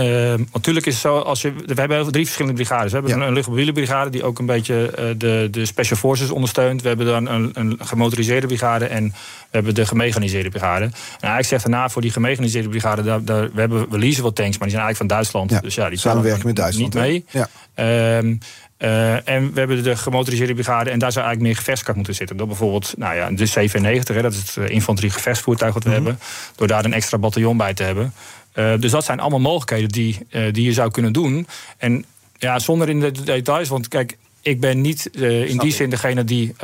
ehm, 0.00 0.44
natuurlijk 0.52 0.86
is 0.86 0.92
het 0.92 1.02
zo, 1.02 1.18
als 1.18 1.42
je, 1.42 1.52
we 1.66 1.80
hebben 1.80 2.12
drie 2.12 2.24
verschillende 2.24 2.56
brigades. 2.56 2.92
We 2.92 2.98
hebben 2.98 3.16
Ja. 3.16 3.20
een, 3.22 3.28
een 3.28 3.34
luchtmobiele 3.34 3.72
brigade 3.72 4.10
die 4.10 4.22
ook 4.22 4.38
een 4.38 4.46
beetje 4.46 4.90
eh, 4.90 5.04
de, 5.16 5.48
de 5.50 5.66
special 5.66 5.98
forces 5.98 6.30
ondersteunt. 6.30 6.82
We 6.82 6.88
hebben 6.88 7.06
dan 7.06 7.28
een, 7.28 7.50
een 7.54 7.78
gemotoriseerde 7.82 8.46
brigade 8.46 8.84
en 8.86 9.04
we 9.04 9.12
hebben 9.50 9.74
de 9.74 9.86
gemechaniseerde 9.86 10.48
brigade. 10.48 10.84
En 10.84 10.92
eigenlijk 11.20 11.46
zegt 11.46 11.62
daarna 11.62 11.88
voor 11.88 12.02
die 12.02 12.10
gemechaniseerde 12.10 12.68
brigade, 12.68 13.02
daar, 13.02 13.24
daar, 13.24 13.50
we, 13.52 13.60
hebben, 13.60 13.90
we 13.90 13.98
leasen 13.98 14.22
wat 14.22 14.34
tanks, 14.34 14.58
maar 14.58 14.68
die 14.68 14.76
zijn 14.76 14.82
eigenlijk 14.86 14.96
van 14.96 15.06
Duitsland. 15.06 15.50
Ja, 15.50 15.60
dus 15.60 15.74
ja, 15.74 15.88
die 15.88 15.98
samenwerking 15.98 16.54
tellen 16.54 16.54
met 16.54 16.56
Duitsland, 16.56 16.94
Niet 16.94 17.02
mee. 17.02 17.24
Ja. 17.30 17.48
Ehm, 17.74 18.36
eh, 18.76 19.28
en 19.28 19.52
we 19.52 19.58
hebben 19.58 19.82
de 19.82 19.96
gemotoriseerde 19.96 20.54
brigade. 20.54 20.90
En 20.90 20.98
daar 20.98 21.12
zou 21.12 21.24
eigenlijk 21.24 21.40
meer 21.40 21.56
gevechtskracht 21.56 21.96
moeten 21.96 22.14
zitten. 22.14 22.36
Door 22.36 22.46
bijvoorbeeld 22.46 22.94
nou 22.96 23.14
ja, 23.14 23.30
de 23.30 23.46
CV-90, 23.46 24.14
hè, 24.14 24.22
dat 24.22 24.32
is 24.32 24.38
het 24.38 24.56
eh, 24.56 24.74
infanterie 24.74 25.10
gevechtsvoertuig 25.10 25.74
wat 25.74 25.84
we 25.84 25.90
hebben. 25.90 26.18
Door 26.56 26.66
daar 26.66 26.84
een 26.84 26.92
extra 26.92 27.18
bataljon 27.18 27.56
bij 27.56 27.74
te 27.74 27.82
hebben. 27.82 28.12
Eh, 28.52 28.72
dus 28.78 28.90
dat 28.90 29.04
zijn 29.04 29.20
allemaal 29.20 29.40
mogelijkheden 29.40 29.88
die, 29.88 30.18
eh, 30.30 30.52
die 30.52 30.64
je 30.64 30.72
zou 30.72 30.90
kunnen 30.90 31.12
doen. 31.12 31.46
En 31.76 32.04
ja, 32.38 32.58
zonder 32.58 32.88
in 32.88 33.00
de 33.00 33.10
details, 33.10 33.68
want 33.68 33.88
kijk. 33.88 34.18
Ik 34.42 34.60
ben 34.60 34.80
niet 34.80 35.10
eh, 35.10 35.48
in 35.48 35.58
die 35.58 35.72
zin 35.72 35.90
degene 35.90 36.24
die 36.24 36.54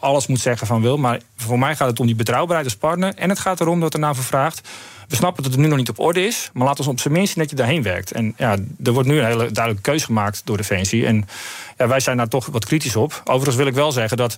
alles 0.00 0.26
moet 0.26 0.40
zeggen 0.40 0.66
van 0.66 0.82
wil. 0.82 0.96
Maar 0.96 1.20
voor 1.36 1.58
mij 1.58 1.76
gaat 1.76 1.88
het 1.88 2.00
om 2.00 2.06
die 2.06 2.14
betrouwbaarheid 2.14 2.64
als 2.66 2.76
partner. 2.76 3.14
En 3.14 3.28
het 3.28 3.38
gaat 3.38 3.60
erom 3.60 3.80
dat 3.80 3.94
er 3.94 4.00
naar 4.00 4.16
vraagt. 4.16 4.68
We 5.08 5.16
snappen 5.16 5.42
dat 5.42 5.52
het 5.52 5.60
nu 5.60 5.68
nog 5.68 5.76
niet 5.76 5.88
op 5.88 5.98
orde 5.98 6.26
is. 6.26 6.50
Maar 6.52 6.66
laten 6.66 6.84
we 6.84 6.90
op 6.90 7.00
zijn 7.00 7.14
minst 7.14 7.32
zien 7.32 7.42
dat 7.42 7.50
je 7.50 7.56
daarheen 7.56 7.82
werkt. 7.82 8.12
En 8.12 8.34
ja, 8.36 8.56
er 8.84 8.92
wordt 8.92 9.08
nu 9.08 9.18
een 9.18 9.26
hele 9.26 9.50
duidelijke 9.50 9.90
keuze 9.90 10.04
gemaakt 10.04 10.42
door 10.44 10.56
Defensie. 10.56 11.06
En 11.06 11.28
ja, 11.78 11.88
wij 11.88 12.00
zijn 12.00 12.16
daar 12.16 12.28
toch 12.28 12.46
wat 12.46 12.64
kritisch 12.64 12.96
op. 12.96 13.20
Overigens 13.24 13.56
wil 13.56 13.66
ik 13.66 13.74
wel 13.74 13.92
zeggen 13.92 14.16
dat 14.16 14.36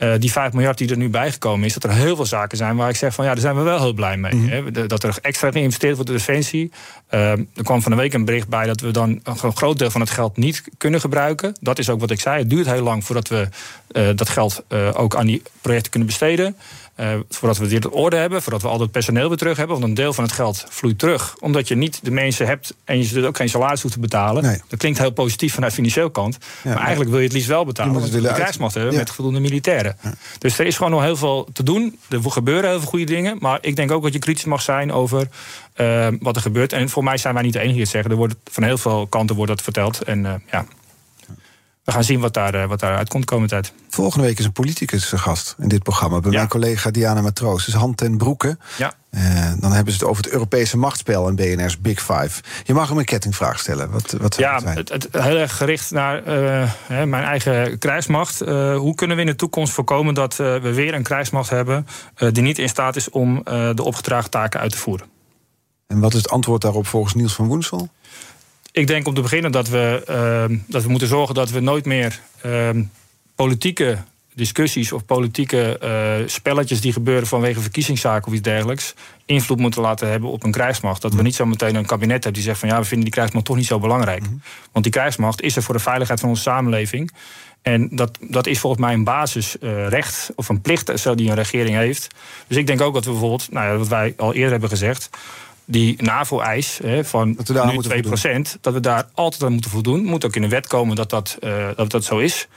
eh, 0.00 0.12
die 0.18 0.32
5 0.32 0.52
miljard 0.52 0.78
die 0.78 0.90
er 0.90 0.96
nu 0.96 1.08
bijgekomen 1.08 1.66
is, 1.66 1.74
dat 1.74 1.84
er 1.84 1.90
heel 1.92 2.16
veel 2.16 2.26
zaken 2.26 2.56
zijn 2.56 2.76
waar 2.76 2.88
ik 2.88 2.96
zeg 2.96 3.14
van 3.14 3.24
ja, 3.24 3.30
daar 3.32 3.40
zijn 3.40 3.56
we 3.56 3.62
wel 3.62 3.80
heel 3.80 3.92
blij 3.92 4.16
mee. 4.16 4.34
hè. 4.50 4.70
De- 4.70 4.86
Dat 4.86 5.02
er 5.02 5.18
extra 5.22 5.50
geïnvesteerd 5.50 5.94
wordt 5.94 6.08
door 6.10 6.18
Defensie. 6.18 6.72
Eh, 7.06 7.30
er 7.30 7.46
kwam 7.62 7.82
van 7.82 7.90
de 7.90 7.96
week 7.98 8.12
een 8.14 8.24
bericht 8.24 8.48
bij 8.48 8.66
dat 8.66 8.80
we 8.80 8.90
dan 8.90 9.20
een 9.22 9.36
gro- 9.38 9.50
groot 9.50 9.78
deel 9.78 9.90
van 9.90 10.00
het 10.00 10.10
geld 10.10 10.36
niet 10.36 10.62
kunnen 10.78 11.00
gebruiken. 11.00 11.54
Dat 11.60 11.78
is 11.78 11.88
ook 11.90 12.00
wat 12.00 12.10
ik 12.10 12.20
zei. 12.20 12.38
Het 12.38 12.50
duurt 12.50 12.66
heel 12.66 12.82
lang 12.82 13.04
voordat 13.04 13.28
we 13.28 13.48
eh, 13.90 14.08
dat 14.14 14.28
geld 14.28 14.64
eh, 14.68 14.88
ook 14.94 15.16
aan 15.16 15.26
die 15.26 15.42
projecten 15.60 15.90
kunnen 15.90 16.08
besteden. 16.08 16.56
Eh, 17.00 17.14
voordat 17.28 17.58
we 17.58 17.66
dit 17.66 17.86
op 17.86 17.94
orde 17.94 18.16
hebben, 18.16 18.42
voordat 18.42 18.62
we 18.62 18.68
al 18.68 18.78
dat 18.78 18.90
personeel 18.90 19.28
weer 19.28 19.36
terug 19.36 19.56
hebben. 19.56 19.76
Want 19.76 19.88
een 19.88 19.94
deel 19.94 20.12
van 20.12 20.24
het 20.24 20.32
geld 20.32 20.66
vloeit 20.68 20.98
terug. 20.98 21.36
Omdat 21.38 21.68
je 21.68 21.74
niet 21.74 22.00
de 22.02 22.10
mensen 22.10 22.46
hebt 22.46 22.74
en 22.84 22.98
je 22.98 23.04
ze 23.04 23.14
dus 23.14 23.24
ook 23.24 23.36
geen 23.36 23.48
salaris 23.48 23.82
hoeft 23.82 23.94
te 23.94 24.00
betalen. 24.00 24.42
Nee. 24.42 24.60
Dat 24.68 24.78
klinkt 24.78 24.98
heel 24.98 25.10
positief 25.10 25.54
vanuit 25.54 25.72
financieel 25.72 26.10
kant. 26.10 26.38
maar 26.64 26.76
eigenlijk 26.76 27.10
wil 27.10 27.18
je 27.18 27.24
het 27.24 27.32
liefst 27.32 27.48
wel 27.48 27.64
betalen. 27.64 27.92
Je 27.92 27.98
moet 27.98 28.06
het 28.08 28.16
willen 28.16 28.34
krijgsmacht 28.34 28.74
hebben 28.74 28.92
Ja. 28.92 28.98
met 28.98 29.10
voldoende 29.10 29.40
militairen. 29.40 29.96
Dus 30.38 30.58
er 30.58 30.66
is 30.66 30.76
gewoon 30.76 30.92
nog 30.92 31.02
heel 31.02 31.16
veel 31.16 31.48
te 31.52 31.62
doen. 31.62 31.98
Er 32.08 32.20
gebeuren 32.22 32.70
heel 32.70 32.78
veel 32.78 32.88
goede 32.88 33.04
dingen. 33.04 33.36
Maar 33.40 33.58
ik 33.60 33.76
denk 33.76 33.90
ook 33.90 34.02
dat 34.02 34.12
je 34.12 34.18
kritisch 34.18 34.44
mag 34.44 34.62
zijn 34.62 34.92
over 34.92 35.28
eh, 35.72 36.06
wat 36.20 36.36
er 36.36 36.42
gebeurt. 36.42 36.72
En 36.72 36.88
voor 36.88 37.04
mij 37.04 37.16
zijn 37.16 37.34
wij 37.34 37.42
niet 37.42 37.52
de 37.52 37.58
enige 37.58 37.72
die 37.74 37.82
het 37.82 37.92
zeggen. 37.92 38.10
Er 38.10 38.16
wordt 38.16 38.34
van 38.50 38.62
heel 38.62 38.78
veel 38.78 39.06
kanten 39.06 39.36
wordt 39.36 39.50
dat 39.50 39.62
verteld. 39.62 40.02
En 40.02 40.26
eh, 40.26 40.32
ja, 40.50 40.66
we 41.90 41.96
gaan 41.96 42.04
zien 42.04 42.20
wat, 42.20 42.34
daar, 42.34 42.54
eh, 42.54 42.68
wat 42.68 42.80
daaruit 42.80 43.08
komt 43.08 43.22
de 43.22 43.28
komende 43.28 43.50
tijd. 43.50 43.72
Volgende 43.88 44.26
week 44.26 44.38
is 44.38 44.44
een 44.44 44.52
politicus 44.52 45.12
gast 45.16 45.54
in 45.58 45.68
dit 45.68 45.82
programma. 45.82 46.20
Bij 46.20 46.30
Ja. 46.30 46.36
mijn 46.36 46.48
collega 46.48 46.90
Diana 46.90 47.20
Matroos. 47.20 47.64
Dus 47.64 47.74
hand 47.74 47.96
ten 47.96 48.16
broeke. 48.16 48.58
Ja. 48.78 48.92
Eh, 49.10 49.52
dan 49.58 49.72
hebben 49.72 49.92
ze 49.92 49.98
het 49.98 50.08
over 50.08 50.22
het 50.24 50.32
Europese 50.32 50.76
machtsspel 50.76 51.28
en 51.28 51.34
BNR's 51.36 51.80
Big 51.80 51.98
Five. 51.98 52.42
Je 52.64 52.74
mag 52.74 52.88
hem 52.88 52.98
een 52.98 53.04
kettingvraag 53.04 53.58
stellen. 53.58 53.90
Wat, 53.90 54.14
wat 54.20 54.34
zou 54.34 54.46
Ja, 54.46 54.54
het 54.54 54.62
zijn? 54.62 54.76
het, 54.76 54.88
het 54.88 55.08
heel 55.22 55.36
erg 55.36 55.56
gericht 55.56 55.90
naar 55.90 56.24
eh, 56.24 56.70
hè, 56.86 57.06
mijn 57.06 57.24
eigen 57.24 57.78
krijgsmacht. 57.78 58.38
Hoe 58.76 58.94
kunnen 58.94 59.16
we 59.16 59.22
in 59.22 59.28
de 59.28 59.36
toekomst 59.36 59.72
voorkomen 59.72 60.14
dat 60.14 60.36
we 60.36 60.72
weer 60.74 60.94
een 60.94 61.02
krijgsmacht 61.02 61.50
hebben... 61.50 61.86
die 62.32 62.42
niet 62.42 62.58
in 62.58 62.68
staat 62.68 62.96
is 62.96 63.10
om 63.10 63.42
de 63.74 63.82
opgedragen 63.82 64.30
taken 64.30 64.60
uit 64.60 64.70
te 64.70 64.78
voeren? 64.78 65.06
En 65.86 66.00
wat 66.00 66.12
is 66.14 66.18
het 66.22 66.30
antwoord 66.30 66.62
daarop 66.62 66.86
volgens 66.86 67.14
Niels 67.14 67.34
van 67.34 67.46
Woensel? 67.46 67.88
Ik 68.72 68.86
denk 68.86 69.06
om 69.06 69.14
te 69.14 69.20
beginnen 69.20 69.52
dat 69.52 69.68
we, 69.68 70.02
eh, 70.06 70.56
dat 70.66 70.82
we 70.82 70.88
moeten 70.88 71.08
zorgen 71.08 71.34
dat 71.34 71.50
we 71.50 71.60
nooit 71.60 71.84
meer 71.84 72.20
eh, 72.40 72.70
politieke 73.34 73.98
discussies 74.34 74.92
of 74.92 75.04
politieke 75.04 75.78
eh, 75.78 76.28
spelletjes 76.28 76.80
die 76.80 76.92
gebeuren 76.92 77.26
vanwege 77.26 77.60
verkiezingszaken 77.60 78.26
of 78.26 78.32
iets 78.32 78.42
dergelijks, 78.42 78.94
invloed 79.26 79.58
moeten 79.58 79.82
laten 79.82 80.08
hebben 80.08 80.30
op 80.30 80.44
een 80.44 80.52
krijgsmacht. 80.52 81.02
Dat 81.02 81.14
we 81.14 81.22
niet 81.22 81.34
zo 81.34 81.46
meteen 81.46 81.74
een 81.74 81.86
kabinet 81.86 82.24
hebben 82.24 82.32
die 82.32 82.42
zegt 82.42 82.58
van 82.58 82.68
ja, 82.68 82.78
we 82.78 82.84
vinden 82.84 83.04
die 83.04 83.14
krijgsmacht 83.14 83.44
toch 83.44 83.56
niet 83.56 83.66
zo 83.66 83.78
belangrijk. 83.78 84.24
Want 84.72 84.84
die 84.84 84.92
krijgsmacht 84.92 85.42
is 85.42 85.56
er 85.56 85.62
voor 85.62 85.74
de 85.74 85.80
veiligheid 85.80 86.20
van 86.20 86.28
onze 86.28 86.42
samenleving. 86.42 87.10
En 87.62 87.88
dat, 87.92 88.18
dat 88.20 88.46
is 88.46 88.58
volgens 88.58 88.82
mij 88.82 88.92
een 88.94 89.04
basisrecht 89.04 90.30
of 90.34 90.48
een 90.48 90.60
plicht 90.60 91.16
die 91.16 91.28
een 91.28 91.34
regering 91.34 91.76
heeft. 91.76 92.14
Dus 92.46 92.56
ik 92.56 92.66
denk 92.66 92.80
ook 92.80 92.94
dat 92.94 93.04
we 93.04 93.10
bijvoorbeeld, 93.10 93.52
nou 93.52 93.66
ja, 93.66 93.76
wat 93.76 93.88
wij 93.88 94.14
al 94.16 94.34
eerder 94.34 94.50
hebben 94.50 94.68
gezegd 94.68 95.10
die 95.70 96.02
NAVO-eis 96.02 96.80
van 97.02 97.34
dat 97.34 97.48
we 97.48 97.54
daar 97.54 97.72
nu 97.72 98.02
2%, 98.46 98.60
dat 98.60 98.72
we 98.72 98.80
daar 98.80 99.08
altijd 99.14 99.42
aan 99.42 99.52
moeten 99.52 99.70
voldoen. 99.70 100.04
Moet 100.04 100.24
ook 100.24 100.36
in 100.36 100.42
de 100.42 100.48
wet 100.48 100.66
komen 100.66 100.96
dat 100.96 101.10
dat, 101.10 101.36
uh, 101.40 101.68
dat, 101.76 101.90
dat 101.90 102.04
zo 102.04 102.18
is. 102.18 102.48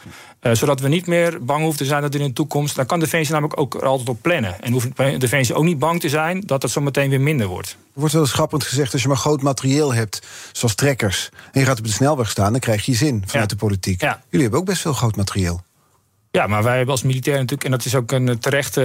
Uh, 0.41 0.53
zodat 0.53 0.79
we 0.79 0.87
niet 0.87 1.07
meer 1.07 1.45
bang 1.45 1.61
hoeven 1.61 1.79
te 1.79 1.85
zijn 1.85 2.01
dat 2.01 2.15
in 2.15 2.27
de 2.27 2.33
toekomst... 2.33 2.75
dan 2.75 2.85
kan 2.85 2.99
Defensie 2.99 3.33
namelijk 3.33 3.59
ook 3.59 3.73
er 3.73 3.85
altijd 3.85 4.09
op 4.09 4.21
plannen. 4.21 4.61
En 4.61 4.71
hoeft 4.71 4.97
Defensie 4.97 5.55
ook 5.55 5.63
niet 5.63 5.79
bang 5.79 5.99
te 5.99 6.09
zijn 6.09 6.41
dat 6.41 6.61
het 6.61 6.71
zo 6.71 6.81
meteen 6.81 7.09
weer 7.09 7.21
minder 7.21 7.47
wordt. 7.47 7.69
Er 7.69 7.99
wordt 7.99 8.13
wel 8.13 8.21
eens 8.21 8.65
gezegd, 8.65 8.93
als 8.93 9.01
je 9.01 9.07
maar 9.07 9.17
groot 9.17 9.41
materieel 9.41 9.93
hebt... 9.93 10.21
zoals 10.51 10.75
trekkers, 10.75 11.29
en 11.51 11.59
je 11.59 11.65
gaat 11.65 11.79
op 11.79 11.85
de 11.85 11.91
snelweg 11.91 12.29
staan... 12.29 12.51
dan 12.51 12.61
krijg 12.61 12.85
je 12.85 12.93
zin 12.93 13.23
vanuit 13.25 13.49
de 13.49 13.55
politiek. 13.55 14.01
Jullie 14.01 14.41
hebben 14.41 14.59
ook 14.59 14.65
best 14.65 14.81
veel 14.81 14.93
groot 14.93 15.15
materieel. 15.15 15.61
Ja, 16.37 16.47
maar 16.47 16.63
wij 16.63 16.75
hebben 16.75 16.91
als 16.91 17.03
militair 17.03 17.37
natuurlijk, 17.37 17.63
en 17.63 17.71
dat 17.71 17.85
is 17.85 17.95
ook 17.95 18.11
een 18.11 18.39
terechte, 18.39 18.81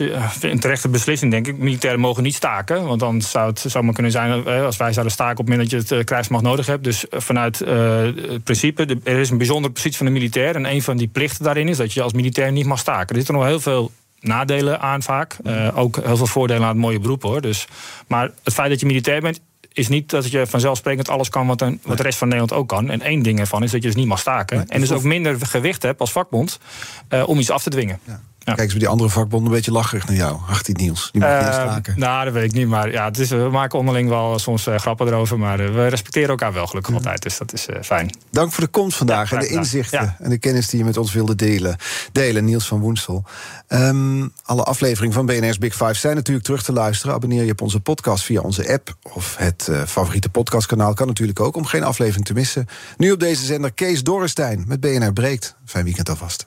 uh, 0.00 0.50
een 0.50 0.60
terechte 0.60 0.88
beslissing, 0.88 1.30
denk 1.30 1.46
ik. 1.46 1.58
Militairen 1.58 2.00
mogen 2.00 2.22
niet 2.22 2.34
staken. 2.34 2.86
Want 2.86 3.00
dan 3.00 3.22
zou 3.22 3.48
het 3.48 3.64
zou 3.66 3.84
maar 3.84 3.94
kunnen 3.94 4.12
zijn 4.12 4.42
uh, 4.46 4.64
als 4.64 4.76
wij 4.76 4.92
zouden 4.92 5.12
staken 5.12 5.38
op 5.38 5.46
het 5.46 5.48
moment 5.48 5.70
dat 5.70 5.88
je 5.88 5.94
het 5.94 6.04
krijgsmacht 6.04 6.42
nodig 6.42 6.66
hebt. 6.66 6.84
Dus 6.84 7.04
vanuit 7.10 7.58
het 7.58 8.44
principe, 8.44 8.98
er 9.04 9.18
is 9.18 9.30
een 9.30 9.38
bijzondere 9.38 9.72
positie 9.72 9.96
van 9.96 10.06
de 10.06 10.12
militair. 10.12 10.54
En 10.54 10.64
een 10.64 10.82
van 10.82 10.96
die 10.96 11.08
plichten 11.08 11.44
daarin 11.44 11.68
is 11.68 11.76
dat 11.76 11.92
je 11.92 12.02
als 12.02 12.12
militair 12.12 12.52
niet 12.52 12.66
mag 12.66 12.78
staken. 12.78 13.08
Er 13.08 13.16
zitten 13.16 13.34
nog 13.34 13.44
heel 13.44 13.60
veel 13.60 13.92
nadelen 14.20 14.80
aan 14.80 15.02
vaak. 15.02 15.36
ook 15.74 15.96
heel 16.04 16.16
veel 16.16 16.26
voordelen 16.26 16.62
aan 16.62 16.68
het 16.68 16.78
mooie 16.78 17.00
beroep 17.00 17.22
hoor. 17.22 17.40
Dus, 17.40 17.66
maar 18.06 18.30
het 18.42 18.54
feit 18.54 18.70
dat 18.70 18.80
je 18.80 18.86
militair 18.86 19.20
bent, 19.20 19.40
is 19.74 19.88
niet 19.88 20.10
dat 20.10 20.30
je 20.30 20.46
vanzelfsprekend 20.46 21.08
alles 21.08 21.28
kan 21.28 21.46
wat, 21.46 21.60
een, 21.60 21.80
wat 21.82 21.96
de 21.96 22.02
rest 22.02 22.18
van 22.18 22.28
Nederland 22.28 22.60
ook 22.60 22.68
kan. 22.68 22.90
En 22.90 23.02
één 23.02 23.22
ding 23.22 23.38
ervan 23.38 23.62
is 23.62 23.70
dat 23.70 23.82
je 23.82 23.88
dus 23.88 23.96
niet 23.96 24.06
mag 24.06 24.18
staken. 24.18 24.68
en 24.68 24.80
dus 24.80 24.92
ook 24.92 25.02
minder 25.02 25.46
gewicht 25.46 25.82
hebt 25.82 26.00
als 26.00 26.12
vakbond 26.12 26.58
uh, 27.10 27.28
om 27.28 27.38
iets 27.38 27.50
af 27.50 27.62
te 27.62 27.70
dwingen. 27.70 27.98
Ja. 28.04 28.20
Ja. 28.44 28.52
Kijk 28.52 28.60
eens 28.60 28.70
bij 28.70 28.78
die 28.78 28.88
andere 28.88 29.10
vakbonden 29.10 29.48
een 29.48 29.54
beetje 29.54 29.72
lacherig 29.72 30.06
naar 30.06 30.16
jou. 30.16 30.38
Ach, 30.48 30.62
die 30.62 30.76
Niels, 30.76 31.08
die 31.12 31.20
mag 31.20 31.30
uh, 31.30 31.52
staken. 31.52 31.94
Nou, 31.96 32.24
dat 32.24 32.32
weet 32.32 32.44
ik 32.44 32.52
niet. 32.52 32.68
Maar 32.68 32.90
ja, 32.90 33.04
het 33.04 33.18
is, 33.18 33.30
we 33.30 33.48
maken 33.50 33.78
onderling 33.78 34.08
wel 34.08 34.38
soms 34.38 34.66
uh, 34.66 34.76
grappen 34.76 35.06
erover. 35.06 35.38
Maar 35.38 35.60
uh, 35.60 35.74
we 35.74 35.86
respecteren 35.88 36.28
elkaar 36.28 36.52
wel 36.52 36.66
gelukkig 36.66 36.90
ja. 36.90 36.96
altijd. 36.96 37.22
Dus 37.22 37.38
dat 37.38 37.52
is 37.52 37.66
fijn. 37.82 38.16
Dank 38.30 38.52
voor 38.52 38.64
de 38.64 38.70
komst 38.70 38.96
vandaag 38.96 39.32
en 39.32 39.38
de 39.38 39.48
inzichten 39.48 40.16
en 40.18 40.30
de 40.30 40.38
kennis 40.38 40.68
die 40.68 40.78
je 40.78 40.84
met 40.84 40.96
ons 40.96 41.12
wilde 41.12 41.34
delen. 41.34 41.76
Delen, 42.12 42.44
Niels 42.44 42.66
van 42.66 42.80
Woensel. 42.80 43.24
Um, 43.68 44.32
alle 44.42 44.62
afleveringen 44.62 45.14
van 45.14 45.26
BNR's 45.26 45.58
Big 45.58 45.72
Five 45.72 45.94
zijn 45.94 46.14
natuurlijk 46.14 46.44
terug 46.44 46.62
te 46.62 46.72
luisteren. 46.72 47.14
Abonneer 47.14 47.44
je 47.44 47.52
op 47.52 47.60
onze 47.60 47.80
podcast 47.80 48.24
via 48.24 48.40
onze 48.40 48.72
app 48.72 48.96
of 49.02 49.36
het 49.36 49.70
favoriete 49.86 50.28
podcastkanaal. 50.28 50.94
Kan 50.94 51.06
natuurlijk 51.06 51.40
ook 51.40 51.56
om 51.56 51.64
geen 51.64 51.82
aflevering 51.82 52.24
te 52.26 52.32
missen. 52.32 52.66
Nu 52.96 53.12
op 53.12 53.20
deze 53.20 53.44
zender 53.44 53.72
Kees 53.72 54.02
Dorrestein 54.02 54.64
met 54.66 54.80
BNR 54.80 55.12
Breekt. 55.12 55.56
Fijn 55.64 55.84
weekend 55.84 56.08
alvast. 56.08 56.46